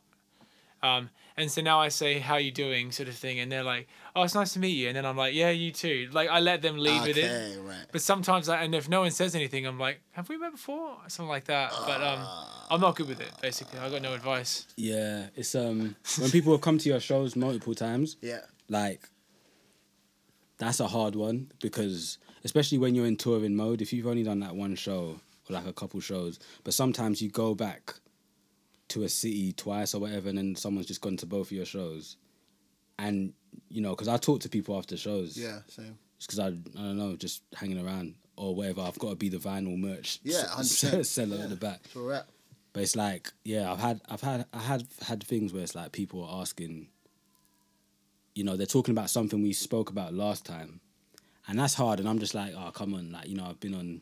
Um, 0.83 1.09
and 1.37 1.51
so 1.51 1.61
now 1.61 1.79
I 1.79 1.89
say 1.89 2.19
how 2.19 2.37
you 2.37 2.51
doing 2.51 2.91
sort 2.91 3.07
of 3.09 3.15
thing, 3.15 3.39
and 3.39 3.51
they're 3.51 3.63
like, 3.63 3.87
oh, 4.15 4.23
it's 4.23 4.33
nice 4.35 4.53
to 4.53 4.59
meet 4.59 4.71
you, 4.75 4.87
and 4.87 4.97
then 4.97 5.05
I'm 5.05 5.15
like, 5.15 5.33
yeah, 5.35 5.49
you 5.51 5.71
too. 5.71 6.09
Like 6.11 6.29
I 6.29 6.39
let 6.39 6.61
them 6.61 6.77
lead 6.77 7.05
with 7.07 7.17
it. 7.17 7.59
right. 7.61 7.85
But 7.91 8.01
sometimes, 8.01 8.49
I, 8.49 8.63
and 8.63 8.73
if 8.75 8.89
no 8.89 9.01
one 9.01 9.11
says 9.11 9.35
anything, 9.35 9.65
I'm 9.65 9.79
like, 9.79 10.01
have 10.11 10.27
we 10.29 10.37
met 10.37 10.51
before? 10.53 10.97
Something 11.07 11.29
like 11.29 11.45
that. 11.45 11.71
But 11.85 12.01
um, 12.01 12.19
Ah. 12.21 12.67
I'm 12.71 12.81
not 12.81 12.95
good 12.95 13.07
with 13.07 13.21
it. 13.21 13.31
Basically, 13.41 13.79
I 13.79 13.89
got 13.89 14.01
no 14.01 14.13
advice. 14.13 14.67
Yeah, 14.75 15.27
it's 15.35 15.53
um 15.55 15.95
when 16.19 16.31
people 16.31 16.51
have 16.53 16.61
come 16.61 16.77
to 16.79 16.89
your 16.89 16.99
shows 16.99 17.35
multiple 17.35 17.75
times, 17.75 18.17
Yeah. 18.21 18.39
like 18.67 19.07
that's 20.57 20.79
a 20.79 20.87
hard 20.87 21.15
one 21.15 21.51
because 21.61 22.17
especially 22.43 22.77
when 22.77 22.95
you're 22.95 23.05
in 23.05 23.15
touring 23.17 23.55
mode, 23.55 23.81
if 23.81 23.93
you've 23.93 24.07
only 24.07 24.23
done 24.23 24.39
that 24.39 24.55
one 24.55 24.75
show 24.75 25.19
or 25.49 25.53
like 25.53 25.67
a 25.67 25.73
couple 25.73 25.99
shows, 25.99 26.39
but 26.63 26.73
sometimes 26.73 27.21
you 27.21 27.29
go 27.29 27.53
back 27.53 27.93
to 28.89 29.03
a 29.03 29.09
city 29.09 29.51
twice 29.53 29.93
or 29.93 29.99
whatever, 30.01 30.29
and 30.29 30.37
then 30.37 30.55
someone's 30.55 30.87
just 30.87 31.01
gone 31.01 31.17
to 31.17 31.25
both 31.25 31.47
of 31.47 31.51
your 31.51 31.65
shows, 31.65 32.17
and 32.99 33.33
you 33.69 33.81
know, 33.81 33.91
because 33.91 34.07
I 34.07 34.17
talk 34.17 34.41
to 34.41 34.49
people 34.49 34.77
after 34.77 34.95
shows, 34.97 35.37
Yeah, 35.37 35.59
same. 35.67 35.97
just 36.19 36.29
because 36.29 36.39
I 36.39 36.47
I 36.47 36.51
don't 36.83 36.97
know, 36.97 37.15
just 37.15 37.43
hanging 37.55 37.83
around 37.85 38.15
or 38.35 38.53
whatever. 38.55 38.81
I've 38.81 38.99
got 38.99 39.09
to 39.09 39.15
be 39.15 39.29
the 39.29 39.37
vinyl 39.37 39.77
merch 39.77 40.19
Yeah, 40.23 40.43
s- 40.59 40.83
100%. 40.83 41.05
seller 41.05 41.37
Yeah. 41.37 41.43
at 41.43 41.49
the 41.49 41.55
back. 41.55 41.81
So 41.93 42.03
we're 42.03 42.23
But 42.73 42.83
it's 42.83 42.95
like, 42.95 43.31
yeah, 43.43 43.71
I've 43.71 43.79
had, 43.79 43.99
I've 44.07 44.21
had, 44.21 44.45
I 44.53 44.59
had 44.59 44.87
had 45.01 45.23
things 45.23 45.51
where 45.53 45.63
it's 45.63 45.73
like 45.73 45.91
people 45.91 46.23
are 46.23 46.41
asking, 46.41 46.89
you 48.35 48.43
know, 48.43 48.55
they're 48.55 48.67
talking 48.67 48.91
about 48.91 49.09
something 49.09 49.41
we 49.41 49.53
spoke 49.53 49.89
about 49.89 50.13
last 50.13 50.45
time, 50.45 50.79
and 51.47 51.57
that's 51.57 51.73
hard. 51.73 51.99
And 51.99 52.07
I'm 52.07 52.19
just 52.19 52.35
like, 52.35 52.53
oh, 52.55 52.71
come 52.71 52.93
on, 52.93 53.11
like 53.11 53.27
you 53.27 53.35
know, 53.35 53.45
I've 53.45 53.59
been 53.59 53.73
on. 53.73 54.01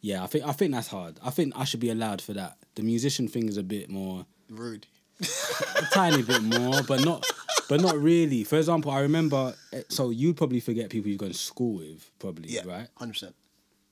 Yeah, 0.00 0.22
I 0.22 0.26
think 0.26 0.44
I 0.44 0.52
think 0.52 0.72
that's 0.72 0.88
hard. 0.88 1.18
I 1.24 1.30
think 1.30 1.54
I 1.56 1.64
should 1.64 1.80
be 1.80 1.90
allowed 1.90 2.20
for 2.20 2.32
that. 2.34 2.58
The 2.74 2.82
musician 2.82 3.28
thing 3.28 3.48
is 3.48 3.56
a 3.56 3.62
bit 3.62 3.90
more, 3.90 4.24
rude. 4.48 4.86
a 5.20 5.82
tiny 5.92 6.22
bit 6.22 6.42
more, 6.42 6.82
but 6.84 7.04
not, 7.04 7.26
but 7.68 7.80
not 7.80 7.98
really. 8.00 8.44
For 8.44 8.56
example, 8.56 8.90
I 8.92 9.00
remember. 9.00 9.54
eh, 9.72 9.82
So 9.88 10.10
you'd 10.10 10.36
probably 10.36 10.60
forget 10.60 10.90
people 10.90 11.10
you've 11.10 11.18
gone 11.18 11.30
to 11.30 11.34
school 11.34 11.78
with, 11.78 12.10
probably, 12.18 12.50
Yeah. 12.50 12.62
right? 12.66 12.88
Hundred 12.96 13.12
percent. 13.14 13.34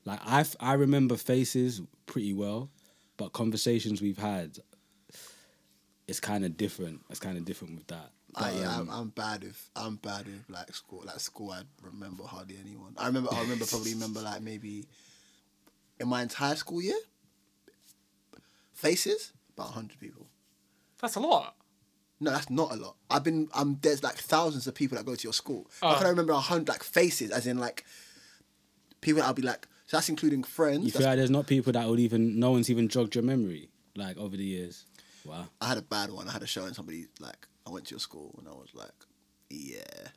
Like 0.04 0.20
I, 0.24 0.40
f- 0.40 0.54
I 0.60 0.74
remember 0.74 1.16
faces 1.16 1.82
pretty 2.06 2.32
well, 2.32 2.70
but 3.16 3.32
conversations 3.32 4.00
we've 4.00 4.18
had, 4.18 4.58
it's 6.06 6.20
kind 6.20 6.44
of 6.44 6.56
different. 6.56 7.00
It's 7.10 7.18
kind 7.18 7.36
of 7.36 7.44
different 7.44 7.74
with 7.74 7.86
that. 7.88 8.10
I, 8.36 8.50
But, 8.52 8.54
yeah, 8.60 8.76
um, 8.76 8.88
I'm, 8.90 9.00
I'm 9.00 9.08
bad 9.08 9.42
with 9.42 9.70
I'm 9.74 9.96
bad 9.96 10.26
with 10.26 10.44
like 10.48 10.72
school. 10.74 11.02
Like 11.04 11.18
school, 11.18 11.50
I 11.50 11.62
remember 11.82 12.22
hardly 12.24 12.56
anyone. 12.64 12.94
I 12.96 13.06
remember. 13.08 13.30
I 13.32 13.40
remember 13.40 13.64
probably 13.66 13.94
remember 13.94 14.20
like 14.20 14.42
maybe 14.42 14.84
in 15.98 16.06
my 16.08 16.22
entire 16.22 16.54
school 16.54 16.80
year, 16.82 16.98
faces 18.76 19.32
about 19.56 19.70
hundred 19.72 19.98
people. 19.98 20.26
That's 21.00 21.16
a 21.16 21.20
lot. 21.20 21.56
No, 22.20 22.30
that's 22.30 22.48
not 22.48 22.72
a 22.72 22.76
lot. 22.76 22.96
I've 23.10 23.24
been. 23.24 23.48
Um, 23.52 23.78
there's 23.82 24.02
like 24.02 24.14
thousands 24.16 24.66
of 24.66 24.74
people 24.74 24.96
that 24.96 25.04
go 25.04 25.14
to 25.14 25.22
your 25.24 25.32
school. 25.32 25.66
I 25.82 25.94
Oh. 25.94 25.98
can 25.98 26.06
remember 26.08 26.32
a 26.32 26.38
hundred 26.40 26.68
like 26.68 26.82
faces, 26.84 27.30
as 27.30 27.46
in 27.46 27.58
like 27.58 27.84
people. 29.00 29.20
that 29.20 29.26
I'll 29.28 29.34
be 29.34 29.42
like. 29.42 29.66
So 29.86 29.96
that's 29.96 30.08
including 30.08 30.42
friends. 30.42 30.84
you 30.84 30.90
feel 30.90 31.00
that's- 31.00 31.12
like 31.12 31.16
there's 31.18 31.30
not 31.30 31.46
people 31.46 31.72
that 31.72 31.86
would 31.88 32.00
even 32.00 32.38
no 32.40 32.50
one's 32.52 32.70
even 32.70 32.88
jogged 32.88 33.14
your 33.14 33.22
memory 33.24 33.68
like 33.96 34.16
over 34.18 34.36
the 34.36 34.44
years. 34.44 34.84
Wow. 35.24 35.48
I 35.60 35.68
had 35.68 35.78
a 35.78 35.82
bad 35.82 36.10
one. 36.10 36.28
I 36.28 36.32
had 36.32 36.42
a 36.42 36.46
show 36.46 36.64
and 36.64 36.74
somebody 36.74 37.06
like 37.20 37.46
I 37.66 37.70
went 37.70 37.86
to 37.86 37.92
your 37.92 38.00
school 38.00 38.34
and 38.38 38.48
I 38.48 38.52
was 38.52 38.70
like, 38.74 38.92
yeah, 39.50 40.08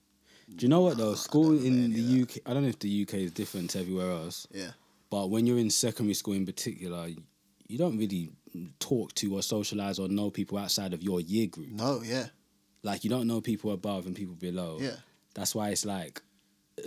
Do 0.55 0.63
you 0.65 0.69
know 0.69 0.81
what 0.81 0.97
though? 0.97 1.13
School 1.15 1.51
in 1.63 1.91
the 1.93 2.21
of 2.23 2.29
UK, 2.29 2.37
I 2.47 2.53
don't 2.53 2.63
know 2.63 2.69
if 2.69 2.79
the 2.79 3.01
UK 3.03 3.13
is 3.15 3.31
different 3.31 3.69
to 3.71 3.79
everywhere 3.79 4.09
else, 4.11 4.47
yeah, 4.51 4.71
but 5.11 5.29
when 5.29 5.45
you're 5.45 5.59
in 5.59 5.69
secondary 5.69 6.13
school 6.15 6.33
in 6.33 6.45
particular, 6.47 7.07
you 7.67 7.77
don't 7.77 7.97
really 7.97 8.31
talk 8.79 9.13
to 9.15 9.33
or 9.35 9.41
socialize 9.41 9.99
or 9.99 10.07
know 10.07 10.29
people 10.29 10.57
outside 10.57 10.93
of 10.93 11.01
your 11.03 11.19
year 11.21 11.47
group. 11.47 11.69
no, 11.69 12.01
yeah, 12.03 12.27
Like 12.83 13.03
you 13.03 13.09
don't 13.09 13.27
know 13.27 13.41
people 13.41 13.71
above 13.71 14.05
and 14.05 14.15
people 14.15 14.35
below. 14.35 14.77
yeah. 14.79 14.95
That's 15.35 15.53
why 15.55 15.69
it's 15.69 15.85
like 15.85 16.21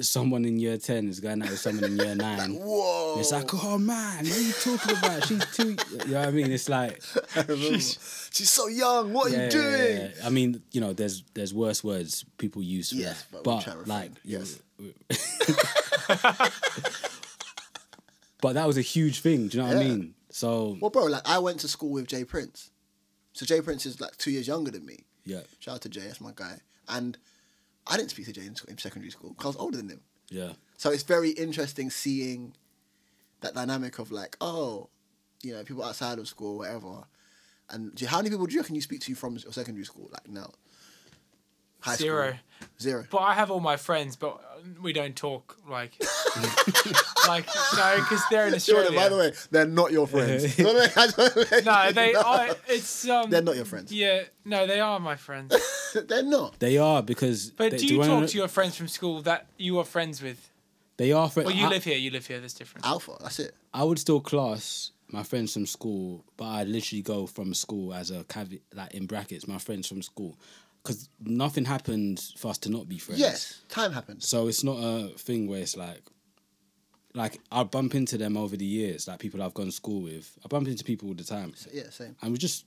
someone 0.01 0.44
in 0.44 0.59
year 0.59 0.77
ten 0.79 1.07
is 1.09 1.20
going 1.20 1.42
out 1.42 1.51
with 1.51 1.59
someone 1.61 1.85
in 1.85 1.96
year 1.96 2.14
nine. 2.14 2.55
Whoa! 2.59 3.16
It's 3.20 3.31
like, 3.31 3.48
oh 3.55 3.79
man, 3.79 4.25
what 4.25 4.37
are 4.37 4.40
you 4.40 4.53
talking 4.53 4.96
about? 4.96 5.25
She's 5.27 5.46
too. 5.57 5.77
You 6.07 6.12
know 6.12 6.18
what 6.20 6.29
I 6.29 6.31
mean? 6.33 6.51
It's 6.51 6.68
like, 6.68 7.01
remember. 7.37 7.79
She's, 7.79 8.51
so 8.51 8.66
young. 8.68 9.12
What 9.12 9.33
are 9.33 9.44
you 9.44 9.51
doing? 9.51 9.96
yeah, 9.96 10.09
yeah. 10.18 10.27
I 10.27 10.31
mean, 10.31 10.62
you 10.72 10.81
know, 10.81 10.92
there's 10.92 11.22
there's 11.35 11.55
worse 11.55 11.85
words 11.85 12.25
people 12.38 12.62
use 12.62 12.90
for 12.90 12.96
Yes, 12.96 13.22
that, 13.33 13.44
but 13.44 13.64
but, 13.64 13.87
like, 13.87 14.11
yes. 14.25 14.59
but 18.40 18.55
that 18.55 18.66
was 18.66 18.77
a 18.77 18.83
huge 18.83 19.20
thing. 19.20 19.48
Do 19.48 19.59
you 19.59 19.62
know 19.62 19.68
what 19.68 19.79
I 19.79 19.85
mean? 19.85 20.14
So 20.33 20.77
Well, 20.81 20.90
bro, 20.90 21.05
like 21.05 21.23
I 21.29 21.38
went 21.38 21.61
to 21.61 21.68
school 21.68 21.90
with 21.90 22.09
Jay 22.09 22.25
Prince, 22.25 22.71
so 23.35 23.47
Jay 23.47 23.61
Prince 23.61 23.87
is 23.87 24.01
like 24.01 24.16
two 24.16 24.31
years 24.33 24.49
younger 24.49 24.71
than 24.73 24.85
me. 24.85 25.05
yeah, 25.25 25.42
Shout 25.61 25.75
out 25.77 25.81
to 25.83 25.88
Jay, 25.88 26.01
that's 26.01 26.21
my 26.21 26.33
guy. 26.35 26.59
And 26.88 27.16
I 27.87 27.97
didn't 27.97 28.11
speak 28.11 28.27
to 28.27 28.33
Jay 28.33 28.47
in, 28.47 28.57
sc- 28.57 28.68
in 28.68 28.79
secondary 28.79 29.11
school 29.11 29.31
because 29.31 29.45
I 29.45 29.49
was 29.49 29.57
older 29.57 29.77
than 29.77 29.88
him. 29.90 30.01
yeah, 30.31 30.53
So 30.79 30.90
it's 30.90 31.03
very 31.05 31.31
interesting 31.31 31.90
seeing 31.90 32.55
that 33.42 33.55
dynamic 33.55 33.99
of 33.99 34.11
like, 34.11 34.37
oh, 34.40 34.88
you 35.42 35.53
know, 35.53 35.62
people 35.64 35.85
outside 35.85 36.18
of 36.18 36.27
school, 36.29 36.59
whatever. 36.59 37.05
And 37.71 37.95
do 37.95 38.05
you- 38.05 38.09
how 38.09 38.18
many 38.18 38.31
people 38.31 38.47
do 38.47 38.55
you 38.55 38.61
reckon 38.61 38.75
you 38.75 38.81
speak 38.83 39.01
to 39.03 39.14
from 39.14 39.37
your 39.37 39.53
secondary 39.53 39.85
school? 39.85 40.09
Like 40.12 40.29
now, 40.29 40.51
high 41.81 41.97
Zero. 41.97 42.29
school, 42.59 42.68
zero. 42.81 43.05
But 43.11 43.18
I 43.18 43.35
have 43.35 43.51
all 43.51 43.61
my 43.61 43.77
friends, 43.77 44.16
but 44.16 44.40
we 44.81 44.92
don't 44.92 45.16
talk 45.16 45.59
like, 45.68 46.01
like 47.29 47.47
no, 47.77 47.97
because 47.97 48.23
they're 48.31 48.49
in 48.49 48.55
Australia. 48.55 48.90
Jordan, 48.90 48.95
by 48.97 49.09
the 49.09 49.16
way, 49.16 49.33
they're 49.51 49.66
not 49.66 49.92
your 49.92 50.07
friends. 50.07 50.59
no, 50.59 50.73
No, 51.64 51.92
they 51.92 52.14
are. 52.14 52.49
It's 52.68 53.09
um. 53.09 53.31
They're 53.31 53.42
not 53.42 53.57
your 53.57 53.64
friends. 53.64 53.92
Yeah, 53.92 54.23
no, 54.45 54.66
they 54.66 54.81
are 54.81 54.99
my 55.01 55.16
friends. 55.16 55.55
they're 55.95 56.23
not. 56.23 56.59
they 56.59 56.79
are 56.79 57.03
because. 57.03 57.51
But 57.51 57.73
they, 57.73 57.79
do 57.79 57.87
you 57.87 57.99
wanna 57.99 58.11
talk 58.11 58.21
know- 58.23 58.27
to 58.27 58.38
your 58.38 58.49
friends 58.49 58.77
from 58.77 58.88
school 58.88 59.23
that 59.23 59.47
you 59.59 59.79
are 59.79 59.85
friends 59.85 60.23
with? 60.23 60.51
They 60.97 61.12
are 61.12 61.29
friends. 61.29 61.47
Well, 61.49 61.57
you 61.57 61.66
I, 61.66 61.71
live 61.71 61.85
here. 61.85 61.97
You 61.97 62.11
live 62.11 62.27
here. 62.27 62.40
That's 62.40 62.55
different. 62.55 62.87
Alpha. 62.87 63.16
That's 63.21 63.38
it. 63.40 63.55
I 63.73 63.83
would 63.83 63.99
still 63.99 64.21
class 64.21 64.92
my 65.09 65.23
friends 65.23 65.53
from 65.53 65.66
school, 65.66 66.25
but 66.37 66.45
I'd 66.47 66.68
literally 66.68 67.03
go 67.03 67.27
from 67.27 67.55
school 67.55 67.92
as 67.92 68.11
a 68.11 68.25
caveat, 68.25 68.61
like 68.75 68.95
in 68.95 69.07
brackets, 69.07 69.47
my 69.47 69.59
friends 69.59 69.87
from 69.87 70.03
school, 70.03 70.38
because 70.83 71.09
nothing 71.21 71.64
happened 71.64 72.23
for 72.37 72.49
us 72.49 72.59
to 72.59 72.71
not 72.71 72.88
be 72.88 72.99
friends. 72.99 73.21
Yes, 73.21 73.62
time 73.68 73.92
happens. 73.92 74.27
So 74.29 74.49
it's 74.49 74.64
not 74.64 74.79
a 74.79 75.09
thing 75.18 75.47
where 75.49 75.61
it's 75.61 75.77
like, 75.77 76.03
like 77.14 77.40
I 77.51 77.62
bump 77.64 77.94
into 77.94 78.16
them 78.16 78.37
over 78.37 78.57
the 78.57 78.64
years, 78.64 79.07
like 79.09 79.18
people 79.18 79.42
I've 79.42 79.55
gone 79.55 79.66
to 79.66 79.72
school 79.72 80.03
with. 80.03 80.31
I 80.44 80.48
bump 80.48 80.68
into 80.68 80.85
people 80.85 81.09
all 81.09 81.14
the 81.14 81.25
time, 81.25 81.53
So, 81.55 81.70
yeah, 81.72 81.90
same. 81.90 82.16
and 82.22 82.33
we 82.33 82.38
just, 82.38 82.64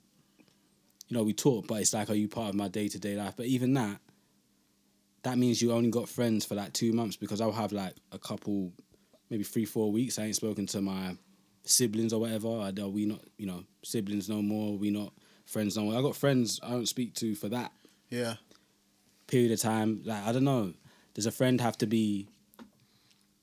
you 1.08 1.17
know, 1.17 1.23
we 1.23 1.34
talk. 1.34 1.67
But 1.67 1.81
it's 1.81 1.93
like, 1.93 2.10
are 2.10 2.13
you 2.15 2.27
part 2.27 2.49
of 2.49 2.55
my 2.55 2.67
day 2.67 2.88
to 2.89 2.99
day 2.99 3.15
life? 3.15 3.34
But 3.38 3.47
even 3.47 3.73
that, 3.73 3.99
that 5.23 5.38
means 5.38 5.62
you 5.62 5.71
only 5.71 5.89
got 5.89 6.08
friends 6.08 6.45
for 6.45 6.55
like 6.55 6.73
two 6.73 6.93
months 6.93 7.15
because 7.15 7.41
I'll 7.41 7.51
have 7.51 7.71
like 7.71 7.95
a 8.12 8.19
couple, 8.19 8.71
maybe 9.29 9.43
three, 9.43 9.65
four 9.65 9.91
weeks. 9.91 10.19
I 10.19 10.25
ain't 10.25 10.36
spoken 10.36 10.67
to 10.67 10.81
my 10.81 11.17
siblings 11.63 12.13
or 12.13 12.21
whatever. 12.21 12.49
I 12.49 12.71
are 12.79 12.88
we 12.89 13.05
not, 13.08 13.21
you 13.38 13.47
know, 13.47 13.63
siblings 13.84 14.29
no 14.29 14.41
more. 14.43 14.77
We 14.77 14.91
not 14.91 15.12
friends 15.45 15.75
no 15.77 15.84
more. 15.86 15.97
I 15.97 16.01
got 16.01 16.15
friends 16.15 16.60
I 16.62 16.69
don't 16.71 16.88
speak 16.88 17.15
to 17.15 17.34
for 17.36 17.49
that 17.49 17.71
Yeah. 18.10 18.36
period 19.25 19.51
of 19.51 19.60
time. 19.60 20.01
Like 20.05 20.23
I 20.23 20.31
don't 20.31 20.43
know. 20.43 20.73
Does 21.15 21.25
a 21.25 21.31
friend 21.31 21.60
have 21.62 21.77
to 21.79 21.88
be 21.88 22.27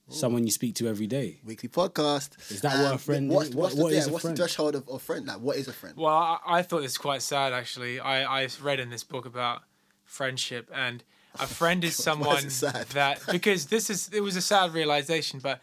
someone 0.09 0.45
you 0.45 0.51
speak 0.51 0.75
to 0.77 0.89
every 0.89 1.07
day? 1.07 1.41
Weekly 1.45 1.69
podcast. 1.69 2.39
Is 2.51 2.61
that 2.63 2.83
what 2.83 2.95
a 2.95 2.99
friend 2.99 3.29
What's, 3.31 3.49
is? 3.51 3.55
what's, 3.55 3.75
What- 3.75 3.83
what 3.85 3.91
the, 3.91 3.97
is 3.99 4.05
yeah, 4.07 4.11
a 4.11 4.13
what's 4.13 4.23
friend? 4.23 4.37
the 4.37 4.43
threshold 4.43 4.75
of, 4.75 4.89
a 4.89 4.99
friend? 4.99 5.27
Like, 5.27 5.39
what 5.41 5.57
is 5.57 5.69
a 5.69 5.73
friend? 5.73 5.97
Well, 5.97 6.15
I, 6.15 6.39
I 6.47 6.63
thought 6.63 6.79
this 6.79 6.93
was 6.93 6.99
quite 6.99 7.23
sad 7.23 7.53
actually. 7.53 8.01
I, 8.01 8.43
I 8.43 8.49
read 8.63 8.81
in 8.81 8.91
this 8.91 9.05
book 9.05 9.25
about 9.27 9.63
friendship 10.05 10.71
and 10.75 11.03
a 11.41 11.47
friend 11.47 11.83
is 11.85 11.97
someone 12.09 12.45
is 12.45 12.61
that 12.61 13.21
because 13.31 13.67
this 13.67 13.89
is 13.89 14.11
it 14.13 14.21
was 14.21 14.37
a 14.37 14.43
sad 14.43 14.75
realization, 14.75 15.41
but 15.43 15.61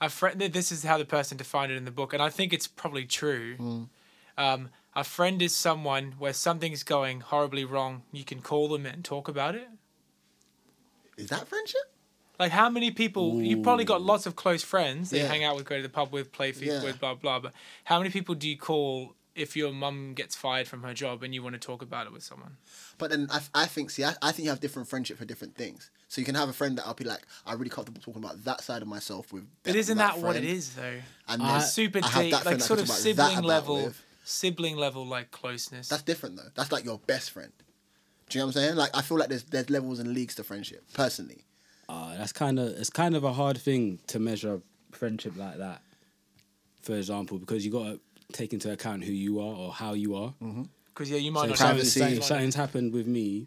a 0.00 0.08
friend 0.08 0.40
this 0.40 0.72
is 0.72 0.82
how 0.82 0.98
the 0.98 1.04
person 1.04 1.36
defined 1.36 1.70
it 1.70 1.76
in 1.76 1.84
the 1.84 1.92
book, 1.92 2.12
and 2.12 2.20
I 2.22 2.28
think 2.30 2.52
it's 2.52 2.66
probably 2.66 3.04
true. 3.04 3.54
Hmm. 3.56 3.82
Um, 4.36 4.70
a 4.96 5.04
friend 5.04 5.40
is 5.40 5.54
someone 5.54 6.14
where 6.18 6.32
something's 6.32 6.82
going 6.82 7.20
horribly 7.20 7.64
wrong. 7.64 8.02
You 8.12 8.24
can 8.24 8.40
call 8.42 8.68
them 8.68 8.84
and 8.84 9.04
talk 9.04 9.28
about 9.28 9.54
it. 9.54 9.68
Is 11.16 11.28
that 11.28 11.46
friendship? 11.46 11.91
Like 12.42 12.50
how 12.50 12.68
many 12.68 12.90
people 12.90 13.40
you've 13.40 13.62
probably 13.62 13.84
got 13.84 14.02
lots 14.02 14.26
of 14.26 14.34
close 14.34 14.64
friends 14.64 15.10
that 15.10 15.18
you 15.18 15.26
hang 15.26 15.44
out 15.44 15.54
with, 15.54 15.64
go 15.64 15.76
to 15.76 15.82
the 15.82 15.88
pub 15.88 16.12
with, 16.12 16.32
play 16.32 16.50
FIFA 16.52 16.66
Yeah. 16.66 16.82
with, 16.82 16.98
blah 16.98 17.14
blah. 17.14 17.38
But 17.38 17.52
how 17.84 17.98
many 17.98 18.10
people 18.10 18.34
do 18.34 18.48
you 18.48 18.56
call 18.56 19.14
if 19.36 19.56
your 19.56 19.72
mum 19.72 20.12
gets 20.14 20.34
fired 20.34 20.66
from 20.66 20.82
her 20.82 20.92
job 20.92 21.22
and 21.22 21.32
you 21.32 21.40
want 21.40 21.54
to 21.54 21.60
talk 21.60 21.82
about 21.82 22.06
it 22.08 22.12
with 22.12 22.24
someone? 22.24 22.56
But 22.98 23.10
then 23.10 23.28
I, 23.30 23.40
I 23.54 23.66
think, 23.66 23.90
see, 23.90 24.04
I, 24.04 24.14
I 24.20 24.32
think 24.32 24.44
you 24.46 24.50
have 24.50 24.58
different 24.58 24.88
friendship 24.88 25.18
for 25.18 25.24
different 25.24 25.54
things. 25.54 25.90
So 26.08 26.20
you 26.20 26.24
can 26.24 26.34
have 26.34 26.48
a 26.48 26.52
friend 26.52 26.76
that 26.78 26.86
I'll 26.86 26.94
be 26.94 27.04
like, 27.04 27.22
I'm 27.46 27.58
really 27.58 27.70
comfortable 27.70 28.00
talking 28.02 28.22
about 28.24 28.42
that 28.44 28.60
side 28.60 28.82
of 28.82 28.88
myself 28.88 29.32
with. 29.32 29.44
But 29.62 29.76
isn't 29.76 29.98
that 29.98 30.18
what 30.18 30.34
it 30.34 30.44
is 30.44 30.74
though? 30.74 30.98
And 31.28 31.40
then 31.40 31.48
uh, 31.48 31.60
Super 31.60 32.00
deep, 32.00 32.44
like 32.44 32.60
sort 32.60 32.80
of 32.80 32.88
that 32.88 32.94
sibling 32.94 33.42
level, 33.42 33.84
with. 33.84 34.02
sibling 34.24 34.76
level 34.76 35.06
like 35.06 35.30
closeness. 35.30 35.88
That's 35.88 36.02
different 36.02 36.36
though. 36.38 36.50
That's 36.56 36.72
like 36.72 36.84
your 36.84 36.98
best 36.98 37.30
friend. 37.30 37.52
Do 38.28 38.38
you 38.38 38.42
know 38.42 38.46
what 38.48 38.56
I'm 38.56 38.62
saying? 38.62 38.76
Like 38.76 38.90
I 38.94 39.02
feel 39.02 39.18
like 39.18 39.28
there's 39.28 39.44
there's 39.44 39.70
levels 39.70 40.00
and 40.00 40.12
leagues 40.12 40.34
to 40.36 40.42
friendship. 40.44 40.82
Personally, 40.92 41.44
Uh, 41.88 42.16
that's 42.16 42.32
kind 42.32 42.58
of 42.58 42.68
it's 42.68 42.90
kind 42.90 43.14
of 43.14 43.24
a 43.24 43.32
hard 43.32 43.58
thing 43.58 43.98
to 44.08 44.18
measure 44.18 44.60
friendship 44.92 45.36
like 45.36 45.58
that. 45.58 45.82
For 46.82 46.94
example, 46.96 47.38
because 47.38 47.64
you 47.64 47.70
got 47.70 47.84
to 47.84 48.00
take 48.32 48.52
into 48.52 48.72
account 48.72 49.04
who 49.04 49.12
you 49.12 49.40
are 49.40 49.54
or 49.54 49.72
how 49.72 49.92
you 49.92 50.14
are. 50.16 50.34
Because 50.88 51.10
yeah, 51.10 51.18
you 51.18 51.32
might 51.32 51.42
So 51.42 51.46
not 51.48 51.58
have 51.58 51.86
something, 51.86 52.16
if 52.16 52.24
something's 52.24 52.54
happened 52.54 52.92
with 52.92 53.06
me, 53.06 53.46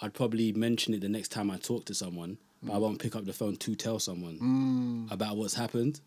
I'd 0.00 0.14
probably 0.14 0.52
mention 0.52 0.94
it 0.94 1.00
the 1.00 1.08
next 1.08 1.28
time 1.28 1.50
I 1.50 1.56
talk 1.58 1.84
to 1.86 1.94
someone, 1.94 2.38
but 2.62 2.74
I 2.74 2.78
won't 2.78 2.98
pick 3.00 3.14
up 3.16 3.24
the 3.24 3.32
phone 3.32 3.56
to 3.56 3.74
tell 3.74 3.98
someone 3.98 5.08
about 5.10 5.36
what's 5.36 5.54
happened. 5.54 6.00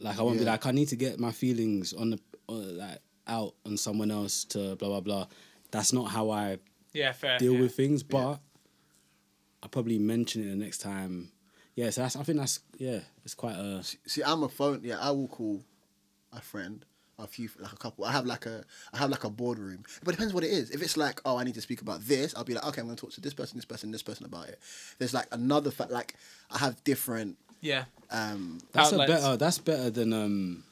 Like 0.00 0.18
I 0.18 0.22
won't 0.22 0.38
be 0.38 0.44
like, 0.44 0.66
I 0.66 0.70
need 0.70 0.88
to 0.88 0.96
get 0.96 1.18
my 1.18 1.32
feelings 1.32 1.92
on 1.92 2.10
the 2.10 2.20
uh, 2.48 2.52
like 2.52 2.98
out 3.26 3.54
on 3.66 3.76
someone 3.76 4.10
else 4.10 4.44
to 4.44 4.76
blah 4.76 4.88
blah 4.88 5.00
blah. 5.00 5.26
That's 5.70 5.92
not 5.92 6.04
how 6.10 6.30
I 6.30 6.58
Yeah, 6.92 7.12
fair. 7.12 7.38
deal 7.38 7.54
yeah. 7.54 7.60
with 7.60 7.74
things, 7.74 8.02
but 8.02 8.38
I'll 9.62 9.68
probably 9.68 9.98
mention 9.98 10.42
it 10.46 10.50
the 10.50 10.56
next 10.56 10.78
time. 10.78 11.30
Yeah, 11.74 11.90
so 11.90 12.02
that's 12.02 12.16
I 12.16 12.22
think 12.22 12.38
that's 12.38 12.60
yeah, 12.76 13.00
it's 13.24 13.34
quite 13.34 13.54
a 13.54 13.82
see, 13.82 14.22
I'm 14.22 14.42
a 14.42 14.48
phone. 14.48 14.80
Yeah, 14.82 14.98
I 15.00 15.10
will 15.10 15.28
call 15.28 15.62
a 16.32 16.40
friend, 16.40 16.84
a 17.18 17.26
few, 17.26 17.48
like 17.58 17.72
a 17.72 17.76
couple. 17.76 18.04
I 18.04 18.12
have 18.12 18.26
like 18.26 18.46
a, 18.46 18.64
I 18.92 18.98
have 18.98 19.10
like 19.10 19.24
a 19.24 19.30
boardroom. 19.30 19.84
But 20.02 20.10
it 20.14 20.16
depends 20.16 20.34
what 20.34 20.44
it 20.44 20.50
is. 20.50 20.70
If 20.70 20.82
it's 20.82 20.96
like, 20.96 21.20
oh, 21.24 21.36
I 21.36 21.44
need 21.44 21.54
to 21.54 21.60
speak 21.60 21.80
about 21.80 22.00
this, 22.02 22.34
I'll 22.36 22.44
be 22.44 22.54
like, 22.54 22.66
okay, 22.66 22.80
I'm 22.80 22.86
gonna 22.88 22.96
talk 22.96 23.12
to 23.12 23.20
this 23.20 23.34
person, 23.34 23.58
this 23.58 23.64
person, 23.64 23.90
this 23.92 24.02
person 24.02 24.26
about 24.26 24.48
it. 24.48 24.58
There's 24.98 25.14
like 25.14 25.26
another 25.32 25.70
fact. 25.70 25.90
Like 25.90 26.14
I 26.50 26.58
have 26.58 26.82
different. 26.84 27.36
Yeah. 27.60 27.84
um 28.10 28.58
That's 28.72 28.92
outlets. 28.92 29.10
a 29.10 29.14
better. 29.14 29.36
That's 29.36 29.58
better 29.58 29.90
than 29.90 30.12
um. 30.12 30.64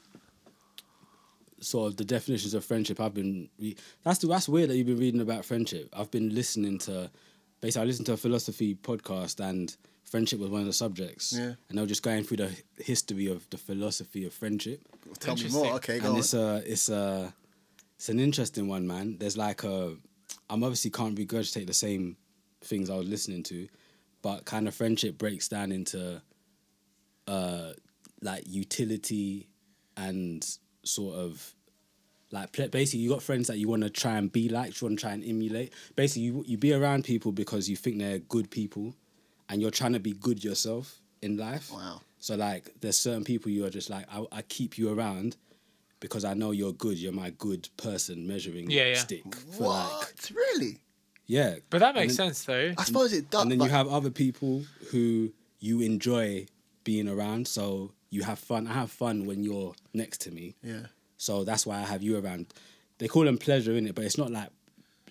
Sort 1.59 1.87
of 1.91 1.97
the 1.97 2.05
definitions 2.05 2.53
of 2.53 2.63
friendship. 2.63 2.99
I've 2.99 3.15
been. 3.15 3.49
Re- 3.59 3.75
that's 4.03 4.19
the, 4.19 4.27
that's 4.27 4.47
weird 4.47 4.69
that 4.69 4.77
you've 4.77 4.85
been 4.85 4.99
reading 4.99 5.21
about 5.21 5.43
friendship. 5.43 5.89
I've 5.91 6.11
been 6.11 6.35
listening 6.35 6.77
to, 6.79 7.09
basically, 7.61 7.83
I 7.83 7.85
listened 7.85 8.05
to 8.07 8.13
a 8.13 8.17
philosophy 8.17 8.75
podcast 8.75 9.39
and 9.39 9.75
friendship 10.03 10.39
was 10.39 10.49
one 10.49 10.61
of 10.61 10.67
the 10.67 10.73
subjects. 10.73 11.33
Yeah. 11.37 11.53
And 11.69 11.77
they 11.77 11.81
were 11.81 11.87
just 11.87 12.03
going 12.03 12.23
through 12.23 12.37
the 12.37 12.55
history 12.77 13.27
of 13.27 13.49
the 13.49 13.57
philosophy 13.57 14.25
of 14.25 14.33
friendship. 14.33 14.81
Tell 15.19 15.35
me 15.35 15.49
more. 15.49 15.73
Okay, 15.75 15.99
go 15.99 16.07
and 16.07 16.13
on. 16.13 16.19
it's 16.19 16.33
a 16.33 16.63
it's 16.65 16.89
a 16.89 17.33
it's 17.95 18.09
an 18.09 18.19
interesting 18.19 18.67
one, 18.67 18.87
man. 18.87 19.17
There's 19.19 19.37
like 19.37 19.63
a 19.63 19.95
I'm 20.49 20.63
obviously 20.63 20.91
can't 20.91 21.17
regurgitate 21.17 21.67
the 21.67 21.73
same 21.73 22.17
things 22.61 22.89
I 22.89 22.95
was 22.95 23.07
listening 23.07 23.43
to, 23.43 23.67
but 24.21 24.45
kind 24.45 24.67
of 24.67 24.75
friendship 24.75 25.17
breaks 25.17 25.47
down 25.47 25.71
into 25.71 26.21
uh 27.27 27.73
like 28.21 28.43
utility 28.47 29.47
and 29.95 30.45
sort 30.83 31.15
of 31.15 31.53
like 32.31 32.51
basically 32.71 32.99
you 32.99 33.09
got 33.09 33.23
friends 33.23 33.47
that 33.47 33.57
you 33.57 33.67
want 33.69 33.83
to 33.83 33.89
try 33.89 34.17
and 34.17 34.31
be 34.31 34.49
like, 34.49 34.79
you 34.81 34.87
want 34.87 34.99
to 34.99 35.01
try 35.05 35.13
and 35.13 35.23
emulate. 35.23 35.73
Basically, 35.95 36.23
you 36.23 36.43
you 36.47 36.57
be 36.57 36.73
around 36.73 37.03
people 37.05 37.31
because 37.31 37.69
you 37.69 37.75
think 37.75 37.99
they're 37.99 38.19
good 38.19 38.49
people, 38.51 38.93
and 39.49 39.61
you're 39.61 39.71
trying 39.71 39.93
to 39.93 39.99
be 39.99 40.13
good 40.13 40.43
yourself 40.43 40.99
in 41.21 41.37
life. 41.37 41.71
Wow. 41.71 42.01
So 42.19 42.35
like, 42.35 42.73
there's 42.81 42.97
certain 42.99 43.23
people 43.23 43.51
you 43.51 43.65
are 43.65 43.69
just 43.69 43.89
like, 43.89 44.05
I, 44.11 44.25
I 44.31 44.41
keep 44.41 44.77
you 44.77 44.91
around 44.91 45.37
because 45.99 46.25
I 46.25 46.33
know 46.33 46.51
you're 46.51 46.73
good. 46.73 46.97
You're 46.97 47.11
my 47.13 47.29
good 47.31 47.69
person 47.77 48.27
measuring 48.27 48.69
Yeah, 48.69 48.87
yeah. 48.89 48.95
stick. 48.95 49.35
For 49.35 49.63
What? 49.63 49.99
like, 49.99 50.35
really? 50.35 50.79
yeah. 51.27 51.55
But 51.69 51.79
that 51.79 51.95
makes 51.95 52.17
then- 52.17 52.27
sense 52.33 52.43
though. 52.45 52.73
I 52.77 52.83
suppose 52.83 53.13
it 53.13 53.29
does. 53.29 53.43
And 53.43 53.51
then 53.51 53.59
but 53.59 53.65
you 53.65 53.71
have 53.71 53.87
other 53.87 54.09
people 54.09 54.63
who 54.91 55.31
you 55.59 55.81
enjoy 55.81 56.47
being 56.83 57.07
around. 57.07 57.47
So 57.47 57.93
you 58.09 58.23
have 58.23 58.39
fun. 58.39 58.67
I 58.67 58.73
have 58.73 58.91
fun 58.91 59.25
when 59.25 59.43
you're 59.43 59.73
next 59.93 60.21
to 60.21 60.31
me. 60.31 60.55
yeah. 60.63 60.87
So 61.17 61.43
that's 61.43 61.65
why 61.65 61.77
I 61.77 61.83
have 61.83 62.01
you 62.03 62.17
around. 62.17 62.47
They 62.99 63.07
call 63.07 63.25
them 63.25 63.37
pleasure 63.37 63.75
in 63.75 63.87
it, 63.87 63.95
but 63.95 64.05
it's 64.05 64.17
not 64.17 64.31
like 64.31 64.49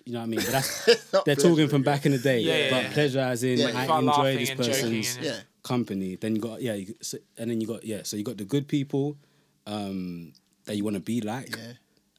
you 0.05 0.13
know 0.13 0.21
what 0.21 0.25
I 0.25 0.29
mean. 0.29 0.41
But 0.41 0.51
that's 0.53 0.85
they're 1.25 1.35
talking 1.37 1.69
from 1.69 1.83
yeah. 1.83 1.93
back 1.93 2.07
in 2.07 2.13
the 2.13 2.19
day. 2.19 2.41
Yeah, 2.41 2.57
yeah, 2.57 2.71
but 2.71 2.83
yeah. 2.85 2.93
pleasure 2.93 3.21
as 3.21 3.43
in 3.45 3.59
Yeah, 3.59 3.73
I 3.75 3.99
enjoy 3.99 4.37
this 4.37 4.51
and 4.51 4.63
joking 4.63 5.03
person's 5.03 5.43
company. 5.63 6.17
Then 6.17 6.37
you 6.37 6.41
got 6.41 6.63
yeah, 6.63 6.75
you, 6.75 6.95
so, 7.01 7.19
and 7.39 7.51
then 7.51 7.61
you 7.61 7.67
got 7.67 7.85
yeah. 7.85 8.01
So 8.05 8.17
you 8.17 8.23
got 8.25 8.37
the 8.37 8.45
good 8.45 8.69
people 8.69 9.17
um, 9.67 10.33
that 10.65 10.77
you 10.77 10.85
want 10.85 10.95
to 10.95 11.01
be 11.01 11.21
like, 11.21 11.57
Yeah. 11.57 11.73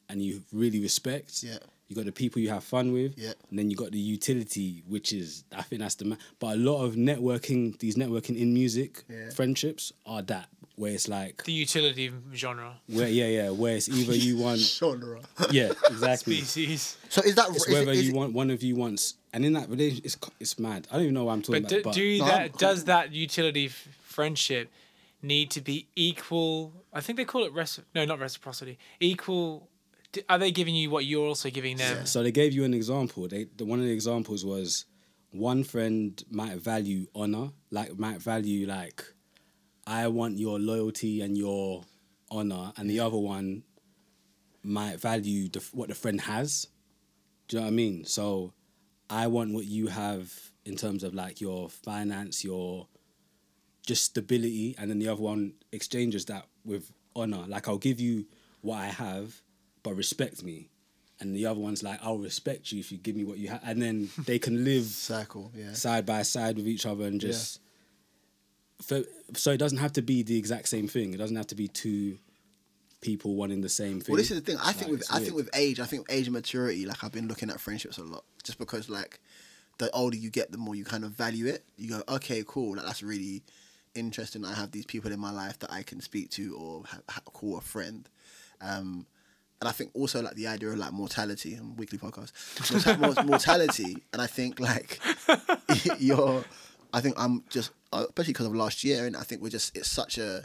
and 0.08 0.22
you 0.22 0.42
really 0.52 0.80
respect. 0.80 1.42
Yeah. 1.42 1.58
You 1.88 1.96
got 1.96 2.04
the 2.04 2.12
people 2.12 2.42
you 2.42 2.50
have 2.50 2.64
fun 2.64 2.92
with, 2.92 3.14
Yeah. 3.16 3.32
and 3.48 3.58
then 3.58 3.70
you 3.70 3.76
got 3.76 3.92
the 3.92 3.98
utility, 3.98 4.82
which 4.86 5.14
is 5.14 5.44
I 5.56 5.62
think 5.62 5.80
that's 5.80 5.94
the 5.94 6.04
ma- 6.04 6.16
but 6.38 6.56
a 6.56 6.58
lot 6.58 6.84
of 6.84 6.96
networking, 6.96 7.78
these 7.78 7.94
networking 7.96 8.36
in 8.36 8.52
music 8.52 9.04
Yeah. 9.08 9.30
friendships 9.30 9.92
are 10.04 10.20
that 10.22 10.48
where 10.78 10.92
it's 10.92 11.08
like 11.08 11.44
The 11.44 11.52
utility 11.52 12.10
genre 12.34 12.76
where 12.88 13.08
yeah 13.08 13.26
yeah 13.26 13.50
where 13.50 13.76
it's 13.76 13.88
either 13.88 14.14
you 14.14 14.36
want 14.44 14.60
Genre. 14.60 15.20
yeah 15.50 15.72
exactly 15.90 16.36
species. 16.42 16.96
So 17.08 17.20
is 17.22 17.34
that 17.34 17.48
it's 17.50 17.66
is 17.66 17.72
whether 17.74 17.90
is 17.92 18.04
you 18.04 18.10
it- 18.10 18.16
want 18.16 18.32
one 18.32 18.50
of 18.50 18.62
you 18.62 18.76
wants 18.76 19.14
and 19.32 19.44
in 19.44 19.52
that 19.54 19.68
relationship 19.68 20.04
it's 20.06 20.16
it's 20.40 20.58
mad 20.58 20.86
I 20.90 20.94
don't 20.94 21.02
even 21.04 21.14
know 21.14 21.24
what 21.24 21.32
I'm 21.34 21.42
talking 21.42 21.62
But 21.62 21.72
about 21.72 21.82
do, 21.82 21.82
but 21.84 21.94
do 21.94 22.18
No, 22.18 22.24
that 22.26 22.40
I'm- 22.40 22.50
does 22.58 22.84
that 22.84 23.12
utility 23.12 23.66
f- 23.66 23.88
friendship 24.02 24.70
need 25.22 25.50
to 25.50 25.60
be 25.60 25.88
equal? 25.96 26.72
I 26.92 27.00
think 27.00 27.16
they 27.18 27.24
call 27.24 27.44
it 27.44 27.52
reci- 27.52 27.82
no, 27.94 28.04
not 28.04 28.20
reciprocity. 28.20 28.78
Equal. 29.00 29.68
Are 30.28 30.38
they 30.38 30.50
giving 30.52 30.74
you 30.76 30.90
what 30.90 31.04
you're 31.04 31.26
also 31.26 31.50
giving 31.50 31.76
them? 31.76 32.06
So 32.06 32.22
they 32.22 32.30
gave 32.32 32.52
you 32.54 32.64
an 32.64 32.72
example. 32.72 33.26
They 33.28 33.46
the 33.56 33.64
one 33.64 33.78
of 33.80 33.84
the 33.84 33.90
examples 33.92 34.44
was 34.44 34.86
one 35.32 35.64
friend 35.64 36.22
might 36.30 36.56
value 36.58 37.06
honor, 37.14 37.50
like 37.70 37.98
might 37.98 38.22
value 38.22 38.66
like 38.66 39.04
I 39.88 40.06
want 40.08 40.38
your 40.38 40.58
loyalty 40.58 41.22
and 41.22 41.36
your 41.36 41.82
honor, 42.30 42.72
and 42.76 42.90
the 42.90 43.00
other 43.00 43.16
one 43.16 43.62
might 44.62 45.00
value 45.00 45.48
the, 45.48 45.66
what 45.72 45.88
the 45.88 45.94
friend 45.94 46.20
has. 46.20 46.66
Do 47.48 47.56
you 47.56 47.60
know 47.62 47.66
what 47.66 47.72
I 47.72 47.74
mean? 47.74 48.04
So 48.04 48.52
I 49.08 49.28
want 49.28 49.54
what 49.54 49.64
you 49.64 49.86
have 49.86 50.30
in 50.66 50.76
terms 50.76 51.02
of 51.02 51.14
like 51.14 51.40
your 51.40 51.70
finance, 51.70 52.44
your 52.44 52.86
just 53.86 54.04
stability, 54.04 54.74
and 54.78 54.90
then 54.90 54.98
the 54.98 55.08
other 55.08 55.22
one 55.22 55.54
exchanges 55.72 56.26
that 56.26 56.44
with 56.66 56.92
honor. 57.16 57.44
Like 57.48 57.66
I'll 57.66 57.78
give 57.78 57.98
you 57.98 58.26
what 58.60 58.76
I 58.76 58.88
have, 58.88 59.40
but 59.82 59.94
respect 59.94 60.42
me. 60.42 60.68
And 61.18 61.34
the 61.34 61.46
other 61.46 61.60
one's 61.60 61.82
like, 61.82 61.98
I'll 62.02 62.18
respect 62.18 62.72
you 62.72 62.78
if 62.78 62.92
you 62.92 62.98
give 62.98 63.16
me 63.16 63.24
what 63.24 63.38
you 63.38 63.48
have, 63.48 63.62
and 63.64 63.80
then 63.80 64.10
they 64.26 64.38
can 64.38 64.64
live 64.64 64.84
Circle. 65.14 65.50
Yeah. 65.54 65.72
side 65.72 66.04
by 66.04 66.22
side 66.22 66.56
with 66.56 66.68
each 66.68 66.84
other 66.84 67.04
and 67.04 67.18
just 67.18 67.60
for, 68.82 69.02
so 69.34 69.50
it 69.50 69.58
doesn't 69.58 69.78
have 69.78 69.92
to 69.94 70.02
be 70.02 70.22
the 70.22 70.38
exact 70.38 70.68
same 70.68 70.88
thing. 70.88 71.12
It 71.14 71.18
doesn't 71.18 71.36
have 71.36 71.46
to 71.48 71.54
be 71.54 71.68
two 71.68 72.18
people 73.00 73.36
wanting 73.36 73.60
the 73.60 73.68
same 73.68 74.00
thing. 74.00 74.12
Well, 74.12 74.18
this 74.18 74.30
is 74.30 74.40
the 74.40 74.44
thing. 74.52 74.58
I 74.62 74.72
think 74.72 74.90
Like, 74.90 74.98
with 75.00 75.06
I 75.12 75.20
think 75.20 75.34
with 75.36 75.50
age, 75.54 75.80
I 75.80 75.84
think 75.86 76.06
age 76.10 76.26
and 76.26 76.34
maturity. 76.34 76.86
Like 76.86 77.02
I've 77.04 77.12
been 77.12 77.28
looking 77.28 77.50
at 77.50 77.60
friendships 77.60 77.98
a 77.98 78.04
lot, 78.04 78.24
just 78.42 78.58
because 78.58 78.88
like 78.88 79.20
the 79.78 79.90
older 79.92 80.16
you 80.16 80.30
get, 80.30 80.52
the 80.52 80.58
more 80.58 80.74
you 80.74 80.84
kind 80.84 81.04
of 81.04 81.12
value 81.12 81.46
it. 81.46 81.64
You 81.76 81.90
go, 81.90 82.02
okay, 82.08 82.44
cool. 82.46 82.76
Like 82.76 82.86
that's 82.86 83.02
really 83.02 83.42
interesting. 83.94 84.44
I 84.44 84.54
have 84.54 84.72
these 84.72 84.86
people 84.86 85.12
in 85.12 85.20
my 85.20 85.30
life 85.30 85.58
that 85.60 85.72
I 85.72 85.82
can 85.82 86.00
speak 86.00 86.30
to 86.30 86.56
or 86.56 86.82
ha- 87.08 87.20
call 87.32 87.58
a 87.58 87.60
friend. 87.60 88.08
Um, 88.60 89.06
and 89.60 89.68
I 89.68 89.72
think 89.72 89.90
also 89.94 90.22
like 90.22 90.34
the 90.34 90.46
idea 90.46 90.68
of 90.68 90.78
like 90.78 90.92
mortality 90.92 91.54
and 91.54 91.76
weekly 91.78 91.98
podcast, 91.98 92.32
Morta- 93.00 93.22
mortality, 93.26 94.04
and 94.12 94.22
I 94.22 94.26
think 94.26 94.60
like 94.60 95.00
you're, 95.98 96.44
I 96.92 97.00
think 97.00 97.16
I'm 97.18 97.42
just 97.50 97.70
Uh, 97.92 98.04
especially 98.08 98.32
because 98.34 98.46
of 98.46 98.54
last 98.54 98.84
year, 98.84 99.06
and 99.06 99.16
I 99.16 99.22
think 99.22 99.40
we're 99.42 99.48
just 99.48 99.76
it's 99.76 99.90
such 99.90 100.18
a 100.18 100.44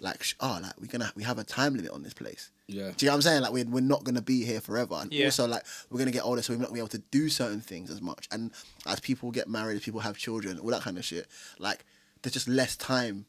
like 0.00 0.24
oh 0.40 0.58
like 0.62 0.72
we're 0.80 0.86
gonna 0.88 1.12
we 1.14 1.22
have 1.22 1.38
a 1.38 1.44
time 1.44 1.74
limit 1.74 1.90
on 1.92 2.02
this 2.02 2.14
place. 2.14 2.50
Yeah. 2.66 2.90
Do 2.96 3.04
you 3.04 3.10
know 3.10 3.12
what 3.12 3.16
I'm 3.16 3.22
saying? 3.22 3.42
Like 3.42 3.52
we're 3.52 3.66
we're 3.66 3.80
not 3.80 4.02
gonna 4.04 4.22
be 4.22 4.44
here 4.44 4.60
forever, 4.60 4.94
and 5.00 5.12
Yeah. 5.12 5.26
also 5.26 5.46
like 5.46 5.64
we're 5.90 5.98
gonna 5.98 6.10
get 6.10 6.24
older, 6.24 6.42
so 6.42 6.52
we're 6.52 6.58
not 6.58 6.66
gonna 6.68 6.74
be 6.74 6.80
able 6.80 6.88
to 6.88 7.02
do 7.10 7.28
certain 7.28 7.60
things 7.60 7.90
as 7.90 8.00
much. 8.00 8.26
And 8.32 8.50
as 8.86 8.98
people 9.00 9.30
get 9.30 9.48
married, 9.48 9.82
people 9.82 10.00
have 10.00 10.16
children, 10.16 10.58
all 10.58 10.70
that 10.70 10.82
kind 10.82 10.98
of 10.98 11.04
shit, 11.04 11.26
like 11.58 11.84
there's 12.22 12.32
just 12.32 12.48
less 12.48 12.76
time 12.76 13.26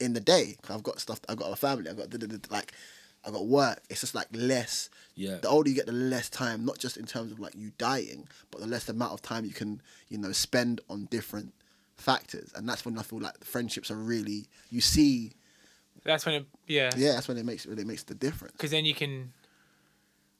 in 0.00 0.12
the 0.12 0.20
day. 0.20 0.56
I've 0.70 0.82
got 0.82 1.00
stuff. 1.00 1.20
I've 1.28 1.36
got 1.38 1.52
a 1.52 1.56
family. 1.56 1.90
I've 1.90 1.96
got 1.96 2.50
like 2.50 2.72
I've 3.24 3.32
got 3.32 3.46
work. 3.46 3.82
It's 3.90 4.00
just 4.00 4.14
like 4.14 4.28
less. 4.32 4.88
Yeah. 5.16 5.38
The 5.38 5.48
older 5.48 5.68
you 5.68 5.74
get, 5.74 5.86
the 5.86 5.92
less 5.92 6.28
time, 6.30 6.64
not 6.64 6.78
just 6.78 6.96
in 6.96 7.06
terms 7.06 7.32
of 7.32 7.40
like 7.40 7.54
you 7.56 7.72
dying, 7.78 8.28
but 8.52 8.60
the 8.60 8.66
less 8.68 8.88
amount 8.88 9.12
of 9.12 9.22
time 9.22 9.44
you 9.44 9.52
can 9.52 9.82
you 10.08 10.18
know 10.18 10.30
spend 10.32 10.80
on 10.88 11.06
different 11.06 11.52
factors. 11.96 12.52
And 12.54 12.68
that's 12.68 12.84
when 12.84 12.98
I 12.98 13.02
feel 13.02 13.20
like 13.20 13.42
friendships 13.44 13.90
are 13.90 13.96
really 13.96 14.46
you 14.70 14.80
see. 14.80 15.32
That's 16.04 16.24
when 16.24 16.34
it, 16.36 16.46
yeah. 16.66 16.90
Yeah, 16.96 17.12
that's 17.12 17.26
when 17.28 17.36
it 17.36 17.44
makes 17.44 17.66
really 17.66 17.84
makes 17.84 18.04
the 18.04 18.14
difference. 18.14 18.52
Because 18.52 18.70
then 18.70 18.84
you 18.84 18.94
can, 18.94 19.32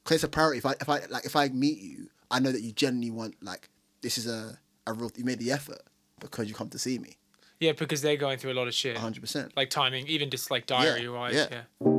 Cause 0.05 0.15
it's 0.15 0.23
a 0.23 0.29
priority. 0.29 0.59
If 0.59 0.65
I 0.65 0.71
if 0.79 0.87
I 0.89 0.99
like 1.09 1.25
if 1.25 1.35
I 1.35 1.49
meet 1.49 1.79
you, 1.79 2.07
I 2.31 2.39
know 2.39 2.51
that 2.51 2.61
you 2.61 2.71
genuinely 2.71 3.11
want 3.11 3.35
like 3.43 3.69
this 4.01 4.17
is 4.17 4.27
a 4.27 4.57
a 4.85 4.93
real 4.93 5.11
you 5.17 5.25
made 5.25 5.39
the 5.39 5.51
effort 5.51 5.81
because 6.19 6.47
you 6.47 6.55
come 6.55 6.69
to 6.69 6.79
see 6.79 6.97
me. 6.97 7.17
yeah, 7.59 7.73
because 7.73 8.01
they're 8.01 8.15
going 8.15 8.37
through 8.37 8.53
a 8.53 8.53
lot 8.53 8.67
of 8.67 8.73
shit. 8.73 8.95
hundred 8.97 9.19
percent. 9.21 9.57
Like 9.57 9.69
timing, 9.69 10.07
even 10.07 10.29
just 10.29 10.49
like 10.49 10.65
diary 10.65 11.09
wise. 11.09 11.33
yeah. 11.35 11.47
Yeah. 11.51 11.93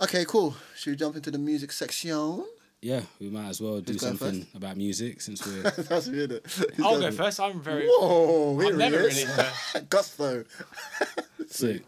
Okay, 0.00 0.24
cool. 0.26 0.56
Should 0.76 0.90
we 0.90 0.96
jump 0.96 1.16
into 1.16 1.30
the 1.30 1.38
music 1.38 1.72
section? 1.72 2.44
Yeah, 2.80 3.00
we 3.20 3.28
might 3.28 3.48
as 3.48 3.60
well 3.60 3.80
do 3.80 3.92
Who's 3.92 4.02
going 4.02 4.16
something 4.16 4.46
about 4.54 4.76
music 4.76 5.20
since 5.20 5.44
we're. 5.44 5.62
That's 5.70 6.06
weird. 6.06 6.40
I'll 6.84 7.00
go 7.00 7.10
first. 7.10 7.40
I'm 7.40 7.60
very. 7.60 7.88
Whoa, 7.88 8.56
here 8.58 8.68
I'm 8.68 8.72
he 8.74 8.78
never 8.78 8.98
is. 9.00 9.24
really 9.24 9.84
Gusto. 9.90 10.44
sick. 11.48 11.82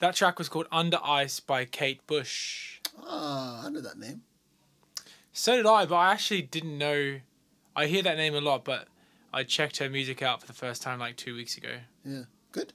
That 0.00 0.14
track 0.14 0.38
was 0.38 0.48
called 0.48 0.66
Under 0.72 0.98
Ice 1.04 1.40
by 1.40 1.66
Kate 1.66 2.04
Bush. 2.06 2.80
Ah, 3.02 3.66
I 3.66 3.68
know 3.68 3.82
that 3.82 3.98
name. 3.98 4.22
So 5.32 5.56
did 5.56 5.66
I, 5.66 5.84
but 5.84 5.94
I 5.94 6.12
actually 6.12 6.42
didn't 6.42 6.76
know. 6.76 7.20
I 7.76 7.86
hear 7.86 8.02
that 8.02 8.16
name 8.16 8.34
a 8.34 8.40
lot, 8.40 8.64
but 8.64 8.88
I 9.32 9.44
checked 9.44 9.76
her 9.76 9.88
music 9.90 10.22
out 10.22 10.40
for 10.40 10.46
the 10.46 10.54
first 10.54 10.82
time 10.82 10.98
like 10.98 11.16
two 11.16 11.34
weeks 11.34 11.56
ago. 11.56 11.68
Yeah, 12.04 12.22
good. 12.50 12.72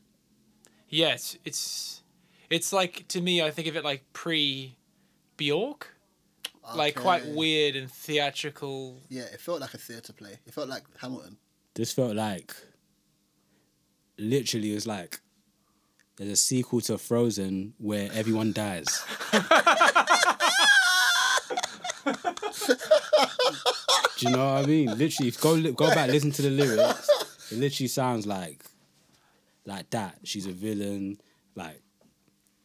Yeah, 0.88 1.13
it's 1.13 1.38
it's, 1.43 2.03
it's 2.49 2.71
like 2.71 3.07
to 3.09 3.21
me. 3.21 3.41
I 3.41 3.49
think 3.49 3.67
of 3.67 3.76
it 3.76 3.84
like 3.84 4.03
pre 4.13 4.78
Bjork, 5.36 5.95
like 6.76 6.95
quite 6.95 7.26
weird 7.26 7.76
and 7.76 7.91
theatrical. 7.91 9.01
Yeah, 9.09 9.23
it 9.23 9.41
felt 9.41 9.61
like 9.61 9.73
a 9.73 9.80
theatre 9.80 10.13
play. 10.13 10.38
It 10.45 10.53
felt 10.53 10.69
like 10.69 10.84
Hamilton. 11.01 11.38
This 11.73 11.91
felt 11.91 12.15
like. 12.15 12.55
Literally, 14.17 14.71
it 14.71 14.76
was 14.76 14.88
like. 14.88 15.19
There's 16.18 16.32
a 16.32 16.36
sequel 16.36 16.82
to 16.82 16.97
Frozen 16.97 17.74
where 17.78 18.09
everyone 18.13 18.53
dies. 18.53 19.03
Do 24.18 24.28
you 24.28 24.32
know 24.32 24.53
what 24.53 24.63
I 24.63 24.66
mean? 24.66 24.97
Literally, 24.97 25.32
go 25.32 25.53
li- 25.53 25.72
go 25.74 25.89
back, 25.93 26.09
listen 26.09 26.32
to 26.32 26.41
the 26.41 26.49
lyrics. 26.49 27.09
It 27.51 27.57
literally 27.59 27.88
sounds 27.89 28.26
like, 28.26 28.63
like 29.66 29.89
that. 29.89 30.18
She's 30.24 30.45
a 30.45 30.51
villain, 30.51 31.20
like. 31.55 31.82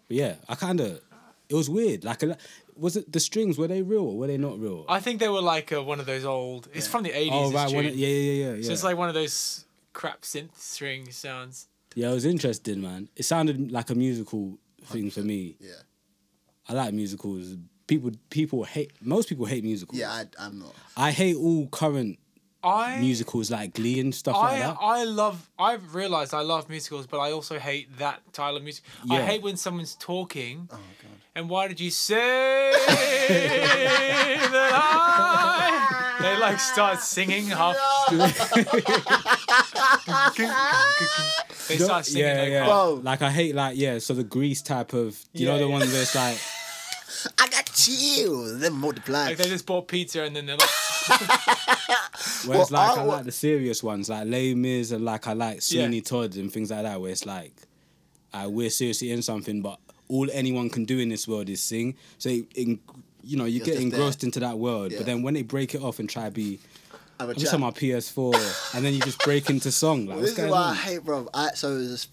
But 0.07 0.17
yeah, 0.17 0.35
I 0.49 0.55
kind 0.55 0.81
of, 0.81 1.01
it 1.49 1.55
was 1.55 1.69
weird. 1.69 2.05
Like, 2.05 2.23
a- 2.23 2.37
was 2.77 2.97
it 2.97 3.13
the 3.13 3.19
strings? 3.21 3.59
Were 3.59 3.67
they 3.69 3.83
real 3.83 4.03
or 4.05 4.17
were 4.17 4.27
they 4.29 4.39
not 4.39 4.59
real? 4.61 4.85
I 4.89 5.01
think 5.01 5.19
they 5.21 5.29
were 5.29 5.43
like 5.43 5.73
uh 5.73 5.83
one 5.83 5.99
of 6.01 6.07
those 6.07 6.25
old. 6.25 6.69
It's 6.73 6.87
from 6.87 7.03
the 7.03 7.11
eighties. 7.11 7.33
oh 7.35 7.51
right, 7.53 7.73
one, 7.75 7.87
of- 7.87 7.97
yeah, 7.97 8.07
yeah, 8.07 8.33
yeah, 8.45 8.55
yeah. 8.55 8.63
So 8.63 8.73
it's 8.73 8.85
like 8.85 8.97
one 8.97 9.09
of 9.09 9.15
those 9.15 9.65
crap 9.93 10.23
synth 10.23 10.57
string 10.57 11.11
sounds. 11.11 11.67
Yeah, 11.95 12.11
it 12.11 12.15
was 12.15 12.25
interesting, 12.25 12.81
man. 12.81 13.09
It 13.17 13.25
sounded 13.25 13.71
like 13.73 13.91
a 13.91 13.95
musical 13.95 14.59
thing 14.85 15.11
for 15.11 15.21
me. 15.21 15.57
Yeah. 15.61 15.73
I 16.69 16.73
like 16.75 16.95
musicals 16.95 17.57
people 17.91 18.13
people 18.31 18.63
hate 18.63 18.93
most 19.03 19.29
people 19.29 19.47
hate 19.47 19.65
musicals. 19.65 19.99
Yeah, 19.99 20.13
I, 20.13 20.25
I'm 20.39 20.61
not. 20.61 20.73
I 20.97 21.11
hate 21.11 21.37
all 21.37 21.67
current 21.67 22.19
I 22.63 23.01
musicals 23.01 23.51
like 23.51 23.75
Glee 23.75 23.99
and 23.99 24.15
stuff 24.15 24.37
like 24.37 24.53
I 24.53 24.59
that. 24.61 24.77
I 24.81 25.05
love. 25.05 25.51
I've 25.59 25.95
realized 25.95 26.33
I 26.33 26.43
love 26.43 26.69
musicals, 26.69 27.07
but 27.09 27.19
I 27.19 27.33
also 27.33 27.59
hate 27.59 27.99
that 27.99 28.21
style 28.33 28.57
of 28.57 28.63
music. 28.63 28.85
I 29.11 29.23
hate 29.23 29.43
when 29.43 29.57
someone's 29.57 29.97
talking. 29.97 30.69
Oh 30.71 30.77
god. 30.77 31.11
And 31.35 31.49
why 31.49 31.67
did 31.69 31.81
you 31.81 31.91
say 31.91 32.73
that 34.53 34.71
I? 34.73 36.00
They 36.21 36.39
like 36.39 36.61
start 36.61 37.01
singing 37.03 37.47
half. 37.47 37.77
they 41.69 41.79
start 41.79 42.05
singing 42.07 42.27
yeah, 42.27 42.41
like, 42.43 42.51
yeah. 42.51 42.67
Bro. 42.67 43.01
Like 43.03 43.23
I 43.23 43.31
hate 43.31 43.55
like 43.55 43.77
yeah. 43.77 43.99
So 43.99 44.15
the 44.15 44.25
Grease 44.25 44.63
type 44.63 44.93
of 44.93 45.19
you 45.33 45.47
know 45.47 45.59
the 45.59 45.65
yeah. 45.65 45.71
one 45.71 45.81
where 45.81 46.03
it's 46.03 46.15
like 46.15 46.39
I 47.39 47.49
got 47.49 47.67
chills. 47.73 48.59
Then 48.61 48.75
multiply. 48.75 49.27
like 49.27 49.37
they 49.37 49.49
just 49.49 49.67
bought 49.67 49.89
pizza 49.89 50.23
and 50.23 50.37
then 50.37 50.47
they're 50.47 50.57
like, 50.57 50.69
where 52.47 52.61
it's 52.61 52.71
Well, 52.71 52.71
like 52.71 52.99
I 52.99 53.01
I, 53.01 53.05
like 53.05 53.25
the 53.25 53.33
serious 53.33 53.83
ones 53.83 54.09
like 54.09 54.27
Les 54.27 54.55
Mis 54.55 54.91
and 54.93 55.05
like 55.05 55.27
I 55.27 55.33
like 55.33 55.63
Sweeney 55.63 56.01
Todd 56.01 56.37
and 56.37 56.53
things 56.53 56.71
like 56.71 56.83
that 56.83 57.01
where 57.01 57.11
it's 57.11 57.27
like 57.27 57.55
uh, 58.33 58.49
we're 58.49 58.71
seriously 58.71 59.11
in 59.11 59.23
something 59.23 59.61
but 59.61 59.79
all 60.09 60.29
anyone 60.33 60.69
can 60.69 60.85
do 60.85 60.99
in 60.99 61.09
this 61.09 61.27
world 61.29 61.49
is 61.49 61.63
sing. 61.63 61.97
So 62.19 62.31
in, 62.55 62.81
you 63.23 63.37
know 63.37 63.45
you 63.45 63.57
You're 63.59 63.67
get 63.67 63.73
just 63.77 63.91
there. 63.91 63.99
engrossed 64.01 64.25
into 64.25 64.41
that 64.41 64.59
world, 64.59 64.93
Yeah. 64.93 64.99
but 64.99 65.07
then 65.07 65.23
when 65.23 65.35
they 65.35 65.43
break 65.43 65.75
it 65.75 65.83
off 65.83 65.99
and 65.99 66.09
try 66.09 66.25
to 66.25 66.31
be 66.31 66.59
I'm 67.19 67.29
a 67.29 67.33
I'm 67.33 67.35
just 67.39 67.47
chat. 67.53 67.55
on 67.55 67.61
my 67.61 67.71
PS4 67.71 68.75
and 68.77 68.85
then 68.85 68.95
you 68.95 69.01
just 69.01 69.19
break 69.25 69.51
into 69.51 69.71
song 69.71 70.07
like 70.07 70.17
This 70.17 70.23
what's 70.23 70.31
is 70.33 70.37
going 70.39 70.51
what 70.51 70.59
I 70.61 70.69
on? 70.71 70.77
hate, 70.77 71.05
bro. 71.05 71.29
I, 71.35 71.51
so 71.51 71.77
it 71.77 71.83
it's 71.91 72.09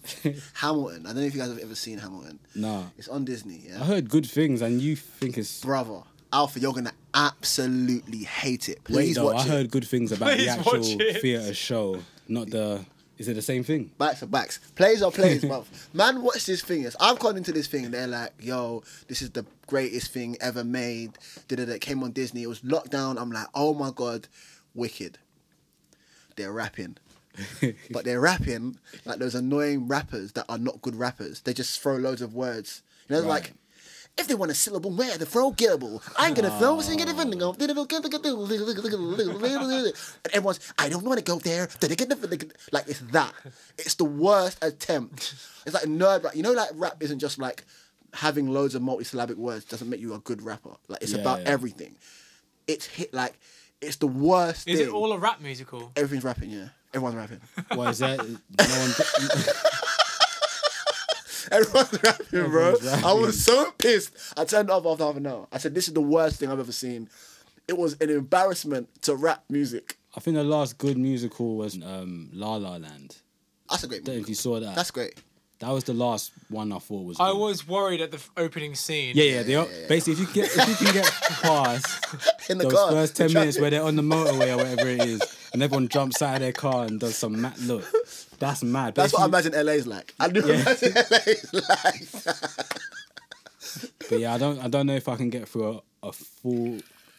Hamilton. 0.54 1.06
I 1.06 1.10
don't 1.10 1.16
know 1.20 1.22
if 1.22 1.34
you 1.34 1.40
guys 1.40 1.48
have 1.48 1.58
ever 1.58 1.74
seen 1.74 1.98
Hamilton. 1.98 2.38
Nah, 2.54 2.84
It's 2.98 3.08
on 3.08 3.24
Disney. 3.24 3.62
Yeah. 3.66 3.80
I 3.80 3.84
heard 3.86 4.10
good 4.10 4.26
things 4.26 4.60
and 4.60 4.80
you 4.82 4.96
think 4.96 5.38
it's 5.38 5.60
brother. 5.62 6.02
Alpha, 6.30 6.60
you're 6.60 6.74
gonna 6.74 6.92
absolutely 7.14 8.24
hate 8.24 8.68
it. 8.68 8.78
Wait, 8.88 8.94
Please 8.94 9.16
though, 9.16 9.26
watch 9.26 9.36
I 9.38 9.42
it. 9.44 9.48
heard 9.48 9.70
good 9.70 9.86
things 9.86 10.12
about 10.12 10.32
Please 10.36 10.44
the 10.44 10.50
actual 10.50 10.82
theatre 11.20 11.54
show, 11.54 12.00
not 12.28 12.50
the. 12.50 12.84
Is 13.18 13.26
it 13.28 13.34
the 13.34 13.42
same 13.42 13.64
thing? 13.64 13.90
Backs 13.98 14.22
are 14.22 14.26
backs. 14.26 14.60
Plays 14.76 15.02
are 15.02 15.10
plays, 15.10 15.42
bruv. 15.42 15.64
Man, 15.92 16.22
watch 16.22 16.46
this 16.46 16.62
thing. 16.62 16.82
Yes, 16.82 16.94
I've 17.00 17.18
gone 17.18 17.36
into 17.36 17.50
this 17.52 17.66
thing 17.66 17.84
and 17.84 17.92
they're 17.92 18.06
like, 18.06 18.32
yo, 18.40 18.82
this 19.08 19.22
is 19.22 19.30
the 19.30 19.44
greatest 19.66 20.12
thing 20.12 20.36
ever 20.40 20.62
made. 20.62 21.18
Did 21.48 21.58
it? 21.58 21.68
It 21.68 21.80
came 21.80 22.02
on 22.04 22.12
Disney. 22.12 22.42
It 22.44 22.48
was 22.48 22.60
lockdown. 22.60 23.20
I'm 23.20 23.32
like, 23.32 23.48
oh 23.54 23.74
my 23.74 23.90
god, 23.94 24.28
wicked. 24.74 25.18
They're 26.36 26.52
rapping. 26.52 26.96
but 27.90 28.04
they're 28.04 28.20
rapping 28.20 28.78
like 29.04 29.18
those 29.18 29.34
annoying 29.34 29.86
rappers 29.88 30.32
that 30.32 30.44
are 30.48 30.58
not 30.58 30.80
good 30.82 30.96
rappers. 30.96 31.40
They 31.42 31.52
just 31.52 31.80
throw 31.80 31.96
loads 31.96 32.22
of 32.22 32.34
words. 32.34 32.82
You 33.08 33.16
know, 33.16 33.22
Right. 33.22 33.28
like 33.28 33.52
if 34.18 34.26
they 34.28 34.34
want 34.34 34.50
a 34.50 34.54
syllable 34.54 34.90
where 34.90 35.16
to 35.16 35.24
throw 35.24 35.52
gettable, 35.52 36.02
I'm 36.16 36.34
gonna 36.34 36.50
throw 36.58 36.80
sing 36.80 37.00
it 37.00 37.08
and 37.08 37.38
go. 37.38 37.52
And 37.52 37.62
everyone's, 40.34 40.60
I 40.78 40.88
don't 40.88 41.04
want 41.04 41.18
to 41.18 41.24
go 41.24 41.38
there. 41.38 41.68
Like 42.72 42.88
it's 42.88 43.00
that. 43.12 43.32
It's 43.78 43.94
the 43.94 44.04
worst 44.04 44.62
attempt. 44.62 45.34
It's 45.66 45.74
like 45.74 45.84
nerd 45.84 46.24
rap. 46.24 46.34
You 46.34 46.42
know, 46.42 46.52
like 46.52 46.70
rap 46.74 46.96
isn't 47.00 47.18
just 47.18 47.38
like 47.38 47.64
having 48.14 48.48
loads 48.48 48.74
of 48.74 48.82
multisyllabic 48.82 49.36
words 49.36 49.64
doesn't 49.64 49.88
make 49.88 50.00
you 50.00 50.14
a 50.14 50.18
good 50.18 50.42
rapper. 50.42 50.74
Like 50.88 51.02
it's 51.02 51.12
Yeah, 51.12 51.20
about 51.20 51.42
yeah. 51.42 51.48
everything. 51.48 51.94
It's 52.66 52.86
hit 52.86 53.12
like 53.14 53.38
it's 53.80 53.96
the 53.96 54.06
worst. 54.06 54.66
is 54.68 54.78
thing. 54.80 54.88
it 54.88 54.92
all 54.92 55.12
a 55.12 55.18
rap 55.18 55.40
musical? 55.40 55.92
Everything's 55.94 56.24
rapping. 56.24 56.50
Yeah, 56.50 56.68
everyone's 56.92 57.16
rapping. 57.16 57.40
What 57.74 57.90
is 57.90 57.98
that? 58.00 58.18
No 58.18 58.64
one. 58.80 59.77
Everyone's 61.50 62.02
rapping, 62.02 62.50
bro. 62.50 62.72
Everyone's. 62.74 63.04
I 63.04 63.12
was 63.12 63.44
so 63.44 63.70
pissed. 63.72 64.12
I 64.36 64.44
turned 64.44 64.70
off 64.70 64.86
after 64.86 65.04
half 65.04 65.16
an 65.16 65.26
hour. 65.26 65.46
I 65.52 65.58
said, 65.58 65.74
"This 65.74 65.88
is 65.88 65.94
the 65.94 66.00
worst 66.00 66.40
thing 66.40 66.50
I've 66.50 66.60
ever 66.60 66.72
seen." 66.72 67.08
It 67.66 67.76
was 67.76 67.96
an 68.00 68.08
embarrassment 68.10 69.02
to 69.02 69.14
rap 69.14 69.44
music. 69.50 69.98
I 70.16 70.20
think 70.20 70.36
the 70.36 70.44
last 70.44 70.78
good 70.78 70.96
musical 70.96 71.56
was 71.56 71.74
um, 71.82 72.30
La 72.32 72.56
La 72.56 72.76
Land. 72.76 73.16
That's 73.70 73.84
a 73.84 73.88
great 73.88 74.04
Don't 74.04 74.16
know 74.16 74.20
if 74.22 74.28
you 74.28 74.34
saw 74.34 74.58
that. 74.60 74.74
That's 74.74 74.90
great. 74.90 75.14
That 75.60 75.70
was 75.70 75.84
the 75.84 75.92
last 75.94 76.30
one 76.50 76.72
I 76.72 76.78
thought 76.78 77.04
was. 77.04 77.16
I 77.20 77.30
good. 77.32 77.38
was 77.38 77.66
worried 77.66 78.00
at 78.00 78.10
the 78.12 78.18
f- 78.18 78.30
opening 78.36 78.74
scene. 78.74 79.14
Yeah, 79.16 79.24
yeah. 79.24 79.42
They 79.42 79.54
are, 79.56 79.66
basically, 79.88 80.12
if 80.14 80.18
you 80.20 80.26
get 80.34 80.50
if 80.56 80.68
you 80.68 80.86
can 80.86 80.94
get 80.94 81.04
past 81.42 82.50
In 82.50 82.58
the 82.58 82.64
those 82.64 82.72
car, 82.74 82.90
first 82.92 83.16
ten 83.16 83.32
minutes 83.32 83.56
traffic. 83.56 83.60
where 83.62 83.70
they're 83.70 83.82
on 83.82 83.96
the 83.96 84.02
motorway 84.02 84.52
or 84.54 84.56
whatever 84.58 84.88
it 84.88 85.00
is, 85.04 85.20
and 85.52 85.62
everyone 85.62 85.88
jumps 85.88 86.22
out 86.22 86.34
of 86.34 86.40
their 86.40 86.52
car 86.52 86.84
and 86.84 87.00
does 87.00 87.16
some 87.16 87.40
mad 87.40 87.58
look. 87.60 87.84
That's 88.38 88.62
mad. 88.62 88.94
But 88.94 89.02
That's 89.02 89.12
if 89.14 89.18
what 89.18 89.22
I 89.22 89.24
you- 89.40 89.48
imagine 89.50 89.66
LA's 89.66 89.86
like. 89.86 90.14
I 90.20 90.28
do 90.28 90.40
Yeah. 90.46 90.54
imagine 90.60 90.92
LA's 90.94 91.54
like. 91.54 92.66
But 94.08 94.20
yeah, 94.20 94.34
I 94.34 94.38
don't 94.38 94.58
I 94.60 94.68
don't 94.68 94.86
know 94.86 94.94
if 94.94 95.08
I 95.08 95.16
can 95.16 95.28
get 95.28 95.48
through 95.48 95.82
a, 96.02 96.08
a 96.08 96.12
full 96.12 96.78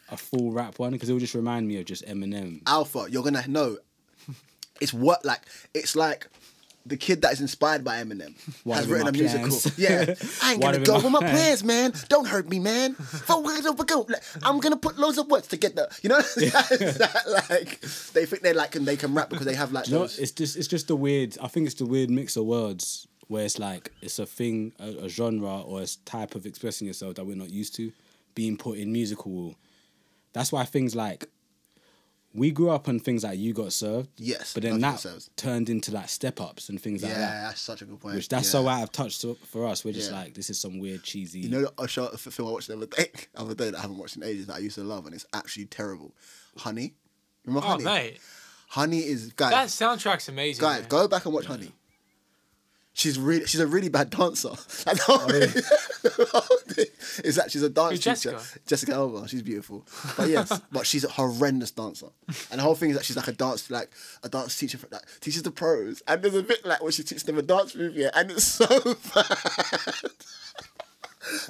a 0.09 0.17
full 0.17 0.51
rap 0.51 0.79
one 0.79 0.91
because 0.91 1.07
it 1.09 1.13
will 1.13 1.19
just 1.19 1.35
remind 1.35 1.67
me 1.67 1.77
of 1.79 1.85
just 1.85 2.05
Eminem. 2.07 2.61
Alpha, 2.65 3.05
you're 3.09 3.21
gonna 3.23 3.45
know. 3.47 3.77
It's 4.81 4.93
what 4.93 5.23
like 5.23 5.41
it's 5.73 5.95
like 5.95 6.27
the 6.86 6.97
kid 6.97 7.21
that 7.21 7.34
is 7.34 7.41
inspired 7.41 7.84
by 7.84 8.01
Eminem 8.03 8.34
One 8.63 8.77
has 8.77 8.88
written 8.88 9.07
a 9.07 9.11
musical. 9.11 9.47
plans. 9.47 9.77
Yeah, 9.77 10.15
I 10.43 10.53
ain't 10.53 10.63
One 10.63 10.73
gonna 10.73 10.86
go 10.86 10.97
my 10.97 11.03
with 11.03 11.11
my 11.13 11.19
plans. 11.19 11.61
plans, 11.61 11.63
man. 11.63 11.93
Don't 12.09 12.27
hurt 12.27 12.49
me, 12.49 12.59
man. 12.59 12.95
For 12.95 13.41
words 13.43 13.65
over 13.65 13.84
go. 13.84 14.07
I'm 14.43 14.59
gonna 14.59 14.77
put 14.77 14.97
loads 14.97 15.17
of 15.17 15.27
words 15.30 15.47
to 15.47 15.57
get 15.57 15.75
the. 15.75 15.89
You 16.01 16.09
know, 16.09 16.21
that, 16.69 17.23
like 17.49 17.82
they 18.13 18.25
think 18.25 18.41
they 18.41 18.53
like 18.53 18.75
and 18.75 18.86
they 18.86 18.95
can 18.97 19.13
rap 19.13 19.30
because 19.30 19.45
they 19.45 19.55
have 19.55 19.71
like 19.71 19.88
You 19.88 19.95
know, 19.95 20.03
it's 20.03 20.32
just 20.32 20.55
it's 20.57 20.67
just 20.67 20.88
the 20.88 20.95
weird. 20.95 21.38
I 21.41 21.47
think 21.47 21.65
it's 21.67 21.75
the 21.75 21.86
weird 21.86 22.09
mix 22.09 22.36
of 22.38 22.45
words 22.45 23.07
where 23.27 23.45
it's 23.45 23.59
like 23.59 23.91
it's 24.01 24.17
a 24.17 24.25
thing, 24.25 24.73
a, 24.80 25.05
a 25.05 25.09
genre 25.09 25.61
or 25.61 25.82
a 25.82 25.88
type 26.05 26.34
of 26.36 26.45
expressing 26.45 26.88
yourself 26.88 27.15
that 27.15 27.25
we're 27.25 27.36
not 27.36 27.49
used 27.51 27.75
to 27.75 27.91
being 28.36 28.57
put 28.57 28.77
in 28.77 28.91
musical. 28.91 29.55
That's 30.34 30.51
why 30.51 30.63
things 30.63 30.95
like 30.95 31.27
we 32.34 32.51
grew 32.51 32.69
up 32.69 32.88
on 32.88 32.99
things 32.99 33.23
like 33.23 33.39
you 33.39 33.53
got 33.53 33.73
served. 33.73 34.09
Yes, 34.17 34.53
but 34.53 34.63
then 34.63 34.80
that 34.82 35.03
turned 35.36 35.69
into 35.69 35.91
like 35.91 36.09
step 36.09 36.39
ups 36.39 36.69
and 36.69 36.80
things 36.80 37.01
yeah, 37.01 37.07
like 37.09 37.17
that. 37.17 37.21
Yeah, 37.34 37.41
that's 37.47 37.61
such 37.61 37.82
a 37.82 37.86
good 37.86 37.99
point. 37.99 38.15
Which 38.15 38.30
that's 38.30 38.45
yeah. 38.47 38.51
so 38.51 38.67
out 38.67 38.84
of 38.84 38.91
touch 38.91 39.19
to, 39.21 39.36
for 39.47 39.65
us. 39.65 39.84
We're 39.84 39.93
just 39.93 40.11
Yeah. 40.11 40.17
like 40.19 40.34
this 40.36 40.49
is 40.49 40.59
some 40.59 40.80
weird 40.80 41.03
cheesy. 41.03 41.39
You 41.39 41.49
know, 41.49 41.69
a 41.77 41.88
show, 41.88 42.05
a 42.05 42.17
film 42.17 42.49
I 42.49 42.51
watched 42.51 42.67
the 42.67 42.75
other 42.77 42.86
day, 42.86 43.09
the 43.34 43.39
other 43.41 43.55
day 43.55 43.71
that 43.71 43.77
I 43.77 43.82
haven't 43.82 43.97
watched 43.97 44.15
in 44.17 44.23
ages 44.23 44.45
that 44.47 44.55
I 44.57 44.59
used 44.59 44.75
to 44.75 44.84
love, 44.84 45.05
and 45.05 45.15
it's 45.15 45.25
actually 45.34 45.65
terrible. 45.65 46.13
Honey, 46.57 46.93
remember 47.45 47.65
Oh 47.65 47.71
Honey? 47.71 47.84
mate, 47.84 48.19
Honey 48.69 48.99
is 48.99 49.34
guys. 49.34 49.51
that 49.51 49.67
soundtrack's 49.67 50.30
amazing. 50.30 50.61
Guys, 50.61 50.82
man. 50.82 50.89
go 50.89 51.07
back 51.07 51.25
and 51.25 51.34
watch 51.34 51.45
Honey. 51.45 51.71
She's 52.99 53.17
really, 53.17 53.45
she's 53.45 53.61
a 53.61 53.67
really 53.67 53.87
bad 53.87 54.09
dancer. 54.09 54.49
Like, 54.85 54.97
the 54.97 55.03
whole 55.03 55.19
thing- 55.19 55.63
the 56.03 56.27
whole 56.33 56.57
thing 56.67 56.85
is 57.23 57.35
that 57.37 57.49
she's 57.49 57.63
a 57.63 57.69
dance 57.69 57.91
Who's 57.91 57.99
teacher. 58.21 58.31
Jessica? 58.31 58.59
Jessica 58.67 58.93
Alba, 58.93 59.25
she's 59.29 59.41
beautiful. 59.41 59.85
But 60.17 60.27
yes, 60.27 60.59
but 60.71 60.85
she's 60.85 61.05
a 61.05 61.09
horrendous 61.09 61.71
dancer. 61.71 62.07
And 62.51 62.59
the 62.59 62.63
whole 62.63 62.75
thing 62.75 62.89
is 62.89 62.97
that 62.97 63.05
she's 63.05 63.15
like 63.15 63.29
a 63.29 63.31
dance, 63.31 63.71
like 63.71 63.89
a 64.23 64.27
dance 64.27 64.57
teacher, 64.57 64.77
for, 64.77 64.87
like 64.91 65.03
teaches 65.21 65.43
the 65.43 65.51
pros. 65.51 66.03
And 66.09 66.21
there's 66.21 66.35
a 66.35 66.43
bit 66.43 66.65
like 66.65 66.83
when 66.83 66.91
she 66.91 67.03
teaches 67.03 67.23
them 67.23 67.37
a 67.37 67.41
dance 67.41 67.73
move, 67.73 67.95
yeah, 67.95 68.09
and 68.13 68.31
it's 68.31 68.43
so 68.43 68.67
bad. 69.15 70.11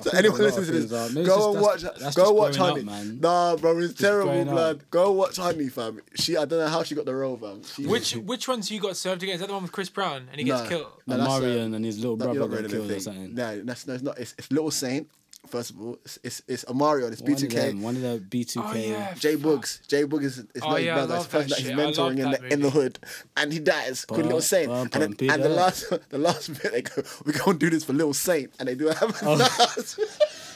So 0.02 0.12
anyone 0.18 0.40
a 0.40 0.44
listening 0.44 0.66
to 0.66 0.72
this, 0.72 0.92
things 0.92 0.94
are- 0.94 0.98
go 0.98 1.06
it's 1.06 1.18
and 1.18 1.26
just- 1.26 1.58
watch. 1.62 1.82
that's- 1.82 2.02
that's 2.02 2.16
go 2.16 2.24
just 2.24 2.36
watch 2.36 2.58
growing 2.58 2.70
up, 2.72 2.76
Honey. 2.78 3.06
man. 3.08 3.20
Nah, 3.22 3.56
bro, 3.56 3.78
it's 3.80 3.94
terrible, 3.94 4.32
growing 4.32 4.48
up. 4.48 4.54
blood. 4.54 4.84
Go 4.92 5.12
watch 5.12 5.38
Honey, 5.38 5.70
fam. 5.70 6.02
She, 6.16 6.36
I 6.38 6.46
don't 6.46 6.60
know 6.60 6.68
how 6.68 6.84
she 6.84 6.96
got 6.96 7.06
the 7.06 7.16
role, 7.16 7.38
fam. 7.38 7.62
She, 7.64 7.86
Which 7.86 8.14
which 8.16 8.48
ones 8.48 8.70
you 8.72 8.80
got 8.80 8.98
served 8.98 9.24
against? 9.24 9.36
Is 9.36 9.42
that 9.42 9.48
the 9.48 9.54
one 9.54 9.64
with 9.64 9.72
Chris 9.72 9.90
Brown 9.90 10.28
and 10.32 10.40
he 10.40 10.44
gets 10.44 10.64
No. 10.64 10.70
killed? 10.70 10.88
No, 11.08 11.14
and 11.16 11.24
that's, 11.24 11.34
uh, 11.34 11.40
Marion 11.42 11.74
and 11.74 11.86
his 11.86 11.98
little 12.00 12.16
brother 12.18 12.40
got 12.48 12.70
killed 12.70 12.92
or 12.92 13.00
something. 13.00 13.36
No, 13.36 13.62
that's 13.64 13.88
no, 13.88 13.94
it's 13.94 14.04
not. 14.04 14.18
It's, 14.20 14.36
it's 14.38 14.52
Little 14.52 14.72
Saint. 14.72 15.08
First 15.48 15.72
of 15.72 15.82
all, 15.82 15.98
it's 16.06 16.20
it's, 16.24 16.42
it's 16.48 16.66
Omarion. 16.66 17.06
and 17.06 17.14
It's 17.14 17.22
B2K. 17.24 17.50
them, 17.54 17.82
one 17.82 17.96
of 17.96 18.02
the 18.04 18.24
B 18.30 18.44
two 18.44 18.62
Oh, 18.64 18.72
K. 18.72 18.92
yeah. 18.92 19.14
Jay 19.16 19.36
Boogs. 19.36 19.86
Jay 19.88 20.04
Boogs 20.04 20.24
is, 20.26 20.38
is 20.40 20.46
Oh, 20.62 20.70
not 20.70 20.78
his 20.78 20.86
yeah, 20.86 20.92
I 20.92 20.96
brother. 20.98 21.16
It's 21.16 21.26
the 21.26 21.30
person 21.32 21.50
that 21.50 21.56
that 21.56 21.62
he's 21.62 21.70
shit. 21.70 21.80
I 21.80 21.82
mentoring 21.92 22.20
in 22.20 22.32
that 22.32 22.42
the, 22.42 22.54
in 22.54 22.62
the 22.62 22.70
hood, 22.70 23.00
and 23.38 23.54
he 23.54 23.60
dies. 23.60 24.06
Called 24.06 24.24
Little 24.24 24.42
Saint. 24.42 24.68
bum, 24.68 24.90
And, 24.94 25.02
then, 25.02 25.12
bum, 25.14 25.30
and 25.32 25.44
the 25.44 25.50
last 25.50 25.92
the 26.10 26.18
last 26.20 26.62
bit 26.62 26.72
they 26.72 26.82
go, 26.84 27.02
we're 27.26 27.32
gonna 27.34 27.58
do 27.58 27.70
this 27.72 27.84
for 27.84 27.94
Little 27.94 28.14
Saint, 28.14 28.52
and 28.60 28.68
they 28.68 28.76
do 28.76 28.88
have 28.90 29.02
a 29.24 29.26
Oh. 29.26 29.38
dance. 29.38 29.96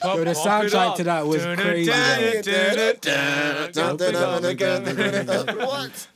Pump- 0.01 0.17
Yo, 0.17 0.23
the 0.25 0.33
pump 0.33 0.63
it 0.65 0.71
soundtrack 0.73 0.95
to 0.97 1.03
that 1.05 1.25
was 1.25 1.41
Dun, 1.43 1.57
dun, 1.57 1.65
crazy, 1.65 1.91
what? 5.57 6.07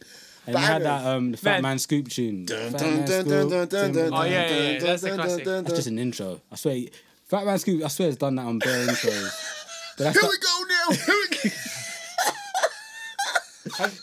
And 0.45 0.55
you 0.55 0.61
had 0.61 0.83
that 0.83 1.05
um 1.05 1.31
the 1.31 1.37
Fat 1.37 1.53
Man. 1.55 1.61
Man 1.63 1.79
Scoop 1.79 2.07
tune. 2.09 2.45
Dun, 2.45 2.71
dun, 2.71 3.05
dun, 3.05 4.13
Oh, 4.13 4.23
yeah, 4.23 4.29
yeah, 4.29 4.69
yeah, 4.71 4.79
that's 4.79 5.01
the 5.01 5.11
classic. 5.15 5.43
dun, 5.43 5.53
dun, 5.55 5.63
That's 5.65 5.75
just 5.75 5.87
an 5.87 5.99
intro. 5.99 6.41
I 6.51 6.55
swear, 6.55 6.85
Fat 7.27 7.45
Man 7.45 7.59
Scoop. 7.59 7.83
I 7.83 7.87
swear, 7.89 8.07
has 8.09 8.17
done 8.17 8.35
that 8.35 8.45
on 8.45 8.59
bare 8.59 8.87
intros. 8.87 9.53
But 9.97 10.03
that's 10.05 10.15
Here 10.19 10.23
not- 10.23 10.31
we 10.31 10.37
go 10.37 10.63
now. 10.69 10.95
Here 11.05 11.15
we 11.15 11.49
go. 11.49 11.55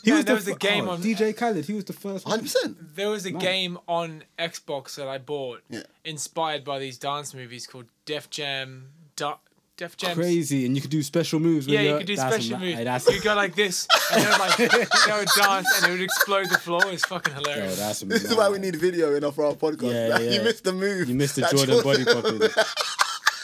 He 0.03 0.11
Man, 0.11 0.17
was 0.19 0.25
there 0.25 0.35
the 0.35 0.35
was 0.35 0.47
a 0.47 0.51
f- 0.51 0.59
game 0.59 0.87
oh, 0.87 0.91
on 0.91 1.01
DJ 1.01 1.35
Khaled. 1.35 1.65
He 1.65 1.73
was 1.73 1.85
the 1.85 1.93
first. 1.93 2.25
one. 2.27 2.39
100%. 2.39 2.75
There 2.95 3.09
was 3.09 3.25
a 3.25 3.31
Man. 3.31 3.41
game 3.41 3.77
on 3.87 4.23
Xbox 4.37 4.95
that 4.95 5.07
I 5.07 5.17
bought, 5.17 5.61
Yeah. 5.69 5.81
inspired 6.03 6.63
by 6.63 6.77
these 6.79 6.97
dance 6.99 7.33
movies 7.33 7.65
called 7.65 7.85
Def 8.05 8.29
Jam. 8.29 8.89
Du- 9.15 9.33
Def 9.75 9.97
Jam. 9.97 10.15
Crazy, 10.15 10.65
and 10.67 10.75
you 10.75 10.81
could 10.81 10.91
do 10.91 11.01
special 11.01 11.39
moves. 11.39 11.65
Yeah, 11.65 11.79
with 11.79 11.83
you 11.83 11.89
your- 11.89 11.97
could 11.97 12.07
do 12.07 12.15
that's 12.15 12.35
special 12.35 12.57
ma- 12.59 12.63
moves. 12.65 12.77
hey, 12.77 12.83
that's, 12.83 13.07
You 13.07 13.13
could 13.13 13.23
go 13.23 13.35
like 13.35 13.55
this, 13.55 13.87
and 14.13 14.21
they 14.23 14.29
would 14.29 14.39
like 14.39 14.57
they 14.57 14.67
would 14.67 15.27
dance, 15.35 15.67
and 15.81 15.85
it 15.87 15.89
would 15.89 16.01
explode 16.01 16.49
the 16.49 16.57
floor. 16.59 16.81
It's 16.85 17.05
fucking 17.05 17.33
yo, 17.33 17.39
hilarious. 17.41 17.77
that's 17.79 17.99
This 18.01 18.23
is 18.25 18.35
why 18.35 18.47
we 18.49 18.59
mad. 18.59 18.61
need 18.61 18.75
video 18.75 19.15
enough 19.15 19.33
for 19.35 19.45
our 19.47 19.53
podcast. 19.53 19.91
Yeah, 20.09 20.13
Like, 20.13 20.21
You 20.21 20.29
yeah. 20.29 20.43
missed 20.43 20.63
the 20.63 20.73
move. 20.73 21.09
You 21.09 21.15
missed 21.15 21.35
the 21.35 21.41
That 21.41 21.55
Jordan 21.55 21.81
body 21.83 22.05
popping. 22.05 22.41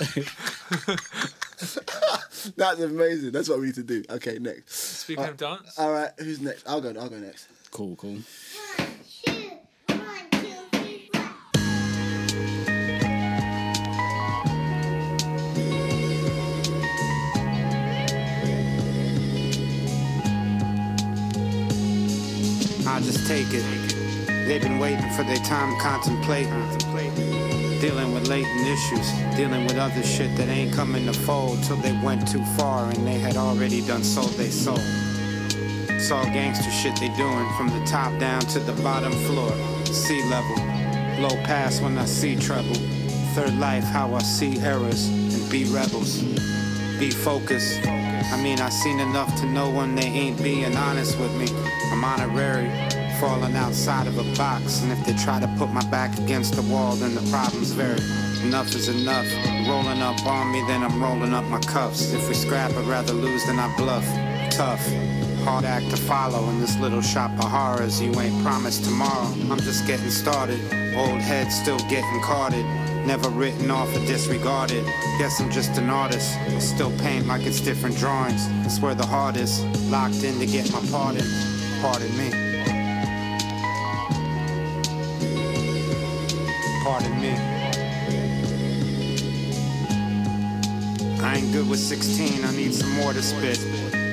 That's 2.56 2.80
amazing. 2.80 3.32
That's 3.32 3.50
what 3.50 3.60
we 3.60 3.68
need 3.68 3.76
to 3.76 3.84
do. 3.84 4.04
Okay, 4.10 4.40
next. 4.40 4.74
Speaking 4.74 5.24
of 5.24 5.42
uh, 5.42 5.58
dance, 5.58 5.78
All 5.78 5.92
right, 5.92 6.10
who's 6.18 6.42
next? 6.42 6.68
I'll 6.68 6.82
go. 6.82 6.90
I'll 7.00 7.10
go 7.10 7.20
next. 7.20 7.48
Cool, 7.70 7.96
cool. 7.96 8.18
I 22.88 23.00
just 23.02 23.28
take 23.28 23.48
it. 23.52 24.48
They've 24.48 24.62
been 24.62 24.80
waiting 24.80 25.10
for 25.12 25.24
their 25.24 25.38
time 25.38 25.80
contemplating. 25.80 26.81
Dealing 27.82 28.14
with 28.14 28.28
latent 28.28 28.68
issues, 28.68 29.12
dealing 29.36 29.64
with 29.64 29.76
other 29.76 30.04
shit 30.04 30.38
that 30.38 30.48
ain't 30.50 30.72
coming 30.72 31.04
to 31.08 31.14
fold 31.14 31.64
till 31.64 31.78
they 31.78 31.94
went 32.04 32.28
too 32.28 32.46
far 32.56 32.88
and 32.88 33.08
they 33.08 33.18
had 33.18 33.38
already 33.38 33.82
done 33.88 34.04
sold 34.04 34.30
they 34.34 34.52
soul. 34.52 34.78
It's 35.90 36.12
all 36.12 36.24
gangster 36.26 36.70
shit 36.70 36.96
they 37.00 37.08
doing 37.18 37.50
from 37.58 37.70
the 37.70 37.84
top 37.88 38.20
down 38.20 38.42
to 38.42 38.60
the 38.60 38.74
bottom 38.84 39.12
floor, 39.26 39.52
sea 39.86 40.24
level. 40.30 40.58
Low 41.24 41.36
pass 41.44 41.82
when 41.82 41.98
I 41.98 42.06
see 42.06 42.36
trouble. 42.36 42.76
Third 43.34 43.58
life, 43.58 43.86
how 43.86 44.14
I 44.14 44.20
see 44.20 44.60
errors 44.60 45.08
and 45.08 45.50
be 45.50 45.64
rebels. 45.66 46.22
Be 47.00 47.10
focused. 47.10 47.80
I 47.88 48.40
mean, 48.44 48.60
I 48.60 48.70
seen 48.70 49.00
enough 49.00 49.36
to 49.42 49.48
know 49.48 49.72
when 49.72 49.96
they 49.96 50.06
ain't 50.06 50.42
being 50.44 50.76
honest 50.76 51.18
with 51.18 51.36
me. 51.36 51.48
I'm 51.92 52.04
honorary, 52.04 52.70
falling 53.22 53.56
outside 53.56 54.08
of 54.08 54.18
a 54.18 54.24
box. 54.36 54.82
And 54.82 54.92
if 54.92 55.06
they 55.06 55.14
try 55.14 55.40
to 55.40 55.48
put 55.60 55.70
my 55.70 55.86
back 55.92 56.18
against 56.18 56.56
the 56.56 56.64
wall, 56.64 56.96
then 56.96 57.14
the 57.14 57.22
problem's 57.30 57.72
vary. 57.72 58.02
Enough 58.44 58.74
is 58.74 58.90
enough. 58.90 59.28
Rolling 59.70 60.02
up 60.02 60.26
on 60.26 60.52
me, 60.52 60.64
then 60.66 60.82
I'm 60.82 61.02
rolling 61.02 61.32
up 61.32 61.46
my 61.46 61.60
cuffs. 61.60 62.14
If 62.14 62.28
we 62.28 62.34
scrap, 62.34 62.72
I'd 62.72 62.86
rather 62.86 63.14
lose 63.14 63.46
than 63.46 63.60
I 63.60 63.74
bluff. 63.78 64.06
Tough. 64.50 64.84
Hard 65.44 65.66
act 65.66 65.92
to 65.92 65.98
follow 65.98 66.50
in 66.50 66.60
this 66.60 66.76
little 66.80 67.02
shop 67.02 67.32
of 67.38 67.46
horrors. 67.46 68.02
You 68.02 68.12
ain't 68.20 68.44
promised 68.44 68.86
tomorrow. 68.86 69.28
I'm 69.52 69.60
just 69.60 69.86
getting 69.86 70.10
started. 70.10 70.60
Old 70.96 71.22
head 71.22 71.52
still 71.52 71.80
getting 71.90 72.22
carded. 72.22 72.66
Never 73.06 73.30
written 73.30 73.70
off 73.70 73.96
or 73.96 74.04
disregarded. 74.08 74.84
Guess 75.20 75.40
I'm 75.40 75.52
just 75.52 75.78
an 75.78 75.92
artist. 75.92 76.36
I 76.40 76.58
still 76.58 76.92
paint 76.98 77.28
like 77.28 77.46
it's 77.46 77.62
different 77.62 77.98
drawings. 77.98 78.48
That's 78.64 78.80
where 78.80 78.96
the 78.96 79.06
heart 79.06 79.38
is. 79.38 79.64
Locked 79.92 80.24
in 80.24 80.40
to 80.40 80.48
get 80.48 80.72
my 80.74 80.82
pardon. 80.90 81.26
Pardon 81.82 82.18
me. 82.18 82.51
Pardon 86.92 87.22
me. 87.22 87.32
I 91.22 91.36
ain't 91.38 91.54
good 91.54 91.70
with 91.70 91.80
16, 91.80 92.44
I 92.44 92.52
need 92.52 92.74
some 92.74 92.92
more 92.92 93.14
to 93.14 93.22
spit. 93.22 93.66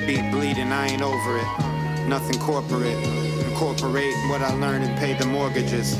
Beat 0.07 0.31
bleeding, 0.31 0.71
I 0.71 0.87
ain't 0.87 1.01
over 1.01 1.39
it. 1.39 2.07
Nothing 2.07 2.39
corporate. 2.39 2.95
Incorporate 3.49 4.15
what 4.29 4.41
I 4.41 4.53
learned 4.53 4.85
and 4.85 4.97
pay 4.97 5.13
the 5.13 5.25
mortgages. 5.25 5.97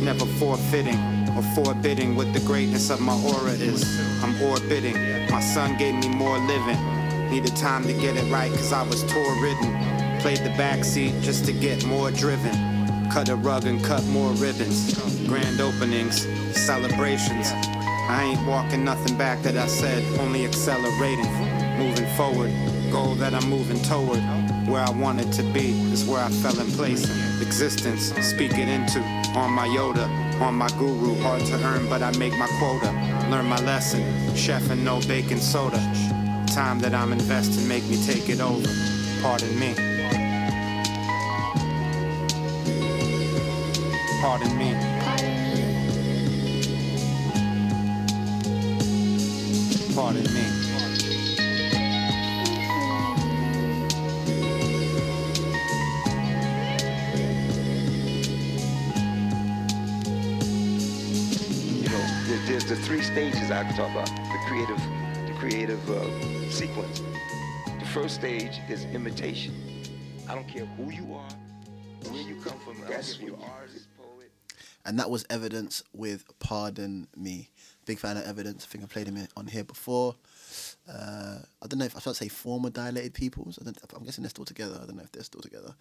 Never 0.00 0.24
forfeiting 0.24 0.96
or 1.36 1.42
forbidding 1.54 2.16
what 2.16 2.32
the 2.32 2.40
greatness 2.40 2.88
of 2.88 3.02
my 3.02 3.12
aura 3.12 3.52
is. 3.52 3.84
I'm 4.22 4.34
orbiting. 4.40 4.96
My 5.30 5.42
son 5.42 5.76
gave 5.76 5.96
me 5.96 6.08
more 6.08 6.38
living. 6.38 6.80
Needed 7.30 7.54
time 7.56 7.82
to 7.82 7.92
get 7.92 8.16
it 8.16 8.24
right 8.32 8.50
cause 8.52 8.72
I 8.72 8.84
was 8.84 9.02
tour 9.02 9.42
ridden. 9.42 10.18
Played 10.20 10.38
the 10.38 10.54
backseat 10.56 11.20
just 11.20 11.44
to 11.44 11.52
get 11.52 11.84
more 11.84 12.10
driven. 12.10 12.81
Cut 13.12 13.28
a 13.28 13.36
rug 13.36 13.66
and 13.66 13.84
cut 13.84 14.02
more 14.06 14.30
ribbons. 14.32 14.94
Grand 15.28 15.60
openings, 15.60 16.26
celebrations. 16.56 17.50
I 18.08 18.24
ain't 18.32 18.46
walking 18.48 18.86
nothing 18.86 19.18
back 19.18 19.42
that 19.42 19.54
I 19.54 19.66
said, 19.66 20.02
only 20.18 20.46
accelerating. 20.46 21.30
Moving 21.76 22.06
forward, 22.16 22.50
goal 22.90 23.14
that 23.16 23.34
I'm 23.34 23.50
moving 23.50 23.82
toward. 23.82 24.20
Where 24.66 24.80
I 24.80 24.88
wanted 24.92 25.30
to 25.34 25.42
be 25.52 25.72
is 25.92 26.06
where 26.06 26.24
I 26.24 26.30
fell 26.30 26.58
in 26.58 26.68
place. 26.68 27.04
Existence, 27.42 28.14
speak 28.26 28.52
it 28.52 28.66
into. 28.66 29.00
On 29.36 29.52
my 29.52 29.68
Yoda, 29.68 30.08
on 30.40 30.54
my 30.54 30.68
guru. 30.78 31.14
Hard 31.20 31.44
to 31.44 31.62
earn, 31.66 31.86
but 31.90 32.00
I 32.00 32.16
make 32.16 32.32
my 32.38 32.48
quota. 32.58 32.90
Learn 33.30 33.44
my 33.44 33.60
lesson. 33.66 34.02
Chef 34.34 34.70
and 34.70 34.86
no 34.86 35.00
baking 35.00 35.36
soda. 35.36 35.76
Time 36.46 36.78
that 36.80 36.94
I'm 36.94 37.12
investing 37.12 37.68
make 37.68 37.84
me 37.84 38.02
take 38.06 38.30
it 38.30 38.40
over. 38.40 38.66
Pardon 39.20 39.58
me. 39.60 39.91
Pardon 44.22 44.56
me. 44.56 44.72
Pardon 49.96 50.22
me. 50.32 50.44
you 61.80 61.88
know, 61.88 61.98
there, 62.28 62.38
there's 62.46 62.64
the 62.64 62.76
three 62.76 63.02
stages 63.02 63.50
I 63.50 63.64
can 63.64 63.74
talk 63.74 63.90
about. 63.90 64.06
The 64.06 64.38
creative, 64.46 64.78
the 65.26 65.34
creative 65.40 65.90
uh, 65.90 66.48
sequence. 66.48 67.02
The 67.80 67.86
first 67.86 68.14
stage 68.14 68.60
is 68.68 68.84
imitation. 68.84 69.52
I 70.28 70.36
don't 70.36 70.46
care 70.46 70.64
who 70.64 70.92
you 70.92 71.12
are, 71.12 71.28
where 72.08 72.22
you 72.22 72.36
come 72.36 72.60
from. 72.60 72.76
That's 72.88 73.16
who 73.16 73.26
you 73.26 73.38
artist, 73.42 73.88
poet. 73.91 73.91
And 74.84 74.98
that 74.98 75.10
was 75.10 75.24
Evidence 75.30 75.82
with 75.92 76.24
Pardon 76.40 77.06
Me. 77.16 77.50
Big 77.86 77.98
fan 77.98 78.16
of 78.16 78.24
Evidence. 78.24 78.64
I 78.64 78.72
think 78.72 78.84
I 78.84 78.86
played 78.86 79.06
him 79.06 79.26
on 79.36 79.46
here 79.46 79.64
before. 79.64 80.16
Uh, 80.88 81.38
I 81.62 81.66
don't 81.66 81.78
know 81.78 81.84
if 81.84 81.96
I 81.96 82.00
should 82.00 82.16
say 82.16 82.28
former 82.28 82.70
dilated 82.70 83.14
peoples. 83.14 83.58
I 83.60 83.64
don't, 83.64 83.78
I'm 83.94 84.04
guessing 84.04 84.22
they're 84.22 84.30
still 84.30 84.44
together. 84.44 84.78
I 84.82 84.86
don't 84.86 84.96
know 84.96 85.04
if 85.04 85.12
they're 85.12 85.22
still 85.22 85.40
together. 85.40 85.74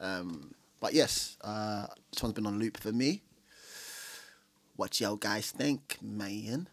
Um, 0.00 0.54
but 0.80 0.94
yes, 0.94 1.36
uh, 1.42 1.86
this 2.12 2.22
one's 2.22 2.34
been 2.34 2.46
on 2.46 2.58
loop 2.58 2.78
for 2.78 2.92
me. 2.92 3.22
What 4.76 5.00
y'all 5.00 5.16
guys 5.16 5.50
think, 5.50 5.98
man? 6.02 6.68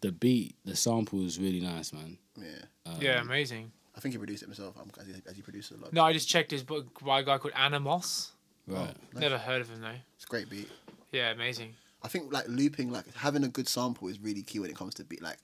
The 0.00 0.12
beat, 0.12 0.56
the 0.64 0.76
sample 0.76 1.26
is 1.26 1.38
really 1.38 1.60
nice, 1.60 1.92
man. 1.92 2.16
Yeah, 2.38 2.94
yeah, 3.00 3.20
amazing. 3.20 3.70
I 3.94 4.00
think 4.00 4.14
he 4.14 4.18
produced 4.18 4.42
it 4.42 4.46
himself. 4.46 4.76
I'm, 4.80 4.90
as, 4.98 5.06
he, 5.06 5.12
as 5.28 5.36
he 5.36 5.42
produced 5.42 5.72
it 5.72 5.78
a 5.78 5.82
lot. 5.82 5.92
No, 5.92 6.04
I 6.04 6.14
just 6.14 6.26
checked 6.26 6.50
his 6.50 6.62
book 6.62 7.04
by 7.04 7.20
a 7.20 7.22
guy 7.22 7.36
called 7.36 7.52
Animoss. 7.52 8.30
Right. 8.66 8.94
Never 9.14 9.38
heard 9.38 9.60
of 9.60 9.68
him 9.68 9.80
though. 9.80 9.88
It's 10.16 10.24
a 10.24 10.28
great 10.28 10.48
beat. 10.48 10.68
Yeah, 11.12 11.30
amazing. 11.30 11.74
I 12.02 12.08
think 12.08 12.32
like 12.32 12.46
looping, 12.48 12.90
like 12.90 13.12
having 13.14 13.44
a 13.44 13.48
good 13.48 13.68
sample 13.68 14.08
is 14.08 14.20
really 14.20 14.42
key 14.42 14.58
when 14.58 14.70
it 14.70 14.76
comes 14.76 14.94
to 14.94 15.04
beat, 15.04 15.22
like 15.22 15.38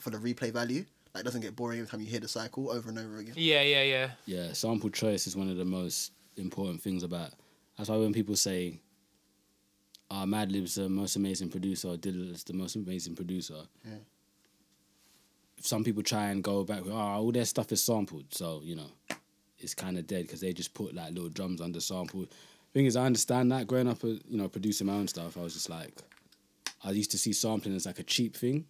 for 0.00 0.10
the 0.10 0.18
replay 0.18 0.52
value. 0.52 0.84
Like 1.14 1.22
it 1.22 1.24
doesn't 1.24 1.40
get 1.40 1.56
boring 1.56 1.78
every 1.78 1.88
time 1.88 2.00
you 2.00 2.06
hear 2.06 2.20
the 2.20 2.28
cycle 2.28 2.70
over 2.70 2.88
and 2.88 2.98
over 2.98 3.16
again. 3.18 3.34
Yeah, 3.36 3.62
yeah, 3.62 3.82
yeah. 3.82 4.10
Yeah, 4.26 4.52
sample 4.52 4.90
choice 4.90 5.26
is 5.26 5.36
one 5.36 5.48
of 5.48 5.56
the 5.56 5.64
most 5.64 6.12
important 6.36 6.82
things 6.82 7.02
about. 7.02 7.30
That's 7.76 7.88
why 7.88 7.96
when 7.96 8.12
people 8.12 8.36
say, 8.36 8.80
"Ah, 10.10 10.26
Madlib's 10.26 10.74
the 10.74 10.88
most 10.88 11.16
amazing 11.16 11.48
producer," 11.48 11.88
or 11.88 11.96
Dilla's 11.96 12.44
the 12.44 12.52
most 12.52 12.76
amazing 12.76 13.16
producer. 13.16 13.62
Yeah. 13.84 13.98
Some 15.60 15.82
people 15.82 16.02
try 16.02 16.28
and 16.28 16.44
go 16.44 16.62
back 16.62 16.84
with, 16.84 16.92
"Oh, 16.92 16.96
all 16.96 17.32
their 17.32 17.44
stuff 17.46 17.72
is 17.72 17.82
sampled," 17.82 18.32
so 18.34 18.60
you 18.62 18.76
know, 18.76 18.90
it's 19.60 19.74
kind 19.74 19.98
of 19.98 20.06
dead 20.06 20.22
because 20.22 20.40
they 20.40 20.52
just 20.52 20.74
put 20.74 20.94
like 20.94 21.12
little 21.12 21.28
drums 21.28 21.60
under 21.60 21.80
sample. 21.80 22.26
Thing 22.74 22.86
is, 22.86 22.96
I 22.96 23.06
understand 23.06 23.50
that 23.52 23.66
growing 23.66 23.88
up, 23.88 24.04
uh, 24.04 24.08
you 24.08 24.36
know, 24.38 24.48
producing 24.48 24.86
my 24.86 24.94
own 24.94 25.08
stuff. 25.08 25.36
I 25.36 25.40
was 25.40 25.54
just 25.54 25.70
like, 25.70 25.92
I 26.84 26.90
used 26.90 27.10
to 27.12 27.18
see 27.18 27.32
sampling 27.32 27.74
as 27.74 27.86
like 27.86 27.98
a 27.98 28.02
cheap 28.04 28.36
thing. 28.36 28.66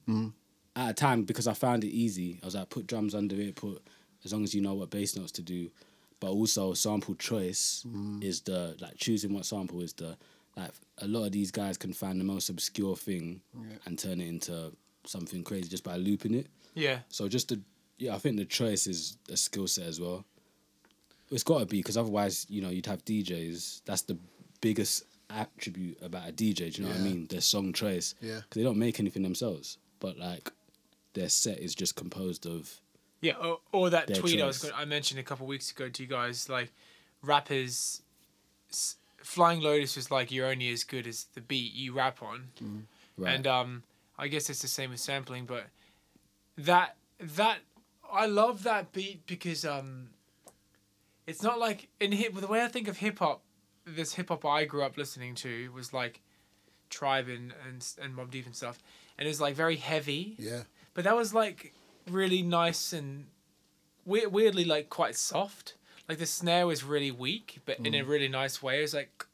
At 0.76 0.90
a 0.90 0.94
time, 0.94 1.24
because 1.24 1.48
I 1.48 1.54
found 1.54 1.82
it 1.82 1.88
easy, 1.88 2.38
I 2.42 2.46
was 2.46 2.54
like, 2.54 2.70
put 2.70 2.86
drums 2.86 3.14
under 3.14 3.34
it, 3.36 3.56
put 3.56 3.82
as 4.24 4.32
long 4.32 4.44
as 4.44 4.54
you 4.54 4.60
know 4.60 4.74
what 4.74 4.90
bass 4.90 5.16
notes 5.16 5.32
to 5.32 5.42
do. 5.42 5.70
But 6.20 6.30
also 6.30 6.74
sample 6.74 7.14
choice 7.16 7.84
is 8.22 8.40
the 8.42 8.76
like 8.80 8.96
choosing 8.96 9.34
what 9.34 9.44
sample 9.46 9.80
is 9.80 9.92
the 9.94 10.16
like 10.56 10.70
a 10.98 11.06
lot 11.06 11.24
of 11.24 11.32
these 11.32 11.50
guys 11.52 11.76
can 11.76 11.92
find 11.92 12.18
the 12.20 12.24
most 12.24 12.48
obscure 12.48 12.96
thing 12.96 13.40
and 13.86 13.98
turn 13.98 14.20
it 14.20 14.28
into 14.28 14.72
something 15.04 15.44
crazy 15.44 15.68
just 15.68 15.84
by 15.84 15.96
looping 15.96 16.34
it. 16.34 16.48
Yeah. 16.74 17.00
So 17.08 17.28
just 17.28 17.48
the 17.48 17.60
yeah, 17.98 18.14
I 18.14 18.18
think 18.18 18.36
the 18.36 18.44
choice 18.44 18.86
is 18.86 19.16
a 19.30 19.36
skill 19.36 19.66
set 19.66 19.86
as 19.86 20.00
well. 20.00 20.24
It's 21.30 21.42
got 21.42 21.58
to 21.60 21.66
be 21.66 21.78
because 21.78 21.96
otherwise, 21.96 22.46
you 22.48 22.62
know, 22.62 22.70
you'd 22.70 22.86
have 22.86 23.04
DJs. 23.04 23.82
That's 23.84 24.02
the 24.02 24.16
biggest 24.60 25.04
attribute 25.30 25.98
about 26.02 26.28
a 26.28 26.32
DJ. 26.32 26.72
Do 26.74 26.80
you 26.82 26.82
know 26.84 26.88
what 26.94 27.00
I 27.00 27.04
Yeah. 27.04 27.10
mean? 27.12 27.26
Their 27.26 27.40
song 27.42 27.72
choice. 27.72 28.14
Yeah. 28.20 28.36
Because 28.36 28.56
they 28.60 28.62
don't 28.62 28.78
make 28.78 28.98
anything 28.98 29.22
themselves, 29.22 29.76
but 30.00 30.16
like 30.18 30.50
their 31.12 31.28
set 31.28 31.58
is 31.58 31.74
just 31.74 31.96
composed 31.96 32.46
of. 32.46 32.80
Yeah, 33.20 33.34
or, 33.34 33.60
or 33.72 33.90
that 33.90 34.06
Their 34.06 34.16
tweet 34.16 34.40
I 34.40 34.46
was 34.46 34.60
choice. 34.60 34.70
going 34.70 34.80
I 34.82 34.84
mentioned 34.86 35.18
a 35.20 35.22
couple 35.24 35.46
weeks 35.46 35.70
ago 35.70 35.88
to 35.88 36.02
you 36.02 36.08
guys, 36.08 36.48
like 36.48 36.72
rappers, 37.22 38.02
s- 38.70 38.96
Flying 39.18 39.60
Lotus 39.60 39.96
was 39.96 40.10
like 40.10 40.30
you're 40.30 40.46
only 40.46 40.70
as 40.72 40.84
good 40.84 41.06
as 41.06 41.24
the 41.34 41.40
beat 41.40 41.72
you 41.74 41.92
rap 41.92 42.22
on, 42.22 42.48
Right. 43.16 43.34
and 43.34 43.46
um, 43.46 43.82
I 44.16 44.28
guess 44.28 44.48
it's 44.48 44.62
the 44.62 44.68
same 44.68 44.90
with 44.90 45.00
sampling, 45.00 45.44
but 45.44 45.64
that 46.56 46.96
that 47.20 47.58
I 48.10 48.26
love 48.26 48.62
that 48.62 48.92
beat 48.92 49.26
because 49.26 49.64
um, 49.64 50.10
it's 51.28 51.42
not 51.42 51.58
like 51.60 51.88
in 52.00 52.10
hip 52.12 52.34
the 52.34 52.46
way 52.48 52.62
I 52.64 52.68
think 52.68 52.88
of 52.88 52.96
hip 52.96 53.18
hop, 53.20 53.42
this 53.86 54.14
hip 54.14 54.28
hop 54.30 54.44
I 54.44 54.64
grew 54.64 54.82
up 54.82 54.96
listening 54.96 55.34
to 55.36 55.70
was 55.72 55.92
like 55.92 56.20
Tribe 56.90 57.28
and 57.28 57.52
and 57.66 57.86
and 58.02 58.16
Mobb 58.16 58.30
Deep 58.30 58.46
and 58.46 58.56
stuff, 58.56 58.78
and 59.16 59.26
it 59.26 59.30
was 59.30 59.40
like 59.40 59.54
very 59.54 59.76
heavy. 59.76 60.34
Yeah. 60.38 60.62
But 60.94 61.04
that 61.04 61.14
was 61.14 61.32
like 61.34 61.74
really 62.10 62.42
nice 62.42 62.92
and 62.92 63.26
weird, 64.04 64.32
weirdly 64.32 64.64
like 64.64 64.88
quite 64.88 65.14
soft. 65.16 65.74
Like 66.08 66.18
the 66.18 66.26
snare 66.26 66.66
was 66.66 66.82
really 66.82 67.10
weak, 67.10 67.58
but 67.66 67.78
in 67.80 67.94
a 67.94 68.02
Mm. 68.02 68.08
really 68.08 68.28
nice 68.28 68.62
way. 68.62 68.78
It 68.78 68.82
was 68.82 68.94
like, 68.94 69.26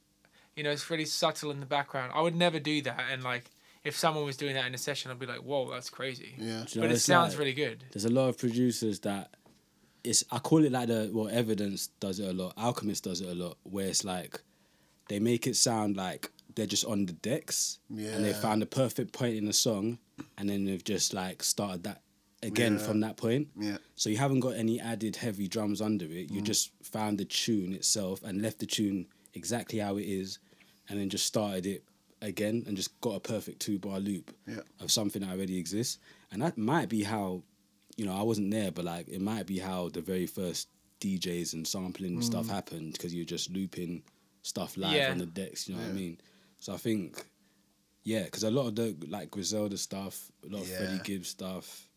you 0.57 0.64
know, 0.64 0.72
it's 0.72 0.90
really 0.90 1.05
subtle 1.05 1.53
in 1.53 1.61
the 1.61 1.66
background. 1.66 2.11
I 2.14 2.20
would 2.20 2.34
never 2.34 2.59
do 2.59 2.82
that, 2.82 3.05
and 3.12 3.22
like 3.22 3.45
if 3.84 3.97
someone 3.97 4.24
was 4.24 4.36
doing 4.36 4.55
that 4.55 4.66
in 4.66 4.74
a 4.74 4.78
session, 4.78 5.11
I'd 5.12 5.18
be 5.20 5.26
like, 5.26 5.42
whoa, 5.51 5.70
that's 5.70 5.90
crazy. 5.90 6.34
Yeah. 6.38 6.64
You 6.70 6.80
know, 6.80 6.88
But 6.88 6.90
it 6.90 7.01
sounds 7.01 7.34
like- 7.34 7.38
really 7.38 7.53
good. 7.53 7.84
There's 7.92 8.07
a 8.07 8.11
lot 8.20 8.28
of 8.30 8.38
producers 8.38 8.99
that 9.01 9.34
it's 10.05 10.23
I 10.31 10.39
call 10.39 10.65
it 10.65 10.73
like 10.73 10.89
the 10.89 11.11
well 11.13 11.29
evidence 11.29 11.89
does 12.01 12.21
it 12.21 12.29
a 12.29 12.33
lot. 12.33 12.55
Alchemist 12.57 13.05
does 13.05 13.21
it 13.21 13.29
a 13.29 13.35
lot 13.35 13.57
where 13.65 13.87
it's 13.87 14.05
like 14.05 14.41
they 15.09 15.19
make 15.19 15.47
it 15.47 15.57
sound 15.57 15.97
like 15.97 16.31
they're 16.55 16.67
just 16.67 16.85
on 16.85 17.07
the 17.07 17.13
decks 17.15 17.79
and 17.91 18.25
they 18.25 18.33
found 18.33 18.63
the 18.63 18.67
perfect 18.67 19.13
point 19.13 19.37
in 19.37 19.45
the 19.47 19.53
song 19.53 19.99
and 20.39 20.49
then 20.49 20.65
they've 20.65 20.85
just 20.85 21.13
like 21.13 21.43
started 21.43 21.83
that 21.85 22.01
again 22.43 22.75
Yeah. 22.75 22.79
from 22.87 23.01
that 23.01 23.17
point. 23.17 23.49
Yeah. 23.59 23.79
So 23.97 24.09
you 24.11 24.19
haven't 24.19 24.41
got 24.41 24.55
any 24.57 24.79
added 24.81 25.17
heavy 25.17 25.49
drums 25.49 25.81
under 25.81 26.05
it. 26.05 26.29
Mm. 26.29 26.31
You 26.31 26.41
just 26.43 26.71
found 26.83 27.19
the 27.19 27.25
tune 27.25 27.73
itself 27.73 28.23
and 28.23 28.41
left 28.41 28.61
the 28.61 28.67
tune 28.67 29.07
exactly 29.35 29.79
how 29.81 29.97
it 29.97 30.05
is 30.05 30.39
and 30.89 31.01
then 31.01 31.09
just 31.11 31.27
started 31.27 31.67
it 31.67 31.83
again 32.23 32.63
and 32.67 32.77
just 32.77 32.99
got 33.01 33.17
a 33.17 33.21
perfect 33.21 33.61
two 33.61 33.79
bar 33.79 33.99
loop 33.99 34.35
Yeah. 34.47 34.61
of 34.81 34.93
something 34.93 35.23
that 35.23 35.31
already 35.33 35.59
exists. 35.59 35.99
And 36.31 36.41
that 36.43 36.57
might 36.57 36.89
be 36.89 37.03
how, 37.03 37.43
you 37.97 38.07
know, 38.07 38.16
I 38.16 38.22
wasn't 38.22 38.51
there, 38.51 38.70
but 38.70 38.84
like 38.84 39.09
it 39.09 39.20
might 39.20 39.47
be 39.47 39.59
how 39.59 39.88
the 39.88 40.01
very 40.01 40.26
first 40.26 40.68
DJs 41.01 41.53
and 41.55 41.66
sampling 41.66 42.22
stuff 42.22 42.47
mm. 42.47 42.51
happened 42.51 42.92
because 42.92 43.14
you're 43.14 43.24
just 43.24 43.51
looping 43.51 44.03
stuff 44.42 44.76
live 44.76 44.92
Yeah. 44.95 45.11
on 45.11 45.18
the 45.18 45.26
decks. 45.26 45.68
You 45.68 45.74
know 45.76 45.82
what 45.82 45.90
I 45.90 45.92
mean? 45.92 46.18
So 46.59 46.72
I 46.72 46.76
think, 46.76 47.24
yeah, 48.03 48.24
because 48.24 48.42
a 48.45 48.51
lot 48.51 48.68
of 48.68 48.76
the 48.76 48.97
like 49.09 49.30
Griselda 49.30 49.76
stuff, 49.76 50.30
a 50.45 50.49
lot 50.53 50.62
of 50.62 50.68
Yeah. 50.68 50.78
Freddie 50.78 51.01
Gibbs 51.05 51.28
stuff, 51.28 51.88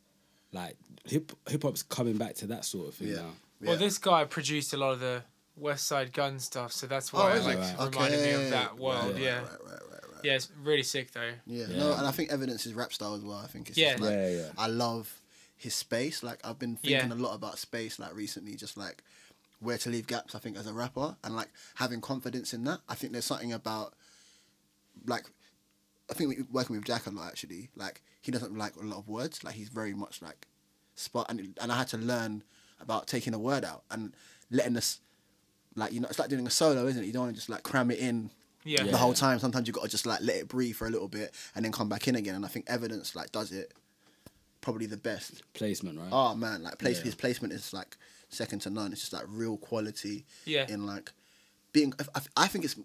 like 0.51 0.75
hip 1.05 1.31
hip 1.47 1.63
hop's 1.63 1.83
coming 1.83 2.17
back 2.17 2.35
to 2.35 2.47
that 2.47 2.65
sort 2.65 2.89
of 2.89 2.95
thing 2.95 3.09
Yeah. 3.09 3.15
now. 3.15 3.33
Yeah. 3.61 3.67
Well, 3.69 3.77
this 3.77 3.97
guy 3.97 4.23
produced 4.25 4.73
a 4.73 4.77
lot 4.77 4.91
of 4.93 4.99
the 4.99 5.23
Westside 5.59 6.13
Gunn 6.13 6.39
stuff, 6.39 6.71
so 6.71 6.85
that's 6.85 7.11
Oh, 7.13 7.17
why 7.17 7.31
it 7.35 7.39
is 7.39 7.45
like 7.45 7.57
it? 7.57 7.95
reminded 7.95 8.21
me 8.21 8.31
of 8.45 8.49
that 8.51 8.77
world. 8.77 9.13
Right, 9.13 9.21
yeah, 9.23 9.39
Right, 9.39 9.51
right, 9.51 9.61
right, 9.69 9.81
right. 10.13 10.21
yeah, 10.23 10.35
it's 10.35 10.49
really 10.61 10.83
sick 10.83 11.11
though. 11.11 11.31
Yeah, 11.47 11.65
Yeah. 11.67 11.77
no, 11.77 11.93
and 11.93 12.05
I 12.05 12.11
think 12.11 12.31
evidence 12.31 12.65
is 12.67 12.73
rap 12.75 12.93
style 12.93 13.15
as 13.15 13.23
well. 13.23 13.37
I 13.39 13.47
think 13.47 13.69
it's 13.69 13.77
Yeah. 13.77 13.91
just 13.93 14.03
like, 14.03 14.11
Yeah, 14.11 14.29
yeah. 14.29 14.51
I 14.57 14.67
love 14.67 15.19
his 15.57 15.73
space. 15.75 16.23
Like 16.23 16.39
I've 16.43 16.59
been 16.59 16.75
thinking 16.77 17.09
Yeah. 17.09 17.15
a 17.15 17.17
lot 17.17 17.35
about 17.35 17.57
space 17.57 17.99
like 17.99 18.15
recently, 18.15 18.55
just 18.55 18.77
like 18.77 19.03
where 19.59 19.77
to 19.79 19.89
leave 19.89 20.05
gaps. 20.07 20.35
I 20.35 20.39
think 20.39 20.55
as 20.57 20.67
a 20.67 20.73
rapper 20.73 21.17
and 21.23 21.35
like 21.35 21.49
having 21.75 21.99
confidence 21.99 22.53
in 22.53 22.63
that. 22.65 22.79
I 22.87 22.95
think 22.95 23.11
there's 23.13 23.25
something 23.25 23.51
about 23.53 23.93
like 25.05 25.25
I 26.09 26.13
think 26.13 26.29
we, 26.29 26.43
working 26.51 26.75
with 26.75 26.85
Jack 26.85 27.07
a 27.07 27.09
lot 27.09 27.27
actually. 27.27 27.69
Like 27.75 28.01
he 28.21 28.31
doesn't 28.31 28.57
like 28.57 28.75
a 28.75 28.83
lot 28.85 28.99
of 28.99 29.07
words. 29.09 29.43
Like 29.43 29.55
he's 29.55 29.69
very 29.69 29.93
much 29.93 30.21
like 30.21 30.47
spot 30.95 31.25
and 31.29 31.57
and 31.61 31.71
I 31.71 31.77
had 31.77 31.87
to 31.89 31.97
learn 31.97 32.43
about 32.79 33.07
taking 33.07 33.33
a 33.33 33.39
word 33.39 33.65
out 33.65 33.83
and 33.89 34.13
letting 34.51 34.77
us 34.77 34.99
like 35.75 35.91
you 35.91 35.99
know 35.99 36.07
it's 36.07 36.19
like 36.19 36.29
doing 36.29 36.45
a 36.47 36.51
solo, 36.51 36.85
isn't 36.87 37.03
it? 37.03 37.07
You 37.07 37.13
don't 37.13 37.23
want 37.23 37.33
to 37.33 37.35
just 37.35 37.49
like 37.49 37.63
cram 37.63 37.89
it 37.91 37.99
in 37.99 38.29
Yeah, 38.63 38.83
the 38.83 38.97
whole 38.97 39.13
time. 39.13 39.39
Sometimes 39.39 39.67
you 39.67 39.73
got 39.73 39.83
to 39.83 39.89
just 39.89 40.05
like 40.05 40.19
let 40.21 40.35
it 40.37 40.47
breathe 40.47 40.75
for 40.75 40.85
a 40.87 40.89
little 40.91 41.07
bit 41.07 41.33
and 41.55 41.65
then 41.65 41.71
come 41.71 41.89
back 41.89 42.07
in 42.07 42.15
again. 42.15 42.35
And 42.35 42.45
I 42.45 42.47
think 42.47 42.65
evidence 42.67 43.15
like 43.15 43.31
does 43.31 43.51
it 43.51 43.73
probably 44.67 44.85
the 44.85 44.97
best. 44.97 45.43
Placement, 45.53 45.97
right? 45.97 46.09
Oh 46.11 46.35
man, 46.35 46.61
like 46.61 46.77
place 46.77 46.97
Yeah. 46.97 47.05
his 47.05 47.15
placement 47.15 47.53
is 47.53 47.71
like 47.71 47.95
second 48.27 48.59
to 48.63 48.69
none. 48.69 48.91
It's 48.91 48.99
just 48.99 49.13
like 49.13 49.23
real 49.29 49.55
quality. 49.55 50.25
Yeah. 50.43 50.65
In 50.67 50.85
like 50.85 51.13
being, 51.71 51.93
I, 52.13 52.19
I 52.35 52.47
think 52.47 52.65
it's 52.65 52.75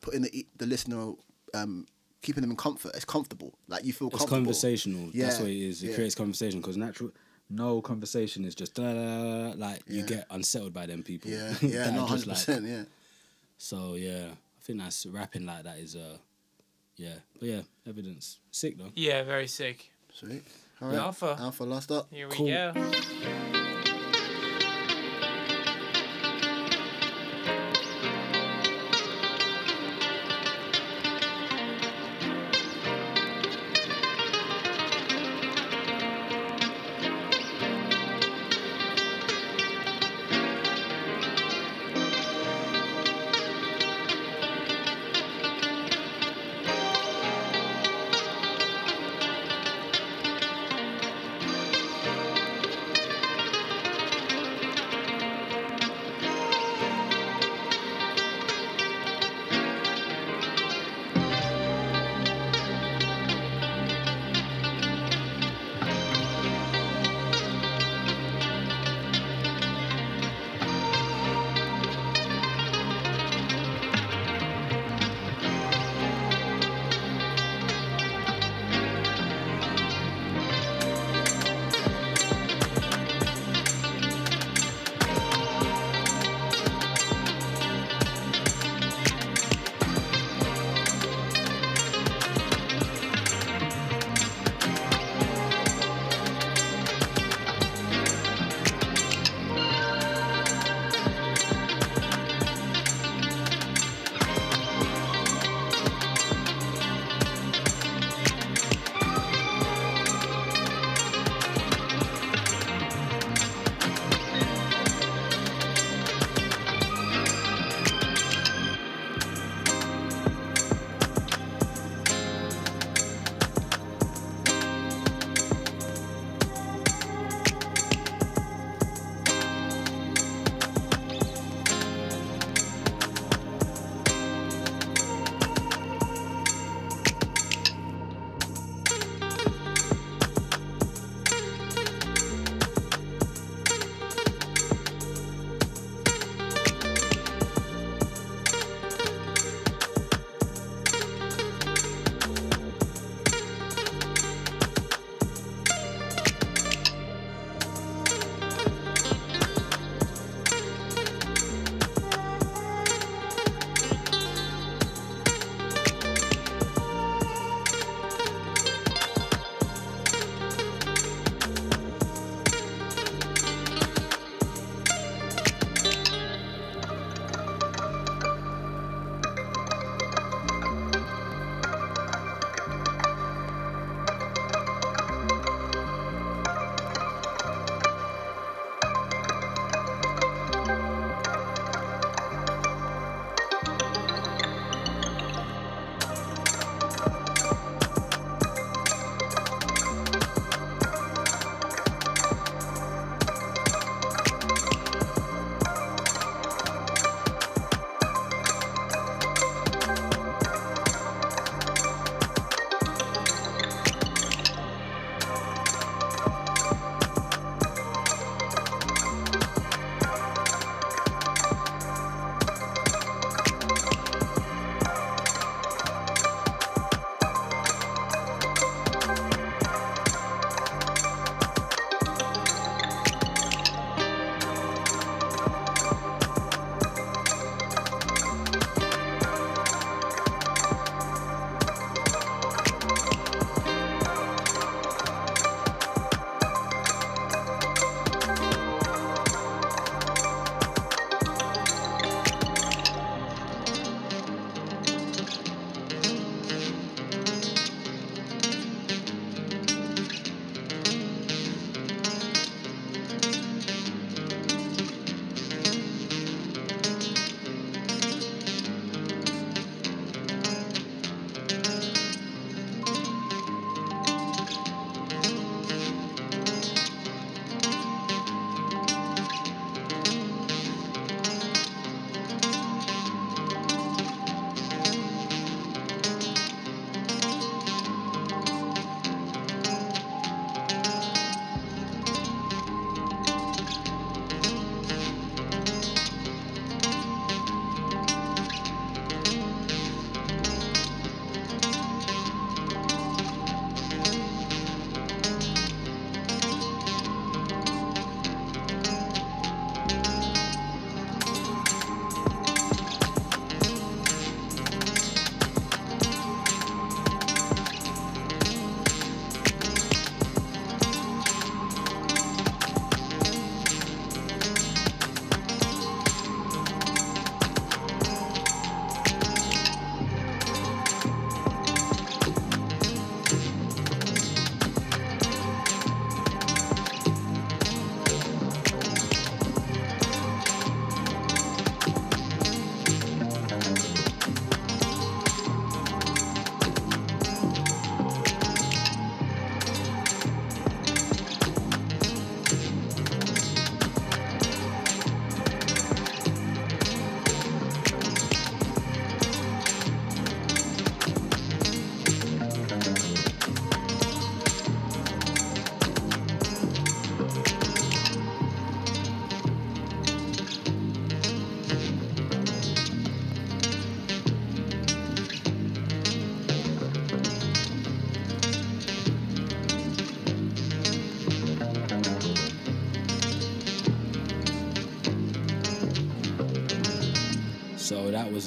putting 0.00 0.22
the 0.22 0.46
the 0.56 0.64
listener, 0.64 1.12
um, 1.52 1.84
keeping 2.22 2.40
them 2.40 2.50
in 2.50 2.56
comfort. 2.56 2.92
It's 2.94 3.04
comfortable. 3.04 3.58
Like 3.68 3.84
you 3.84 3.92
feel 3.92 4.08
it's 4.08 4.16
comfortable. 4.16 4.38
conversational. 4.38 5.10
That's 5.12 5.38
what 5.38 5.50
it 5.50 5.60
is. 5.68 5.82
It 5.82 5.88
yeah. 5.88 5.96
creates 5.96 6.14
conversation 6.14 6.60
because 6.62 6.78
natural. 6.78 7.10
No 7.50 7.82
conversation 7.82 8.46
is 8.46 8.54
just 8.54 8.74
da, 8.74 8.82
da, 8.82 8.94
da, 8.94 9.50
da, 9.50 9.54
like 9.58 9.82
you 9.86 10.02
get 10.02 10.26
unsettled 10.30 10.72
by 10.72 10.86
them 10.86 11.02
people. 11.02 11.30
Yeah, 11.30 11.52
yeah, 11.60 11.90
are 11.90 11.92
no, 11.92 11.98
just 11.98 12.08
hundred 12.08 12.26
like- 12.28 12.36
percent. 12.38 12.66
Yeah. 12.66 12.84
So 13.58 13.94
yeah, 13.96 14.28
I 14.32 14.62
think 14.62 14.80
that's 14.80 15.04
rapping 15.04 15.44
like 15.44 15.64
that 15.64 15.76
is 15.76 15.94
uh, 15.94 16.16
yeah, 16.96 17.16
but 17.38 17.48
yeah, 17.48 17.60
evidence 17.86 18.40
sick 18.50 18.78
though. 18.78 18.92
yeah, 18.96 19.22
very 19.24 19.46
sick. 19.46 19.90
Sweet. 20.14 20.42
All 20.82 20.88
right. 20.88 20.98
Alpha. 20.98 21.36
Alpha 21.38 21.64
last 21.64 21.90
up. 21.90 22.08
Here 22.10 22.28
we 22.28 22.34
Cool. 22.36 22.48
go. 22.48 22.72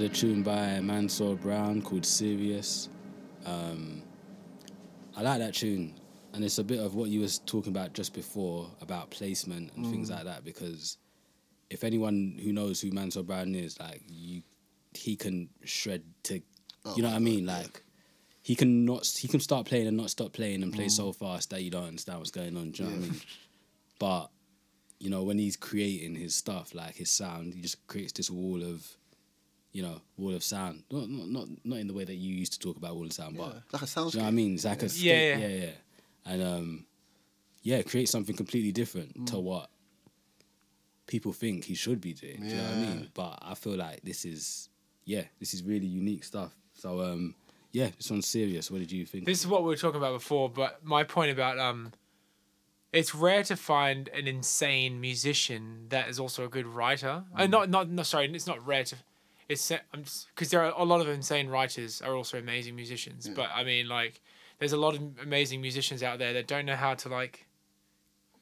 A 0.02 0.08
tune 0.08 0.44
by 0.44 0.80
Mansur 0.80 1.36
Brown 1.36 1.82
called 1.82 2.06
Serious. 2.06 2.88
Um, 3.46 4.02
I 5.14 5.22
like 5.24 5.40
that 5.40 5.54
tune, 5.56 6.00
and 6.34 6.42
it's 6.42 6.58
a 6.58 6.64
bit 6.64 6.80
of 6.80 6.96
what 6.96 7.10
you 7.10 7.20
was 7.20 7.40
talking 7.40 7.74
about 7.74 7.92
just 7.94 8.14
before 8.14 8.72
about 8.80 9.10
placement 9.10 9.74
and 9.76 9.86
Mm. 9.86 9.92
things 9.92 10.10
like 10.10 10.24
that. 10.24 10.46
Because 10.46 10.98
if 11.70 11.84
anyone 11.84 12.40
who 12.42 12.54
knows 12.54 12.80
who 12.80 12.92
Mansur 12.92 13.24
Brown 13.24 13.54
is, 13.56 13.78
like 13.78 14.02
you, 14.08 14.42
he 14.94 15.18
can 15.18 15.50
shred 15.66 16.04
to, 16.24 16.42
Oh 16.86 16.96
you 16.96 17.02
know 17.04 17.10
what 17.10 17.16
I 17.16 17.20
mean, 17.20 17.46
God, 17.46 17.52
yeah. 17.52 17.58
like. 17.64 17.84
He 18.42 18.56
can 18.56 18.86
not. 18.86 19.06
He 19.06 19.28
can 19.28 19.42
start 19.42 19.68
playing 19.68 19.88
and 19.88 19.98
not 19.98 20.10
stop 20.12 20.32
playing 20.32 20.64
and 20.64 20.74
play 20.74 20.88
so 20.88 21.12
fast 21.12 21.50
that 21.50 21.62
you 21.62 21.70
don't 21.72 21.84
understand 21.84 22.20
what's 22.20 22.32
going 22.32 22.56
on. 22.56 22.72
Do 22.72 22.84
you 22.84 22.90
know 22.90 22.96
what 22.96 23.04
I 23.04 23.08
Mm. 23.08 23.12
Mean? 23.12 23.22
But 24.00 24.32
you 25.00 25.10
know, 25.10 25.24
when 25.24 25.38
he's 25.40 25.58
creating 25.58 26.16
his 26.16 26.36
stuff, 26.36 26.74
like 26.74 26.96
his 26.96 27.10
sound, 27.12 27.54
he 27.54 27.62
just 27.62 27.86
creates 27.88 28.14
this 28.14 28.30
wall 28.32 28.64
of, 28.64 28.96
you 29.72 29.82
know, 29.84 30.02
wall 30.18 30.34
of 30.36 30.44
sound. 30.44 30.84
Not 30.92 31.10
not 31.10 31.28
not, 31.30 31.48
not 31.64 31.76
in 31.80 31.88
the 31.88 31.94
way 31.94 32.04
that 32.04 32.16
you 32.16 32.34
used 32.36 32.54
to 32.54 32.60
talk 32.60 32.78
about 32.78 32.96
wall 32.96 33.06
of 33.06 33.14
sound, 33.14 33.36
Yeah, 33.36 33.46
but 33.46 33.64
like 33.74 33.82
a 33.82 33.86
soundscape. 33.86 34.14
you 34.14 34.20
know 34.20 34.24
what 34.26 34.30
I 34.30 34.32
mean? 34.32 34.54
It's 34.56 34.66
like 34.66 34.84
a 34.84 34.88
Yeah, 34.88 35.14
yeah. 35.14 35.38
yeah, 35.38 35.48
yeah, 35.66 35.72
and 36.26 36.44
um, 36.44 36.86
yeah, 37.62 37.82
create 37.84 38.10
something 38.10 38.36
completely 38.36 38.72
different 38.72 39.16
Mm. 39.18 39.28
to 39.28 39.40
what 39.40 39.70
people 41.08 41.34
think 41.34 41.66
he 41.66 41.76
should 41.76 42.00
be 42.02 42.14
doing. 42.14 42.42
Do 42.42 42.48
you 42.48 42.56
know 42.56 42.64
what 42.64 42.72
I 42.74 42.76
mean? 42.78 43.10
But 43.14 43.40
I 43.42 43.56
feel 43.56 43.76
like 43.76 44.02
this 44.04 44.26
is, 44.26 44.70
yeah, 45.06 45.24
this 45.40 45.54
is 45.54 45.64
really 45.64 45.88
unique 45.88 46.24
stuff. 46.24 46.56
So 46.74 47.02
um, 47.02 47.36
yeah, 47.72 47.90
this 47.98 48.10
one's 48.12 48.28
serious. 48.28 48.70
What 48.72 48.80
did 48.80 48.92
you 48.92 49.06
think? 49.06 49.26
This 49.26 49.40
is 49.40 49.48
what 49.48 49.62
we 49.64 49.68
were 49.70 49.76
talking 49.76 49.98
about 50.00 50.14
before, 50.14 50.50
but 50.50 50.84
my 50.86 51.04
point 51.04 51.32
about 51.32 51.58
um, 51.60 51.92
it's 52.94 53.14
rare 53.16 53.44
to 53.44 53.56
find 53.56 54.08
an 54.10 54.28
insane 54.28 55.02
musician 55.02 55.86
that 55.90 56.10
is 56.10 56.20
also 56.20 56.46
a 56.46 56.50
good 56.50 56.66
writer. 56.68 57.24
Uh, 57.36 57.48
not 57.48 57.70
not 57.70 57.90
no 57.90 58.04
sorry, 58.04 58.32
it's 58.34 58.48
not 58.48 58.66
rare 58.66 58.84
to. 58.86 58.96
It's 59.50 59.72
I'm 59.72 60.04
because 60.36 60.50
there 60.52 60.62
are 60.64 60.74
a 60.78 60.84
lot 60.84 61.02
of 61.02 61.10
insane 61.10 61.50
writers 61.50 62.02
are 62.02 62.16
also 62.16 62.38
amazing 62.38 62.76
musicians. 62.76 63.28
But 63.28 63.50
I 63.54 63.64
mean, 63.64 63.88
like, 63.90 64.22
there's 64.60 64.74
a 64.74 64.78
lot 64.78 64.94
of 64.96 65.02
amazing 65.22 65.60
musicians 65.62 66.04
out 66.04 66.20
there 66.20 66.34
that 66.34 66.48
don't 66.48 66.66
know 66.66 66.76
how 66.76 66.94
to 66.94 67.10
like 67.10 67.48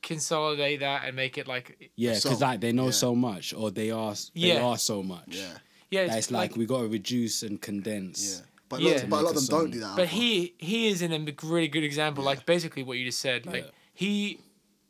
consolidate 0.01 0.80
that 0.82 1.05
and 1.05 1.16
make 1.16 1.38
it 1.38 1.47
like 1.47 1.91
yeah, 1.95 2.14
because 2.16 2.41
like 2.41 2.60
they 2.62 2.72
know 2.72 2.86
Yeah. 2.86 2.91
so 2.91 3.16
much, 3.16 3.53
or 3.53 3.72
they 3.72 3.89
are 3.91 4.14
they 4.14 4.30
Yeah. 4.53 4.64
are 4.64 4.78
so 4.78 5.01
much. 5.01 5.24
Yeah, 5.30 5.58
yeah, 5.89 6.01
it's 6.01 6.16
it's 6.16 6.32
like, 6.32 6.55
we 6.55 6.66
got 6.66 6.82
to 6.82 6.88
reduce 6.88 7.43
and 7.43 7.62
condense. 7.62 8.39
yeah. 8.39 8.45
But, 8.70 8.82
Yeah. 8.82 9.05
but 9.05 9.22
a 9.22 9.22
lot 9.24 9.36
of 9.38 9.47
them 9.47 9.55
a 9.58 9.60
don't 9.62 9.72
do 9.72 9.80
that. 9.80 9.95
But 9.95 10.10
he 10.10 10.53
he 10.58 10.88
is 10.88 11.01
in 11.01 11.14
a 11.14 11.34
really 11.43 11.68
good 11.70 11.84
example. 11.84 12.24
Like 12.24 12.45
basically 12.45 12.84
what 12.84 12.97
you 12.97 13.05
just 13.05 13.20
said. 13.20 13.45
Like 13.45 13.64
Yeah. 13.64 13.72
he, 13.93 14.39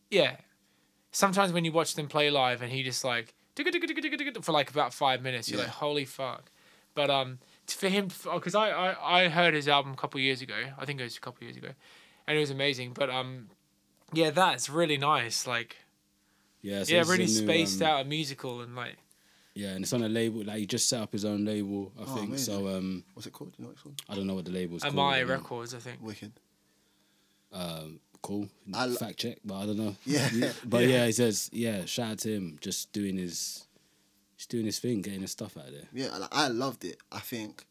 yeah. 0.10 0.38
Sometimes 1.12 1.52
when 1.54 1.64
you 1.64 1.72
watch 1.72 1.94
them 1.96 2.08
play 2.08 2.30
live 2.30 2.62
and 2.64 2.72
he 2.72 2.82
just 2.84 3.04
like 3.04 3.34
for 4.48 4.54
like 4.54 4.70
about 4.72 4.94
five 4.94 5.22
minutes, 5.22 5.50
you're 5.50 5.60
Yeah. 5.60 5.66
like 5.66 5.74
holy 5.74 6.06
fuck. 6.06 6.50
But 6.96 7.10
um, 7.12 7.40
for 7.68 7.90
him, 7.90 8.08
because 8.34 8.56
I, 8.56 8.70
I 8.70 8.88
I 9.24 9.28
heard 9.28 9.54
his 9.54 9.68
album 9.68 9.92
a 9.92 9.96
couple 9.96 10.20
years 10.22 10.42
ago. 10.42 10.56
I 10.80 10.86
think 10.86 11.00
it 11.00 11.04
was 11.04 11.18
a 11.18 11.20
couple 11.20 11.44
years 11.44 11.58
ago, 11.58 11.72
and 12.26 12.38
it 12.38 12.40
was 12.40 12.50
amazing. 12.50 12.94
But 12.94 13.10
um, 13.10 13.50
yeah, 14.14 14.30
that's 14.32 14.70
really 14.70 14.98
nice. 14.98 15.46
Like 15.46 15.76
Yeah, 16.62 16.84
so 16.84 16.94
yeah, 16.94 17.00
this 17.02 17.10
a 17.10 17.12
really 17.12 17.26
new, 17.26 17.44
spaced 17.46 17.82
um, 17.82 17.88
out, 17.90 18.02
a 18.02 18.06
musical, 18.06 18.62
and 18.62 18.74
like 18.76 18.96
Yeah, 19.54 19.72
and 19.76 19.84
it's 19.84 19.94
on 19.94 20.02
a 20.02 20.10
label. 20.10 20.44
Like 20.44 20.58
he 20.60 20.66
just 20.66 20.88
set 20.90 21.02
up 21.02 21.12
his 21.12 21.26
own 21.26 21.44
label, 21.46 21.92
I 22.00 22.04
Oh, 22.04 22.16
think. 22.16 22.30
amazing. 22.30 22.54
So 22.56 22.68
um, 22.76 23.04
What's 23.14 23.28
it 23.28 23.34
called? 23.34 23.52
Do 23.52 23.56
you 23.60 23.64
know 23.64 23.68
what 23.70 23.74
it's 23.74 23.84
called? 23.84 24.02
I 24.10 24.16
don't 24.16 24.26
know 24.28 24.36
what 24.36 24.46
the 24.46 24.52
label's 24.60 24.82
called. 24.84 24.96
Amai 24.96 25.22
um, 25.24 25.30
Records, 25.30 25.74
I 25.76 25.80
think. 25.80 26.02
Wicked. 26.02 26.32
Um, 27.54 28.00
cool. 28.24 28.48
I 28.74 28.88
Fact 28.96 29.18
check, 29.20 29.38
but 29.46 29.56
I 29.56 29.66
don't 29.68 29.78
know. 29.78 29.96
Yeah. 30.06 30.30
but 30.66 30.84
yeah. 30.94 31.06
he 31.06 31.12
says 31.12 31.50
yeah. 31.54 31.86
Shout 31.86 32.12
out 32.14 32.20
to 32.20 32.30
him, 32.34 32.58
just 32.62 32.92
doing 32.92 33.18
his, 33.18 33.67
just 34.38 34.50
doing 34.50 34.66
his 34.66 34.80
thing, 34.80 35.02
getting 35.02 35.22
his 35.22 35.32
stuff 35.32 35.58
out 35.58 35.72
there. 35.72 35.88
Yeah, 35.94 36.16
like, 36.18 36.30
I 36.32 36.48
loved 36.48 36.86
it. 36.86 36.98
I 37.12 37.20
think, 37.20 37.66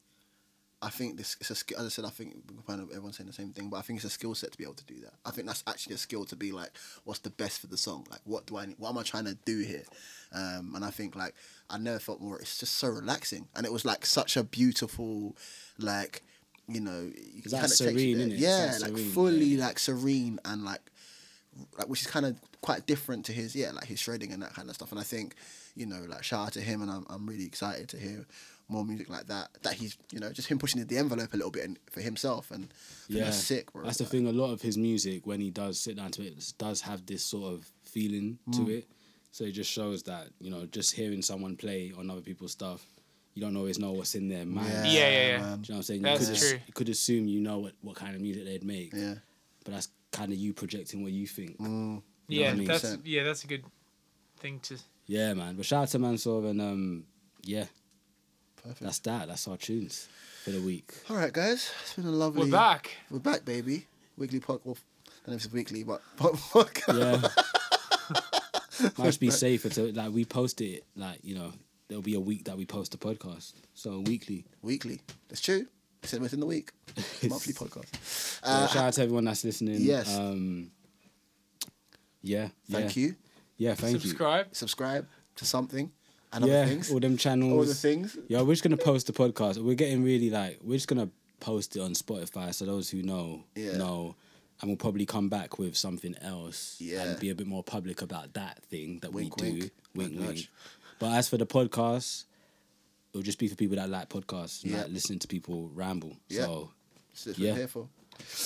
I 0.82 0.90
think 0.90 1.16
this 1.16 1.36
it's 1.40 1.50
a 1.50 1.54
skill. 1.54 1.78
As 1.78 1.86
I 1.86 1.88
said, 1.88 2.04
I 2.04 2.10
think 2.10 2.34
kind 2.66 2.80
of 2.82 2.90
everyone's 2.90 3.16
saying 3.16 3.28
the 3.28 3.32
same 3.32 3.52
thing, 3.52 3.70
but 3.70 3.78
I 3.78 3.82
think 3.82 3.98
it's 3.98 4.04
a 4.04 4.10
skill 4.10 4.34
set 4.34 4.52
to 4.52 4.58
be 4.58 4.64
able 4.64 4.74
to 4.74 4.84
do 4.84 5.00
that. 5.02 5.14
I 5.24 5.30
think 5.30 5.46
that's 5.46 5.64
actually 5.66 5.94
a 5.94 5.98
skill 5.98 6.24
to 6.26 6.36
be 6.36 6.52
like, 6.52 6.70
what's 7.04 7.20
the 7.20 7.30
best 7.30 7.60
for 7.60 7.68
the 7.68 7.76
song? 7.76 8.06
Like, 8.10 8.20
what 8.24 8.46
do 8.46 8.56
I? 8.56 8.66
What 8.78 8.90
am 8.90 8.98
I 8.98 9.02
trying 9.02 9.24
to 9.24 9.36
do 9.44 9.60
here? 9.60 9.84
Um, 10.32 10.72
and 10.74 10.84
I 10.84 10.90
think 10.90 11.16
like 11.16 11.34
I 11.70 11.78
never 11.78 11.98
felt 11.98 12.20
more. 12.20 12.38
It's 12.40 12.58
just 12.58 12.74
so 12.74 12.88
relaxing, 12.88 13.48
and 13.54 13.64
it 13.64 13.72
was 13.72 13.84
like 13.84 14.04
such 14.04 14.36
a 14.36 14.42
beautiful, 14.44 15.36
like, 15.78 16.22
you 16.68 16.80
know, 16.80 17.10
you 17.14 17.42
It's 17.44 17.52
like 17.52 17.62
kinda 17.62 17.68
takes 17.76 17.80
you 17.80 17.90
serene? 18.16 18.20
It's 18.32 18.40
Yeah, 18.40 18.72
like 18.72 18.82
like 18.82 18.98
serene, 18.98 19.12
fully 19.12 19.44
yeah. 19.44 19.66
like 19.66 19.78
serene 19.78 20.40
and 20.44 20.64
like 20.64 20.80
like 21.78 21.88
which 21.88 22.02
is 22.02 22.06
kind 22.06 22.26
of 22.26 22.36
quite 22.60 22.86
different 22.86 23.24
to 23.24 23.32
his 23.32 23.54
yeah 23.56 23.70
like 23.70 23.86
his 23.86 23.98
shredding 23.98 24.32
and 24.32 24.42
that 24.42 24.52
kind 24.52 24.68
of 24.68 24.74
stuff 24.74 24.90
and 24.90 25.00
i 25.00 25.02
think 25.02 25.34
you 25.76 25.86
know 25.86 26.00
like 26.08 26.24
shout 26.24 26.46
out 26.46 26.52
to 26.54 26.60
him 26.60 26.82
and 26.82 26.90
i'm, 26.90 27.04
I'm 27.08 27.26
really 27.26 27.44
excited 27.44 27.88
to 27.90 27.98
hear 27.98 28.24
more 28.68 28.84
music 28.84 29.08
like 29.08 29.26
that 29.28 29.48
that 29.62 29.74
he's 29.74 29.96
you 30.10 30.18
know 30.18 30.32
just 30.32 30.48
him 30.48 30.58
pushing 30.58 30.84
the 30.84 30.98
envelope 30.98 31.32
a 31.32 31.36
little 31.36 31.50
bit 31.52 31.64
and, 31.64 31.78
for 31.90 32.00
himself 32.00 32.50
and 32.50 32.68
Yeah, 33.08 33.24
that's 33.24 33.36
sick 33.36 33.72
bro 33.72 33.84
That's 33.84 33.98
the 33.98 34.04
Like, 34.04 34.10
thing. 34.10 34.26
A 34.26 34.32
lot 34.32 34.50
of 34.52 34.60
his 34.62 34.76
music, 34.76 35.24
when 35.26 35.38
he 35.40 35.50
does 35.52 35.78
sit 35.78 35.94
down 35.96 36.10
to 36.12 36.22
it, 36.26 36.52
does 36.58 36.80
have 36.80 37.06
this 37.06 37.22
sort 37.24 37.52
of 37.54 37.70
feeling 37.84 38.38
Mm. 38.48 38.56
to 38.56 38.72
it. 38.78 38.88
So 39.30 39.44
it 39.44 39.52
just 39.52 39.70
shows 39.70 40.02
that 40.04 40.28
you 40.40 40.50
know, 40.50 40.66
just 40.66 40.94
hearing 40.96 41.22
someone 41.22 41.54
play 41.56 41.92
on 41.96 42.10
other 42.10 42.22
people's 42.22 42.50
stuff, 42.52 42.84
you 43.34 43.40
don't 43.42 43.56
always 43.56 43.78
know 43.78 43.92
what's 43.92 44.14
in 44.16 44.28
their 44.28 44.44
mind. 44.46 44.68
Yeah, 44.68 44.84
yeah, 44.86 45.10
yeah. 45.10 45.38
Do 45.38 45.42
you 45.42 45.44
know 45.44 45.54
what 45.56 45.70
I'm 45.76 45.82
saying? 45.82 46.02
That's 46.02 46.20
you 46.22 46.26
could 46.26 46.34
as- 46.34 46.50
true. 46.50 46.58
you 46.66 46.72
could 46.72 46.88
assume 46.88 47.28
you 47.28 47.40
know 47.40 47.58
what, 47.58 47.72
what 47.82 47.94
kind 47.94 48.16
of 48.16 48.20
music 48.20 48.44
they'd 48.46 48.64
make, 48.64 48.92
yeah 48.94 49.14
but 49.64 49.74
that's 49.74 49.88
kind 50.10 50.32
of 50.32 50.38
you 50.38 50.52
projecting 50.52 51.02
what 51.04 51.12
you 51.12 51.26
think. 51.28 51.56
Mm. 51.58 52.02
Yeah, 52.28 52.46
what 52.46 52.52
I 52.52 52.56
mean? 52.56 52.66
that's 52.66 52.96
yeah, 53.04 53.22
that's 53.22 53.44
a 53.44 53.46
good 53.46 53.64
thing 54.40 54.58
to. 54.64 54.76
Yeah, 55.07 55.34
man. 55.34 55.57
But 55.57 55.66
shout 55.66 55.82
out 55.84 55.88
to 55.90 55.98
Mansur 55.98 56.46
and 56.46 56.61
um, 56.61 57.04
yeah, 57.42 57.66
perfect 58.57 58.80
that's 58.80 58.98
that. 59.00 59.28
That's 59.28 59.46
our 59.48 59.57
tunes 59.57 60.09
for 60.44 60.50
the 60.50 60.61
week. 60.61 60.92
all 61.11 61.16
right 61.16 61.32
guys 61.32 61.72
it's 61.82 61.94
been 61.94 62.07
a 62.07 62.11
lovely 62.11 62.42
We're 62.44 62.52
back. 62.57 62.90
we're 63.11 63.18
back 63.18 63.44
baby 63.44 63.86
weekly 64.16 64.38
pod 64.38 64.61
well, 64.62 64.76
I 65.04 65.11
don't 65.26 65.32
know 65.32 65.34
if 65.36 65.44
it's 65.44 65.52
weekly 65.52 65.82
but 65.82 66.00
podcast 66.18 66.96
Yeah. 66.96 68.88
Might 68.96 69.07
just 69.07 69.18
be 69.18 69.30
safer 69.32 69.68
to 69.70 69.92
like 69.92 70.12
we 70.12 70.24
post 70.24 70.61
it 70.61 70.84
like 70.94 71.18
you 71.24 71.34
know 71.34 71.52
there'll 71.88 72.00
be 72.02 72.14
a 72.14 72.20
week 72.20 72.44
that 72.44 72.57
we 72.57 72.64
post 72.64 72.94
a 72.94 72.98
podcast 72.98 73.54
so 73.74 74.00
weekly. 74.07 74.44
weekly 74.62 75.00
that's 75.28 75.40
true 75.40 75.66
it's 76.04 76.12
within 76.12 76.38
the 76.38 76.46
week 76.46 76.70
monthly 77.28 77.52
podcast 77.52 77.86
So 78.44 78.48
uh, 78.48 78.66
shout 78.68 78.84
out 78.84 78.92
to 78.94 79.02
everyone 79.02 79.24
that's 79.24 79.44
listening. 79.44 79.78
Yes. 79.80 80.16
Um, 80.16 80.70
yeah. 82.22 82.48
thank 82.70 82.96
yeah. 82.96 83.02
you 83.02 83.16
Yeah. 83.59 83.74
Thank 83.74 83.94
you. 83.94 84.00
Subscribe. 84.00 84.46
subscribe 84.52 85.07
to 85.36 85.44
something 85.44 85.90
and 86.32 86.44
you. 86.44 86.52
other 86.52 86.66
things 86.66 86.90
All 86.90 87.00
them 87.00 87.16
channels. 87.16 87.52
all 87.52 87.64
the 87.64 87.74
things 87.74 88.16
Yeah, 88.28 88.42
we're 88.42 88.52
just 88.54 88.62
gonna 88.62 88.76
post 88.76 89.07
the 89.07 89.12
podcast. 89.12 89.59
We're 89.62 89.74
getting 89.74 90.02
really 90.02 90.30
like 90.30 90.59
we're 90.62 90.76
just 90.76 90.88
gonna 90.88 91.09
post 91.40 91.76
it 91.76 91.80
on 91.80 91.92
Spotify 91.92 92.54
so 92.54 92.64
those 92.64 92.90
who 92.90 93.02
know 93.02 93.44
Yeah. 93.54 93.76
know. 93.76 94.16
And 94.61 94.70
we'll 94.70 94.78
probably 94.78 95.04
come 95.04 95.28
back 95.28 95.59
with 95.59 95.76
something 95.76 96.16
else 96.22 96.76
Yeah. 96.80 97.02
and 97.02 97.20
be 97.20 97.28
a 97.28 97.34
bit 97.34 97.46
more 97.46 97.62
public 97.62 98.00
about 98.00 98.32
that 98.34 98.62
thing 98.70 99.00
that 99.00 99.12
Wink, 99.12 99.36
we 99.36 99.50
do. 99.50 99.59
wink. 99.59 99.72
Wink, 99.94 100.12
Nudge, 100.12 100.26
wink. 100.28 100.48
But 100.98 101.12
as 101.12 101.28
for 101.28 101.36
the 101.36 101.44
podcast, 101.46 102.24
it'll 103.12 103.22
just 103.22 103.38
be 103.38 103.48
for 103.48 103.54
people 103.54 103.76
that 103.76 103.90
like 103.90 104.09
podcasts, 104.09 104.64
Yeah. 104.64 104.78
like 104.82 104.92
listening 104.92 105.18
to 105.18 105.28
people 105.28 105.68
ramble. 105.74 106.16
Yeah. 106.30 106.44
So 106.46 106.70
That's 107.12 107.26
what 107.26 107.38
Yeah. 107.38 107.50
we're 107.52 107.57
here 107.59 107.68
for. 107.68 107.88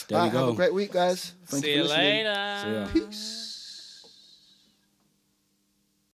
there 0.08 0.18
All 0.18 0.24
we 0.26 0.30
right, 0.30 0.36
have 0.40 0.48
a 0.48 0.52
great 0.54 0.74
week, 0.74 0.92
guys. 0.92 1.32
Thank 1.46 1.64
See 1.64 1.70
you 1.70 1.76
you 1.76 1.82
for 1.84 1.88
listening. 1.90 2.24
later. 2.26 2.58
So, 2.62 2.70
yeah. 2.72 3.06
Peace. 3.06 3.56